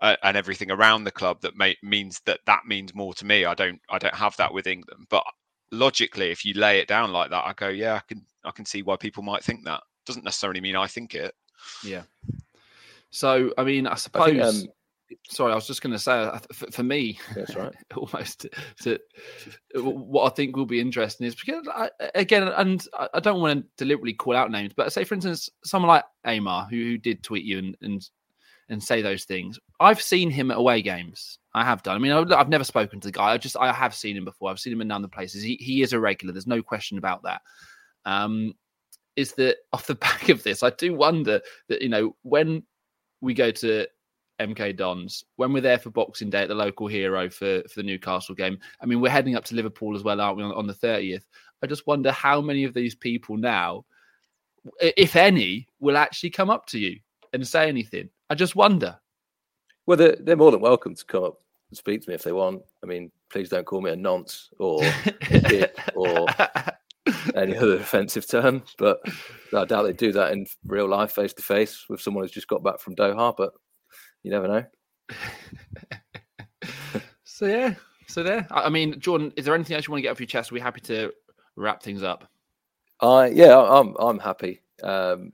uh, 0.02 0.16
and 0.24 0.36
everything 0.36 0.72
around 0.72 1.04
the 1.04 1.12
club 1.12 1.42
that 1.42 1.56
may, 1.56 1.76
means 1.84 2.20
that 2.26 2.40
that 2.46 2.62
means 2.68 2.94
more 2.96 3.14
to 3.16 3.26
me. 3.26 3.46
I 3.46 3.54
don't 3.54 3.80
I 3.90 4.00
don't 4.00 4.16
have 4.16 4.36
that 4.38 4.54
with 4.54 4.68
England, 4.68 5.06
but 5.10 5.24
logically, 5.72 6.32
if 6.32 6.46
you 6.46 6.54
lay 6.54 6.80
it 6.80 6.88
down 6.88 7.12
like 7.12 7.30
that, 7.30 7.46
I 7.46 7.54
go, 7.54 7.70
yeah, 7.70 7.96
I 7.96 8.02
can 8.08 8.26
I 8.44 8.52
can 8.52 8.66
see 8.66 8.82
why 8.82 8.96
people 8.98 9.24
might 9.24 9.44
think 9.44 9.66
that. 9.66 9.82
Doesn't 10.06 10.26
necessarily 10.26 10.62
mean 10.62 10.76
I 10.76 10.88
think 10.88 11.16
it. 11.16 11.34
Yeah. 11.84 12.04
So 13.10 13.54
I 13.58 13.64
mean, 13.64 13.88
I 13.88 13.92
I 13.92 13.96
suppose. 13.96 14.26
think, 14.26 14.42
um, 14.42 14.64
sorry, 15.30 15.52
I 15.52 15.56
was 15.56 15.68
just 15.68 15.82
going 15.82 15.92
to 15.94 16.00
say, 16.00 16.30
for, 16.54 16.72
for 16.72 16.84
me, 16.84 17.20
that's 17.36 17.56
right. 17.56 17.74
almost 17.96 18.48
to, 18.84 19.00
what 19.76 20.32
I 20.32 20.34
think 20.34 20.56
will 20.56 20.66
be 20.66 20.80
interesting 20.80 21.28
is 21.28 21.36
because 21.36 21.68
I, 21.68 21.90
again, 22.16 22.48
and 22.48 22.86
I- 22.98 23.10
I 23.16 23.20
don't 23.20 23.42
want 23.42 23.62
to 23.64 23.68
deliberately 23.78 24.14
call 24.14 24.36
out 24.36 24.50
names, 24.52 24.72
but 24.76 24.92
say 24.94 25.04
for 25.04 25.16
instance, 25.16 25.50
someone 25.66 25.90
like 25.90 26.06
Amar 26.24 26.68
who, 26.70 26.78
who 26.78 26.98
did 26.98 27.24
tweet 27.24 27.44
you 27.44 27.58
and, 27.60 27.78
and 27.82 28.10
and 28.72 28.82
say 28.82 29.02
those 29.02 29.26
things. 29.26 29.60
I've 29.80 30.02
seen 30.02 30.32
him 30.32 30.50
at 30.50 30.58
away 30.58 30.82
games. 30.82 31.38
I 31.54 31.66
have 31.66 31.84
done. 31.84 31.98
I 31.98 32.00
mean, 32.00 32.14
I've, 32.14 32.50
never 32.50 32.64
spoken 32.64 33.02
to 33.02 33.10
the 33.10 33.12
guy. 33.12 33.34
I 33.34 33.38
just 33.38 33.58
I 33.58 33.72
have 33.72 33.94
seen 33.94 34.16
him 34.16 34.24
before. 34.24 34.50
I've 34.50 34.62
seen 34.62 34.74
him 34.74 34.82
in 34.82 34.90
other 34.90 35.10
places. 35.10 35.44
He 35.44 35.58
he 35.58 35.82
is 35.82 35.92
a 35.92 36.00
regular. 36.00 36.32
There's 36.34 36.48
no 36.48 36.64
question 36.64 36.98
about 36.98 37.22
that. 37.24 37.42
Um, 38.06 38.54
is 39.18 39.34
that 39.34 39.58
off 39.74 39.88
the 39.88 39.96
back 39.96 40.30
of 40.30 40.42
this? 40.42 40.64
I 40.64 40.70
do 40.72 40.96
wonder 40.96 41.42
that 41.68 41.82
you 41.82 41.90
know 41.90 42.16
when 42.24 42.64
we 43.20 43.34
go 43.34 43.52
to 43.52 43.86
MK 44.40 44.78
Dons 44.78 45.26
when 45.36 45.52
we're 45.52 45.62
there 45.62 45.78
for 45.78 45.92
Boxing 45.92 46.30
Day 46.30 46.44
at 46.44 46.48
the 46.48 46.56
local 46.56 46.88
hero 46.88 47.30
for 47.30 47.62
for 47.64 47.76
the 47.76 47.84
Newcastle 47.84 48.34
game. 48.34 48.58
I 48.82 48.86
mean, 48.86 49.02
we're 49.02 49.10
heading 49.12 49.36
up 49.36 49.44
to 49.46 49.56
Liverpool 49.56 49.96
as 49.96 50.04
well, 50.04 50.22
aren't 50.22 50.38
we, 50.38 50.44
on, 50.44 50.54
on 50.54 50.66
the 50.66 50.74
thirtieth? 50.74 51.28
I 51.62 51.68
just 51.68 51.86
wonder 51.86 52.12
how 52.12 52.40
many 52.40 52.64
of 52.64 52.74
these 52.74 52.96
people 52.96 53.36
now, 53.36 53.86
if 54.80 55.18
any, 55.18 55.68
will 55.82 55.98
actually 55.98 56.30
come 56.30 56.50
up 56.50 56.66
to 56.68 56.80
you 56.80 57.00
and 57.34 57.48
say 57.48 57.68
anything. 57.68 58.10
I 58.30 58.36
just 58.36 58.56
wonder. 58.56 59.00
Well, 59.86 59.98
they're, 59.98 60.18
they're 60.20 60.38
more 60.38 60.52
than 60.52 60.62
welcome 60.62 60.96
to 60.96 61.06
come 61.06 61.24
up 61.24 61.42
and 61.70 61.78
speak 61.78 62.02
to 62.02 62.10
me 62.10 62.16
if 62.16 62.24
they 62.24 62.32
want. 62.32 62.62
I 62.84 62.88
mean, 62.88 63.12
please 63.30 63.50
don't 63.50 63.66
call 63.66 63.82
me 63.82 63.92
a 63.92 63.96
nonce 63.96 64.50
or 64.60 64.82
dick 65.30 65.76
or 65.96 66.28
any 67.36 67.58
other 67.58 67.78
offensive 67.78 68.28
term. 68.28 68.64
But 68.78 69.00
I 69.56 69.66
doubt 69.66 69.84
they 69.84 69.94
do 69.94 70.12
that 70.14 70.32
in 70.32 70.46
real 70.66 70.88
life, 70.88 71.14
face 71.14 71.34
to 71.34 71.42
face, 71.42 71.86
with 71.90 72.02
someone 72.02 72.24
who's 72.24 72.32
just 72.32 72.48
got 72.48 72.64
back 72.64 72.80
from 72.80 72.96
Doha. 72.96 73.36
But 73.36 73.54
you 74.24 74.32
never 74.32 74.48
know. 74.48 74.66
so 77.24 77.48
yeah, 77.48 77.74
so 78.08 78.24
there. 78.24 78.48
I 78.52 78.70
mean, 78.70 79.00
Jordan, 79.00 79.34
is 79.36 79.46
there 79.46 79.56
anything 79.56 79.76
else 79.76 79.88
you 79.88 79.92
want 79.92 80.00
to 80.00 80.04
get 80.04 80.12
off 80.12 80.20
your 80.20 80.28
chest? 80.28 80.52
Are 80.52 80.56
we 80.56 80.62
happy 80.62 80.82
to 80.82 81.12
wrap 81.56 81.82
things 81.82 82.04
up? 82.04 82.30
I 83.00 83.28
yeah, 83.28 83.58
I'm 83.58 83.96
I'm 84.00 84.20
happy. 84.20 84.62
Um, 84.84 85.34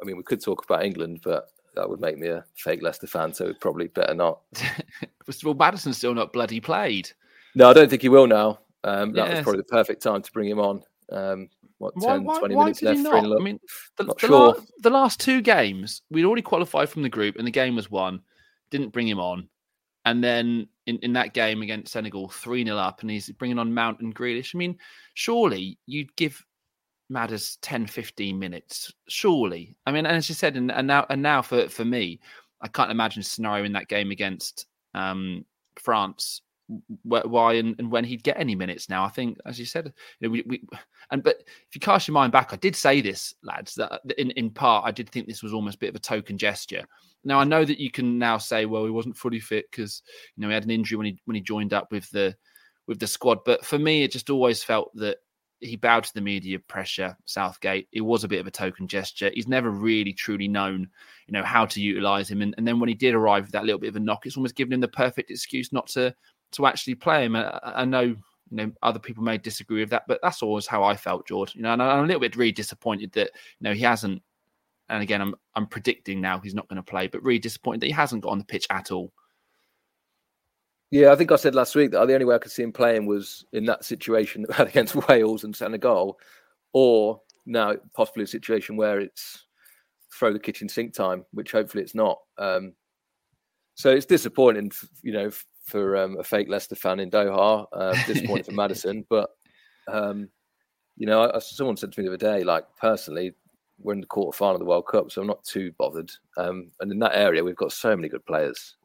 I 0.00 0.04
mean, 0.04 0.16
we 0.16 0.22
could 0.22 0.42
talk 0.42 0.64
about 0.64 0.84
England, 0.84 1.20
but 1.22 1.48
that 1.74 1.88
would 1.88 2.00
make 2.00 2.18
me 2.18 2.28
a 2.28 2.44
fake 2.56 2.82
Leicester 2.82 3.06
fan, 3.06 3.32
so 3.32 3.46
we'd 3.46 3.60
probably 3.60 3.88
better 3.88 4.14
not. 4.14 4.40
First 5.24 5.42
of 5.42 5.48
all, 5.48 5.54
Maddison's 5.54 5.98
still 5.98 6.14
not 6.14 6.32
bloody 6.32 6.60
played. 6.60 7.10
No, 7.54 7.70
I 7.70 7.72
don't 7.72 7.88
think 7.88 8.02
he 8.02 8.08
will 8.08 8.26
now. 8.26 8.60
Um, 8.84 9.12
that 9.12 9.30
was 9.30 9.42
probably 9.42 9.60
the 9.60 9.64
perfect 9.64 10.02
time 10.02 10.22
to 10.22 10.32
bring 10.32 10.48
him 10.48 10.58
on. 10.58 10.82
Um, 11.12 11.48
what, 11.78 11.94
Why, 11.96 12.16
10, 12.16 12.24
why, 12.24 12.38
20 12.38 12.54
why 12.54 12.64
minutes 12.64 12.82
left, 12.82 12.98
not? 13.00 13.20
3 13.20 13.36
I 13.36 13.42
mean, 13.42 13.60
the, 13.96 14.04
Not 14.04 14.18
the, 14.18 14.26
sure. 14.26 14.48
la- 14.48 14.60
the 14.80 14.90
last 14.90 15.18
two 15.18 15.40
games, 15.40 16.02
we'd 16.10 16.24
already 16.24 16.42
qualified 16.42 16.90
from 16.90 17.02
the 17.02 17.08
group 17.08 17.36
and 17.36 17.46
the 17.46 17.50
game 17.50 17.74
was 17.74 17.90
won. 17.90 18.20
Didn't 18.70 18.92
bring 18.92 19.08
him 19.08 19.18
on. 19.18 19.48
And 20.04 20.22
then 20.22 20.68
in, 20.86 20.98
in 20.98 21.12
that 21.14 21.34
game 21.34 21.62
against 21.62 21.92
Senegal, 21.92 22.28
3 22.28 22.64
0 22.64 22.76
up, 22.76 23.00
and 23.00 23.10
he's 23.10 23.30
bringing 23.30 23.58
on 23.58 23.72
Mount 23.72 24.00
and 24.00 24.14
Grealish. 24.14 24.54
I 24.54 24.58
mean, 24.58 24.76
surely 25.14 25.78
you'd 25.86 26.14
give 26.16 26.44
Madders 27.10 27.58
10, 27.62 27.86
15 27.86 28.38
minutes. 28.38 28.92
Surely. 29.08 29.76
I 29.84 29.92
mean, 29.92 30.06
and 30.06 30.16
as 30.16 30.28
you 30.28 30.34
said, 30.34 30.56
and, 30.56 30.70
and 30.70 30.86
now 30.86 31.06
and 31.10 31.20
now 31.20 31.42
for, 31.42 31.68
for 31.68 31.84
me, 31.84 32.20
I 32.60 32.68
can't 32.68 32.90
imagine 32.90 33.20
a 33.20 33.24
scenario 33.24 33.64
in 33.64 33.72
that 33.72 33.88
game 33.88 34.10
against 34.10 34.66
um, 34.94 35.44
France 35.76 36.42
wh- 36.68 37.26
why 37.26 37.54
and, 37.54 37.74
and 37.78 37.90
when 37.90 38.04
he'd 38.04 38.22
get 38.22 38.38
any 38.38 38.54
minutes 38.54 38.88
now. 38.88 39.04
I 39.04 39.08
think, 39.08 39.38
as 39.46 39.58
you 39.58 39.66
said, 39.66 39.92
you 40.20 40.28
know, 40.28 40.32
we, 40.32 40.44
we 40.46 40.62
and 41.10 41.22
but 41.22 41.40
if 41.40 41.74
you 41.74 41.80
cast 41.80 42.08
your 42.08 42.14
mind 42.14 42.32
back, 42.32 42.52
I 42.52 42.56
did 42.56 42.76
say 42.76 43.00
this, 43.00 43.34
lads, 43.42 43.74
that 43.74 44.00
in, 44.18 44.30
in 44.32 44.50
part 44.50 44.86
I 44.86 44.90
did 44.90 45.08
think 45.08 45.26
this 45.26 45.42
was 45.42 45.52
almost 45.52 45.76
a 45.76 45.80
bit 45.80 45.90
of 45.90 45.96
a 45.96 46.00
token 46.00 46.38
gesture. 46.38 46.84
Now 47.24 47.38
I 47.38 47.44
know 47.44 47.64
that 47.64 47.80
you 47.80 47.90
can 47.90 48.18
now 48.18 48.38
say, 48.38 48.66
well, 48.66 48.84
he 48.84 48.90
wasn't 48.90 49.16
fully 49.16 49.40
fit 49.40 49.70
because 49.70 50.02
you 50.36 50.42
know 50.42 50.48
he 50.48 50.54
had 50.54 50.64
an 50.64 50.70
injury 50.70 50.96
when 50.96 51.06
he 51.06 51.18
when 51.24 51.34
he 51.34 51.40
joined 51.40 51.72
up 51.72 51.90
with 51.90 52.08
the 52.10 52.34
with 52.86 52.98
the 52.98 53.06
squad. 53.06 53.40
But 53.44 53.64
for 53.64 53.78
me, 53.78 54.02
it 54.02 54.12
just 54.12 54.30
always 54.30 54.62
felt 54.62 54.90
that 54.94 55.18
he 55.60 55.76
bowed 55.76 56.04
to 56.04 56.14
the 56.14 56.20
media 56.20 56.58
pressure. 56.58 57.16
Southgate, 57.26 57.88
it 57.92 58.00
was 58.00 58.24
a 58.24 58.28
bit 58.28 58.40
of 58.40 58.46
a 58.46 58.50
token 58.50 58.88
gesture. 58.88 59.30
He's 59.34 59.48
never 59.48 59.70
really 59.70 60.12
truly 60.12 60.48
known, 60.48 60.88
you 61.26 61.32
know, 61.32 61.42
how 61.42 61.66
to 61.66 61.80
utilize 61.80 62.30
him. 62.30 62.42
And, 62.42 62.54
and 62.56 62.66
then 62.66 62.80
when 62.80 62.88
he 62.88 62.94
did 62.94 63.14
arrive 63.14 63.44
with 63.44 63.52
that 63.52 63.64
little 63.64 63.78
bit 63.78 63.88
of 63.88 63.96
a 63.96 64.00
knock, 64.00 64.26
it's 64.26 64.36
almost 64.36 64.56
given 64.56 64.72
him 64.72 64.80
the 64.80 64.88
perfect 64.88 65.30
excuse 65.30 65.72
not 65.72 65.86
to 65.88 66.14
to 66.52 66.66
actually 66.66 66.96
play 66.96 67.24
him. 67.24 67.36
I, 67.36 67.60
I 67.62 67.84
know 67.84 68.00
you 68.02 68.16
know 68.50 68.72
other 68.82 68.98
people 68.98 69.22
may 69.22 69.38
disagree 69.38 69.80
with 69.80 69.90
that, 69.90 70.04
but 70.08 70.20
that's 70.22 70.42
always 70.42 70.66
how 70.66 70.82
I 70.82 70.96
felt, 70.96 71.26
George. 71.26 71.54
You 71.54 71.62
know, 71.62 71.72
and 71.72 71.82
I'm 71.82 72.04
a 72.04 72.06
little 72.06 72.20
bit 72.20 72.36
really 72.36 72.52
disappointed 72.52 73.12
that 73.12 73.30
you 73.60 73.64
know 73.64 73.74
he 73.74 73.82
hasn't. 73.82 74.22
And 74.88 75.02
again, 75.02 75.20
I'm 75.20 75.34
I'm 75.54 75.66
predicting 75.66 76.20
now 76.20 76.40
he's 76.40 76.54
not 76.54 76.68
going 76.68 76.82
to 76.82 76.90
play, 76.90 77.06
but 77.06 77.22
really 77.22 77.38
disappointed 77.38 77.80
that 77.82 77.86
he 77.86 77.92
hasn't 77.92 78.22
got 78.22 78.30
on 78.30 78.38
the 78.38 78.44
pitch 78.44 78.66
at 78.70 78.90
all. 78.90 79.12
Yeah, 80.90 81.12
I 81.12 81.16
think 81.16 81.30
I 81.30 81.36
said 81.36 81.54
last 81.54 81.76
week 81.76 81.92
that 81.92 82.04
the 82.06 82.14
only 82.14 82.24
way 82.24 82.34
I 82.34 82.38
could 82.38 82.50
see 82.50 82.64
him 82.64 82.72
playing 82.72 83.06
was 83.06 83.44
in 83.52 83.64
that 83.66 83.84
situation 83.84 84.42
that 84.48 84.50
we 84.50 84.56
had 84.56 84.68
against 84.68 85.08
Wales 85.08 85.44
and 85.44 85.54
Senegal, 85.54 86.18
or 86.72 87.20
now 87.46 87.74
possibly 87.94 88.24
a 88.24 88.28
situation 88.28 88.76
where 88.76 89.00
it's 89.00 89.46
throw 90.12 90.32
the 90.32 90.38
kitchen 90.38 90.68
sink 90.68 90.92
time, 90.92 91.24
which 91.32 91.52
hopefully 91.52 91.82
it's 91.82 91.94
not. 91.94 92.18
Um, 92.38 92.74
so 93.74 93.90
it's 93.90 94.06
disappointing, 94.06 94.72
you 95.02 95.12
know, 95.12 95.30
for 95.64 95.96
um, 95.96 96.18
a 96.18 96.24
fake 96.24 96.48
Leicester 96.48 96.74
fan 96.74 97.00
in 97.00 97.10
Doha. 97.10 97.66
Uh, 97.72 97.94
disappointing 98.06 98.44
for 98.44 98.52
Maddison, 98.52 99.06
but 99.08 99.30
um, 99.86 100.28
you 100.96 101.06
know, 101.06 101.30
I, 101.32 101.38
someone 101.38 101.76
said 101.76 101.92
to 101.92 102.00
me 102.00 102.08
the 102.08 102.14
other 102.14 102.38
day, 102.38 102.44
like 102.44 102.64
personally, 102.80 103.32
we're 103.78 103.94
in 103.94 104.00
the 104.00 104.06
quarter 104.06 104.36
final 104.36 104.56
of 104.56 104.60
the 104.60 104.66
World 104.66 104.86
Cup, 104.86 105.10
so 105.10 105.20
I'm 105.20 105.28
not 105.28 105.44
too 105.44 105.72
bothered. 105.78 106.10
Um, 106.36 106.72
and 106.80 106.90
in 106.90 106.98
that 106.98 107.16
area, 107.16 107.44
we've 107.44 107.56
got 107.56 107.72
so 107.72 107.94
many 107.96 108.08
good 108.08 108.26
players. 108.26 108.76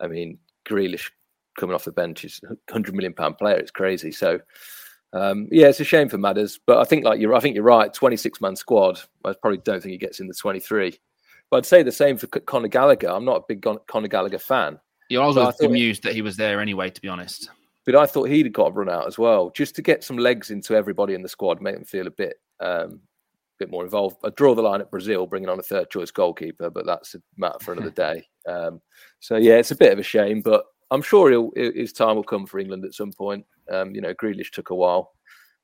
I 0.00 0.06
mean, 0.06 0.38
Grealish 0.66 1.10
coming 1.58 1.74
off 1.74 1.84
the 1.84 1.92
bench 1.92 2.24
is 2.24 2.40
a 2.48 2.72
hundred 2.72 2.94
million 2.94 3.14
pound 3.14 3.38
player. 3.38 3.56
It's 3.56 3.70
crazy. 3.70 4.12
So 4.12 4.40
um, 5.12 5.48
yeah, 5.50 5.66
it's 5.66 5.80
a 5.80 5.84
shame 5.84 6.08
for 6.08 6.18
Madders, 6.18 6.60
but 6.66 6.78
I 6.78 6.84
think 6.84 7.04
like 7.04 7.20
you're, 7.20 7.34
I 7.34 7.40
think 7.40 7.54
you're 7.54 7.64
right. 7.64 7.92
Twenty 7.92 8.16
six 8.16 8.40
man 8.40 8.56
squad. 8.56 9.00
I 9.24 9.34
probably 9.40 9.58
don't 9.58 9.82
think 9.82 9.92
he 9.92 9.98
gets 9.98 10.20
in 10.20 10.28
the 10.28 10.34
twenty 10.34 10.60
three. 10.60 10.98
But 11.50 11.58
I'd 11.58 11.66
say 11.66 11.82
the 11.82 11.90
same 11.90 12.16
for 12.16 12.28
Conor 12.28 12.68
Gallagher. 12.68 13.08
I'm 13.08 13.24
not 13.24 13.38
a 13.38 13.44
big 13.48 13.62
Con- 13.62 13.80
Conor 13.88 14.06
Gallagher 14.06 14.38
fan, 14.38 14.78
Yeah, 15.08 15.20
I 15.20 15.26
was 15.26 15.36
I 15.36 15.52
amused 15.64 16.04
that 16.04 16.14
he 16.14 16.22
was 16.22 16.36
there 16.36 16.60
anyway. 16.60 16.90
To 16.90 17.00
be 17.00 17.08
honest, 17.08 17.50
but 17.84 17.96
I 17.96 18.06
thought 18.06 18.28
he'd 18.28 18.52
got 18.52 18.68
a 18.68 18.72
run 18.72 18.88
out 18.88 19.08
as 19.08 19.18
well, 19.18 19.50
just 19.50 19.74
to 19.76 19.82
get 19.82 20.04
some 20.04 20.16
legs 20.16 20.50
into 20.50 20.74
everybody 20.74 21.14
in 21.14 21.22
the 21.22 21.28
squad, 21.28 21.60
make 21.60 21.74
them 21.74 21.84
feel 21.84 22.06
a 22.06 22.12
bit, 22.12 22.36
um, 22.60 23.00
bit 23.58 23.70
more 23.70 23.82
involved. 23.82 24.18
I 24.22 24.30
draw 24.30 24.54
the 24.54 24.62
line 24.62 24.80
at 24.80 24.92
Brazil, 24.92 25.26
bringing 25.26 25.48
on 25.48 25.58
a 25.58 25.62
third 25.62 25.90
choice 25.90 26.12
goalkeeper, 26.12 26.70
but 26.70 26.86
that's 26.86 27.16
a 27.16 27.22
matter 27.36 27.58
for 27.60 27.72
another 27.72 27.90
day. 27.90 28.28
Um, 28.46 28.80
so 29.18 29.36
yeah, 29.36 29.54
it's 29.54 29.72
a 29.72 29.76
bit 29.76 29.92
of 29.92 29.98
a 29.98 30.04
shame, 30.04 30.40
but 30.40 30.66
I'm 30.90 31.02
sure 31.02 31.30
he'll, 31.30 31.50
his 31.54 31.92
time 31.92 32.16
will 32.16 32.24
come 32.24 32.46
for 32.46 32.58
England 32.58 32.84
at 32.84 32.94
some 32.94 33.12
point. 33.12 33.44
Um, 33.70 33.94
you 33.94 34.00
know, 34.00 34.12
Grealish 34.14 34.50
took 34.50 34.70
a 34.70 34.74
while, 34.74 35.12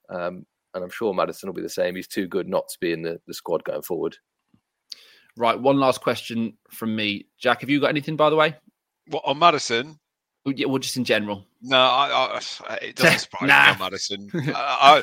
um, 0.09 0.47
and 0.75 0.85
I'm 0.85 0.91
sure 0.91 1.13
Maddison 1.13 1.49
will 1.49 1.55
be 1.55 1.63
the 1.63 1.69
same. 1.69 1.97
He's 1.97 2.07
too 2.09 2.29
good 2.29 2.49
not 2.49 2.69
to 2.69 2.79
be 2.81 2.93
in 2.93 3.03
the, 3.03 3.21
the 3.27 3.35
squad 3.35 3.65
going 3.65 3.83
forward. 3.83 4.17
right? 5.37 5.59
One 5.59 5.79
last 5.79 6.01
question 6.01 6.57
from 6.71 6.95
me, 6.95 7.27
Jack. 7.39 7.61
Have 7.61 7.71
you 7.71 7.81
got 7.81 7.89
anything, 7.91 8.17
by 8.17 8.31
the 8.31 8.37
way? 8.37 8.55
What 9.09 9.25
on 9.27 9.39
Maddison? 9.39 9.99
Yeah, 10.47 10.67
Well, 10.67 10.79
just 10.79 10.97
in 10.97 11.05
general. 11.05 11.45
No, 11.61 11.77
I, 11.79 12.39
I, 12.69 12.75
it 12.77 12.95
doesn't 12.97 13.19
surprise 13.31 13.49
Nah. 13.49 13.65
me 13.67 13.71
on 13.73 13.79
Maddison. 13.79 14.31
I, 14.55 15.03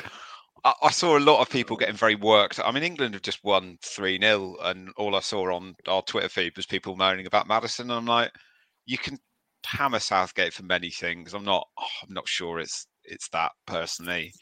I, 0.64 0.72
I 0.84 0.90
saw 0.90 1.18
a 1.18 1.20
lot 1.20 1.42
of 1.42 1.50
people 1.50 1.76
getting 1.76 1.96
very 1.96 2.14
worked. 2.14 2.58
I 2.64 2.70
mean, 2.72 2.82
England 2.82 3.12
have 3.14 3.22
just 3.22 3.44
won 3.44 3.76
3 3.82 4.18
0, 4.18 4.56
and 4.62 4.88
all 4.96 5.14
I 5.14 5.20
saw 5.20 5.54
on 5.54 5.74
our 5.86 6.00
Twitter 6.02 6.30
feed 6.30 6.56
was 6.56 6.64
people 6.64 6.96
moaning 6.96 7.26
about 7.26 7.46
Maddison. 7.46 7.90
And 7.90 7.98
I'm 7.98 8.06
like, 8.06 8.32
you 8.86 8.96
can 8.96 9.18
hammer 9.64 9.98
Southgate 9.98 10.52
for 10.52 10.62
many 10.64 10.90
things. 10.90 11.34
I'm 11.34 11.44
not, 11.44 11.66
oh, 11.78 11.86
I'm 12.06 12.12
not 12.14 12.28
sure 12.28 12.58
it's 12.60 12.86
it's 13.04 13.28
that 13.30 13.52
personally. 13.66 14.32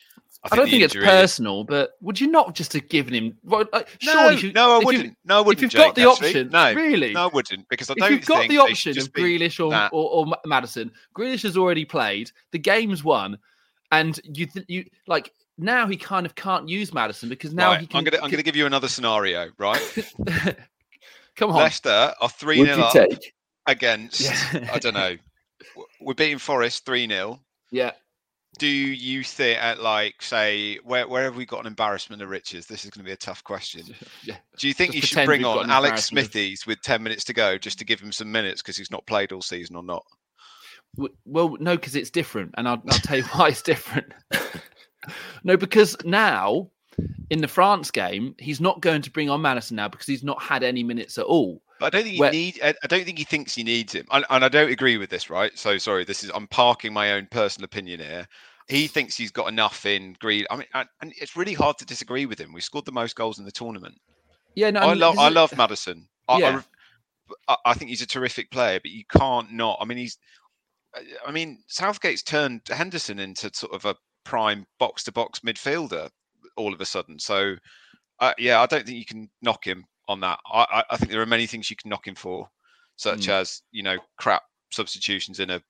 I, 0.45 0.49
I 0.53 0.57
don't 0.57 0.65
the 0.67 0.71
think 0.73 0.83
it's 0.85 0.95
injury- 0.95 1.09
personal, 1.09 1.63
but 1.65 1.91
would 2.01 2.21
you 2.21 2.29
not 2.29 2.55
just 2.55 2.73
have 2.73 2.89
given 2.89 3.15
him? 3.15 3.37
Well, 3.45 3.65
like, 3.73 3.89
No, 4.05 4.13
surely 4.13 4.37
you- 4.41 4.53
no, 4.53 4.81
I 4.81 4.85
wouldn't. 4.85 5.17
no, 5.25 5.39
I 5.39 5.41
wouldn't. 5.41 5.59
if 5.59 5.63
you've 5.63 5.73
got 5.85 5.95
the 5.95 6.11
actually. 6.11 6.29
option, 6.29 6.49
no, 6.51 6.73
really, 6.75 7.13
no, 7.13 7.25
I 7.25 7.31
wouldn't 7.33 7.69
because 7.69 7.91
I 7.91 7.93
if 7.93 7.99
don't 7.99 8.11
you've 8.13 8.27
got 8.27 8.39
think 8.41 8.51
the 8.51 8.59
option 8.59 8.93
just 8.95 9.09
of 9.09 9.13
Grealish 9.15 9.65
or, 9.65 9.71
Nah. 9.71 9.89
or, 9.93 10.27
or 10.27 10.35
Maddison, 10.47 10.91
Grealish 11.17 11.43
has 11.45 11.57
already 11.57 11.85
played. 11.85 12.31
The 12.51 12.59
game's 12.59 13.05
won, 13.05 13.39
and 13.93 14.19
you 14.25 14.47
th- 14.47 14.67
you 14.69 14.85
like 15.07 15.33
now 15.59 15.87
he 15.87 15.97
kind 15.97 16.27
of 16.27 16.35
can't 16.35 16.69
use 16.69 16.93
Maddison 16.93 17.29
because 17.29 17.53
now 17.55 17.71
Right, 17.73 17.81
he 17.83 17.87
can. 17.87 17.99
I'm 17.99 18.05
gonna 18.05 18.23
I'm 18.23 18.31
gonna 18.31 18.43
give 18.43 18.57
you 18.57 18.67
another 18.67 18.89
scenario, 18.89 19.51
right? 19.59 19.81
Come 21.37 21.51
on, 21.51 21.57
Leicester 21.59 22.13
are 22.21 22.29
three 22.29 22.59
Would 22.59 22.69
0 22.69 22.81
up 22.81 22.93
take? 22.93 23.33
Against 23.67 24.21
Yeah. 24.21 24.71
I 24.73 24.79
don't 24.79 24.95
know. 24.95 25.17
We're 26.01 26.15
beating 26.15 26.39
Forest 26.39 26.85
three 26.85 27.07
0 27.07 27.41
yeah, 27.71 27.93
Do 28.59 28.67
you 28.67 29.25
think 29.25 29.59
at 29.59 29.81
like 29.81 30.21
say 30.21 30.79
where 30.85 31.09
where 31.09 31.25
have 31.25 31.37
we 31.37 31.47
got 31.47 31.61
an 31.61 31.67
embarrassment 31.67 32.21
of 32.21 32.29
riches? 32.29 32.67
This 32.67 32.85
is 32.85 32.91
going 32.91 33.05
to 33.05 33.09
be 33.09 33.13
a 33.13 33.17
tough 33.17 33.43
question. 33.45 33.83
yeah. 34.23 34.37
Do 34.59 34.69
you 34.69 34.75
think 34.75 34.93
Just 34.93 35.03
you 35.03 35.07
should 35.21 35.27
bring 35.27 35.45
on 35.45 35.71
Alex 35.71 36.05
Smithies 36.05 36.67
with 36.67 36.83
ten 36.83 37.03
minutes 37.03 37.25
to 37.25 37.33
go 37.33 37.57
just 37.57 37.79
to 37.79 37.85
give 37.85 38.01
him 38.01 38.13
some 38.13 38.31
minutes 38.31 38.61
because 38.61 38.77
he's 38.77 38.91
not 38.91 39.07
played 39.07 39.33
all 39.33 39.43
season 39.43 39.77
or 39.77 39.83
not? 39.83 40.05
Well, 41.25 41.57
no, 41.59 41.77
because 41.77 41.97
it's 41.97 42.11
different, 42.11 42.55
and 42.59 42.69
I'll, 42.69 42.83
I'll 42.91 42.99
tell 42.99 43.17
you 43.17 43.25
why 43.33 43.49
it's 43.49 43.63
different. 43.63 44.13
no, 45.45 45.57
because 45.57 45.97
now 46.05 46.71
in 47.31 47.41
the 47.41 47.49
France 47.49 47.91
game, 47.91 48.35
he's 48.39 48.61
not 48.61 48.83
going 48.83 49.01
to 49.01 49.11
bring 49.11 49.31
on 49.31 49.41
Maddison 49.41 49.77
now 49.77 49.89
because 49.89 50.07
he's 50.07 50.23
not 50.23 50.43
had 50.43 50.63
any 50.63 50.83
minutes 50.83 51.17
at 51.17 51.25
all. 51.25 51.63
But 51.83 51.97
I 51.97 51.99
don't 51.99 52.05
think 52.05 52.25
he 52.25 52.31
need. 52.31 52.61
I 52.63 52.75
I 52.85 52.87
don't 52.87 53.05
think 53.05 53.19
he 53.19 53.25
thinks 53.25 53.57
he 53.57 53.65
needs 53.65 53.93
him, 53.93 54.07
and, 54.13 54.25
and 54.31 54.45
I 54.45 54.49
don't 54.49 54.71
agree 54.71 54.99
with 54.99 55.11
this. 55.11 55.29
Right? 55.29 55.51
So 55.59 55.79
sorry. 55.79 56.05
This 56.05 56.23
is 56.23 56.31
I'm 56.33 56.47
parking 56.47 56.93
my 56.93 57.15
own 57.15 57.27
personal 57.29 57.65
opinion 57.65 57.99
here. 57.99 58.25
He 58.69 58.87
thinks 58.87 59.17
he's 59.17 59.33
got 59.33 59.49
enough 59.49 59.85
in 59.85 60.15
Greed. 60.21 60.47
I 60.49 60.57
mean, 60.57 60.69
and, 60.75 60.89
and 61.01 61.13
it's 61.21 61.37
really 61.37 61.55
hard 61.55 61.79
to 61.79 61.85
disagree 61.85 62.25
with 62.25 62.41
him. 62.41 62.53
We 62.53 62.61
scored 62.61 62.85
the 62.85 62.93
most 62.93 63.17
goals 63.17 63.41
in 63.41 63.45
the 63.45 63.51
tournament. 63.51 63.97
Yeah, 64.55 64.71
no, 64.71 64.81
I 64.81 64.89
mean, 64.91 65.01
love. 65.01 65.19
I 65.19 65.27
is- 65.27 65.35
love 65.35 65.57
Maddison. 65.57 66.07
I, 66.29 66.35
I 66.35 66.39
Yeah. 66.39 66.63
I, 67.49 67.57
I 67.67 67.75
think 67.75 67.89
he's 67.89 68.03
a 68.03 68.07
terrific 68.07 68.53
player, 68.53 68.79
but 68.81 68.93
you 68.93 69.03
can't 69.11 69.51
not. 69.53 69.79
I 69.81 69.85
mean, 69.85 69.99
he's. 69.99 70.19
I 71.27 71.33
mean, 71.33 71.65
Southgate's 71.67 72.23
turned 72.23 72.61
Henderson 72.69 73.19
into 73.19 73.51
sort 73.53 73.73
of 73.73 73.87
a 73.87 73.97
prime 74.25 74.67
box 74.79 75.03
to 75.05 75.13
box 75.13 75.41
midfielder 75.41 76.11
all 76.57 76.73
of 76.73 76.81
a 76.81 76.87
sudden. 76.87 77.19
So, 77.19 77.57
uh, 78.21 78.35
yeah, 78.39 78.61
I 78.61 78.67
don't 78.67 78.87
think 78.87 78.99
you 78.99 79.05
can 79.05 79.29
knock 79.41 79.67
him 79.67 79.85
on 80.13 80.21
that. 80.21 80.39
I, 80.47 80.85
I, 80.91 80.97
think 80.97 81.11
there 81.11 81.23
are 81.23 81.27
many 81.27 81.47
things 81.47 81.71
you 81.71 81.77
can 81.77 81.89
knock 81.91 82.07
him 82.07 82.15
for, 82.15 82.49
such 82.97 83.27
Mm. 83.27 83.41
as 83.41 83.63
you 83.73 83.83
know 83.83 83.99
crap 84.19 84.43
substitutions 84.71 85.41
in 85.41 85.51
a 85.51 85.63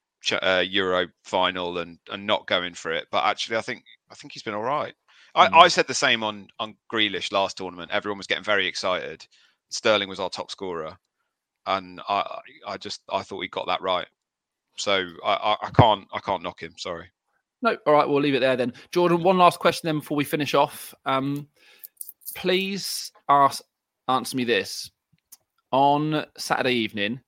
uh, 0.43 0.63
Euro 0.69 1.09
final 1.25 1.79
and 1.79 1.99
and 2.11 2.27
not 2.27 2.47
going 2.47 2.75
for 2.75 2.93
it. 2.93 3.07
But 3.11 3.25
actually, 3.25 3.57
I 3.57 3.63
think 3.63 3.85
I 4.11 4.15
think 4.15 4.33
he's 4.33 4.43
been 4.43 4.55
all 4.55 4.63
right. 4.63 4.95
I, 5.35 5.49
Mm. 5.49 5.63
I 5.65 5.69
said 5.69 5.87
the 5.87 5.95
same 5.95 6.23
on 6.23 6.49
on 6.59 6.77
Grealish 6.93 7.33
last 7.33 7.57
tournament. 7.57 7.91
Everyone 7.91 8.19
was 8.19 8.27
getting 8.27 8.45
very 8.45 8.67
excited. 8.67 9.27
Sterling 9.71 10.09
was 10.09 10.21
our 10.21 10.31
top 10.31 10.51
scorer, 10.51 10.99
and 11.67 12.01
I 12.09 12.41
I 12.67 12.77
just 12.77 13.01
I 13.11 13.23
thought 13.23 13.39
we 13.39 13.49
got 13.49 13.67
that 13.67 13.81
right. 13.83 14.09
So 14.77 15.07
I, 15.25 15.33
I, 15.35 15.67
I 15.67 15.71
can't 15.71 16.07
I 16.13 16.19
can't 16.21 16.43
knock 16.43 16.63
him. 16.63 16.75
Sorry. 16.77 17.11
No, 17.63 17.77
all 17.87 17.93
right, 17.93 18.09
we'll 18.09 18.21
leave 18.21 18.35
it 18.35 18.41
there 18.41 18.57
then. 18.57 18.73
Jordan, 18.91 19.23
one 19.23 19.39
last 19.39 19.61
question 19.61 19.87
then 19.87 20.01
before 20.01 20.17
we 20.17 20.25
finish 20.25 20.53
off. 20.53 20.93
Um, 21.07 21.47
please 22.35 23.13
ask 23.29 23.63
answer 24.09 24.37
me 24.37 24.45
this. 24.45 24.91
On 25.71 26.25
Saturday 26.37 26.75
evening, 26.75 27.21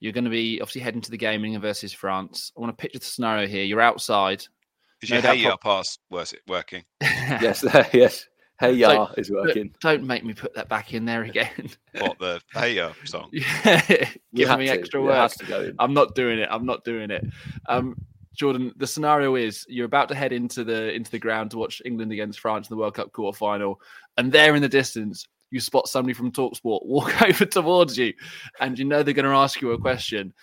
you're 0.00 0.12
going 0.12 0.24
to 0.24 0.30
be 0.30 0.60
obviously 0.60 0.80
heading 0.80 1.02
to 1.02 1.10
the 1.10 1.18
game 1.18 1.44
England 1.44 1.62
versus 1.62 1.92
France. 1.92 2.50
I 2.56 2.60
want 2.60 2.76
to 2.76 2.80
picture 2.80 2.98
the 2.98 3.04
scenario 3.04 3.46
here. 3.46 3.64
You're 3.64 3.80
outside. 3.80 4.44
Is 5.02 5.10
No 5.10 5.16
your 5.16 5.22
hey 5.22 5.42
prob- 5.44 5.60
pass 5.60 5.98
worth 6.10 6.32
it 6.32 6.40
working? 6.48 6.84
Yes, 7.02 7.64
yes. 7.92 8.26
Hey, 8.60 8.72
ya 8.74 9.08
is 9.16 9.30
working. 9.30 9.74
Don't 9.80 10.04
make 10.04 10.24
me 10.24 10.32
put 10.32 10.54
that 10.54 10.68
back 10.68 10.94
in 10.94 11.04
there 11.04 11.24
again. 11.24 11.68
What 11.98 12.18
the 12.18 12.40
hey 12.52 12.74
ya 12.76 12.92
song? 13.04 13.28
Yeah, 13.32 13.82
You 13.90 14.06
Giving 14.46 14.48
had 14.48 14.58
me 14.60 14.66
to. 14.66 14.72
extra 14.72 15.00
It 15.00 15.04
work. 15.04 15.14
has 15.16 15.36
to 15.38 15.44
go 15.46 15.62
in. 15.62 15.74
I'm 15.78 15.92
not 15.94 16.14
doing 16.14 16.38
it. 16.38 16.48
I'm 16.50 16.64
not 16.64 16.84
doing 16.84 17.10
it. 17.10 17.24
Um, 17.68 17.96
Jordan, 18.34 18.72
the 18.76 18.86
scenario 18.86 19.34
is 19.36 19.64
you're 19.68 19.86
about 19.86 20.08
to 20.08 20.14
head 20.14 20.32
into 20.32 20.64
the 20.64 20.92
into 20.92 21.10
the 21.10 21.18
ground 21.18 21.50
to 21.52 21.58
watch 21.58 21.82
England 21.84 22.12
against 22.12 22.40
France 22.40 22.68
in 22.68 22.74
the 22.76 22.80
World 22.80 22.94
Cup 22.94 23.12
quarter 23.12 23.36
final, 23.36 23.80
and 24.16 24.30
there 24.32 24.54
in 24.54 24.62
the 24.62 24.68
distance 24.68 25.26
you 25.54 25.60
spot 25.60 25.86
somebody 25.88 26.14
from 26.14 26.32
Talksport 26.32 26.84
walk 26.84 27.22
over 27.22 27.46
towards 27.46 27.96
you, 27.96 28.12
and 28.60 28.76
you 28.78 28.84
know 28.84 29.02
they're 29.02 29.14
going 29.14 29.24
to 29.24 29.30
ask 29.30 29.60
you 29.60 29.70
a 29.70 29.78
question. 29.78 30.34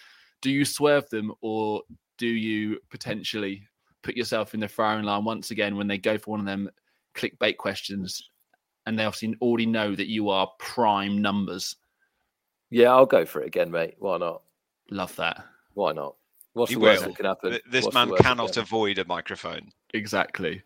Do 0.41 0.49
you 0.49 0.63
swerve 0.65 1.07
them 1.09 1.33
or 1.41 1.81
do 2.17 2.27
you 2.27 2.79
potentially 2.89 3.67
put 4.03 4.15
yourself 4.15 4.53
in 4.53 4.61
the 4.61 4.67
firing 4.67 5.03
line 5.03 5.25
once 5.25 5.51
again 5.51 5.75
when 5.75 5.87
they 5.87 5.97
go 5.97 6.17
for 6.17 6.31
one 6.31 6.39
of 6.39 6.45
them 6.45 6.69
clickbait 7.13 7.57
questions, 7.57 8.29
and 8.85 8.97
they 8.97 9.03
obviously 9.03 9.35
already 9.41 9.65
know 9.65 9.93
that 9.93 10.07
you 10.07 10.29
are 10.29 10.49
prime 10.57 11.21
numbers? 11.21 11.75
Yeah, 12.69 12.91
I'll 12.91 13.05
go 13.05 13.25
for 13.25 13.41
it 13.41 13.47
again, 13.47 13.69
mate. 13.69 13.95
Why 13.99 14.17
not? 14.17 14.43
Love 14.89 15.13
that. 15.17 15.43
Why 15.73 15.91
not? 15.91 16.15
What's 16.53 16.69
He 16.69 16.75
the 16.75 16.81
worst 16.81 17.01
will. 17.01 17.09
that 17.09 17.17
can 17.17 17.25
happen? 17.25 17.59
This 17.69 17.83
What's 17.83 17.93
man 17.93 18.15
cannot 18.17 18.55
avoid 18.55 18.97
a 18.97 19.05
microphone. 19.05 19.71
Exactly. 19.93 20.63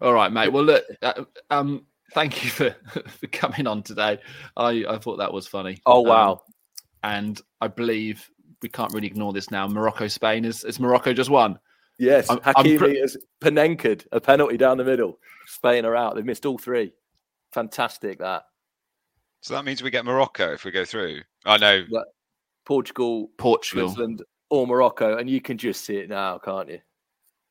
All 0.00 0.12
right, 0.12 0.32
mate. 0.32 0.52
Well, 0.52 0.64
look, 0.64 0.84
uh, 1.02 1.24
um, 1.50 1.86
thank 2.12 2.44
you 2.44 2.50
for, 2.50 2.70
for 3.06 3.26
coming 3.28 3.66
on 3.66 3.82
today. 3.82 4.18
I, 4.56 4.84
I 4.88 4.98
thought 4.98 5.16
that 5.18 5.32
was 5.32 5.46
funny. 5.46 5.80
Oh 5.86 6.02
Um, 6.02 6.08
wow! 6.08 6.42
and 7.02 7.40
I 7.60 7.68
believe 7.68 8.28
we 8.62 8.68
can't 8.68 8.92
really 8.92 9.06
ignore 9.06 9.32
this 9.32 9.50
now. 9.50 9.66
Morocco, 9.68 10.08
Spain 10.08 10.44
is, 10.44 10.64
is 10.64 10.80
Morocco 10.80 11.12
just 11.12 11.30
won. 11.30 11.58
yes, 11.98 12.28
I'm- 12.30 12.40
I'm 12.44 12.54
Hakimi 12.54 12.78
pre- 12.78 13.00
has 13.00 13.16
Panenka 13.40 14.04
a 14.12 14.20
penalty 14.20 14.56
down 14.56 14.78
the 14.78 14.84
middle. 14.84 15.18
Spain 15.46 15.84
are 15.84 15.94
out. 15.96 16.14
They've 16.16 16.24
missed 16.24 16.44
all 16.46 16.58
three. 16.58 16.92
Fantastic 17.54 18.18
that. 18.18 18.42
So 19.40 19.54
that 19.54 19.64
means 19.64 19.82
we 19.82 19.90
get 19.90 20.04
Morocco 20.04 20.52
if 20.52 20.64
we 20.64 20.70
go 20.72 20.84
through. 20.84 21.20
I 21.46 21.56
know. 21.56 21.84
Portugal, 22.66 23.30
Portugal. 23.38 23.88
Switzerland, 23.88 24.22
or 24.50 24.66
Morocco, 24.66 25.16
and 25.16 25.30
you 25.30 25.40
can 25.40 25.56
just 25.56 25.84
see 25.84 25.96
it 25.96 26.08
now, 26.08 26.38
can't 26.38 26.68
you? 26.68 26.80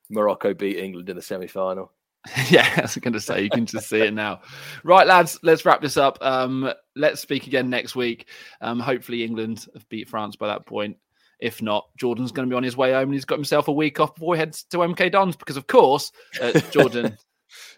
Morocco 0.09 0.53
beat 0.53 0.77
England 0.77 1.09
in 1.09 1.15
the 1.15 1.21
semi-final. 1.21 1.91
yeah, 2.49 2.73
I 2.77 2.81
was 2.81 2.97
going 2.97 3.13
to 3.13 3.21
say 3.21 3.43
you 3.43 3.49
can 3.49 3.65
just 3.65 3.89
see 3.89 4.01
it 4.01 4.13
now. 4.13 4.41
Right, 4.83 5.07
lads, 5.07 5.39
let's 5.43 5.65
wrap 5.65 5.81
this 5.81 5.97
up. 5.97 6.17
Um, 6.21 6.71
let's 6.95 7.21
speak 7.21 7.47
again 7.47 7.69
next 7.69 7.95
week. 7.95 8.27
Um, 8.61 8.79
hopefully, 8.79 9.23
England 9.23 9.67
have 9.73 9.87
beat 9.89 10.09
France 10.09 10.35
by 10.35 10.47
that 10.47 10.65
point. 10.65 10.97
If 11.39 11.61
not, 11.61 11.89
Jordan's 11.97 12.31
going 12.31 12.47
to 12.47 12.53
be 12.53 12.57
on 12.57 12.63
his 12.63 12.77
way 12.77 12.93
home 12.93 13.03
and 13.03 13.13
he's 13.13 13.25
got 13.25 13.35
himself 13.37 13.67
a 13.67 13.71
week 13.71 13.99
off 13.99 14.15
before 14.15 14.35
he 14.35 14.39
heads 14.39 14.63
to 14.71 14.77
MK 14.77 15.11
Dons 15.11 15.35
because, 15.35 15.57
of 15.57 15.67
course, 15.67 16.11
uh, 16.41 16.59
Jordan 16.71 17.15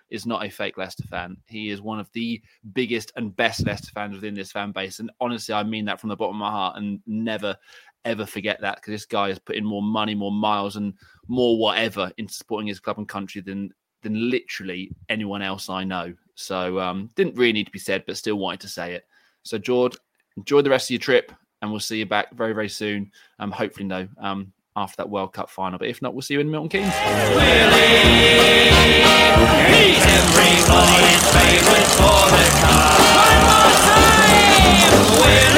is 0.09 0.25
not 0.25 0.45
a 0.45 0.49
fake 0.49 0.77
Leicester 0.77 1.03
fan. 1.03 1.35
He 1.45 1.69
is 1.69 1.81
one 1.81 1.99
of 1.99 2.09
the 2.13 2.41
biggest 2.73 3.11
and 3.17 3.35
best 3.35 3.65
Leicester 3.65 3.91
fans 3.93 4.15
within 4.15 4.33
this 4.33 4.51
fan 4.51 4.71
base. 4.71 4.99
And 4.99 5.11
honestly, 5.19 5.53
I 5.53 5.63
mean 5.63 5.85
that 5.85 5.99
from 5.99 6.09
the 6.09 6.15
bottom 6.15 6.37
of 6.37 6.39
my 6.39 6.49
heart 6.49 6.77
and 6.77 7.01
never, 7.05 7.57
ever 8.05 8.25
forget 8.25 8.61
that 8.61 8.77
because 8.77 8.91
this 8.91 9.05
guy 9.05 9.27
has 9.27 9.39
put 9.39 9.57
in 9.57 9.65
more 9.65 9.83
money, 9.83 10.15
more 10.15 10.31
miles, 10.31 10.77
and 10.77 10.93
more 11.27 11.59
whatever 11.59 12.11
into 12.17 12.33
supporting 12.33 12.67
his 12.67 12.79
club 12.79 12.97
and 12.97 13.09
country 13.09 13.41
than 13.41 13.73
than 14.01 14.29
literally 14.29 14.91
anyone 15.09 15.41
else 15.41 15.69
I 15.69 15.83
know. 15.83 16.13
So 16.35 16.79
um, 16.79 17.09
didn't 17.15 17.35
really 17.35 17.53
need 17.53 17.65
to 17.65 17.71
be 17.71 17.79
said, 17.79 18.03
but 18.05 18.17
still 18.17 18.35
wanted 18.37 18.61
to 18.61 18.67
say 18.69 18.93
it. 18.93 19.05
So 19.43 19.57
George, 19.57 19.97
enjoy 20.37 20.61
the 20.61 20.69
rest 20.69 20.87
of 20.87 20.91
your 20.91 20.99
trip, 20.99 21.31
and 21.61 21.69
we'll 21.71 21.79
see 21.79 21.99
you 21.99 22.05
back 22.05 22.33
very 22.33 22.53
very 22.53 22.69
soon. 22.69 23.11
Um, 23.39 23.51
hopefully 23.51 23.85
no 23.85 24.07
um 24.19 24.53
after 24.75 24.97
that 24.97 25.09
World 25.09 25.33
Cup 25.33 25.49
final, 25.49 25.77
but 25.77 25.89
if 25.89 26.01
not, 26.01 26.13
we'll 26.13 26.21
see 26.21 26.35
you 26.35 26.39
in 26.39 26.49
Milton 26.49 26.69
Keynes. 26.69 26.93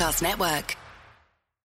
Podcast 0.07 0.21
Network. 0.21 0.86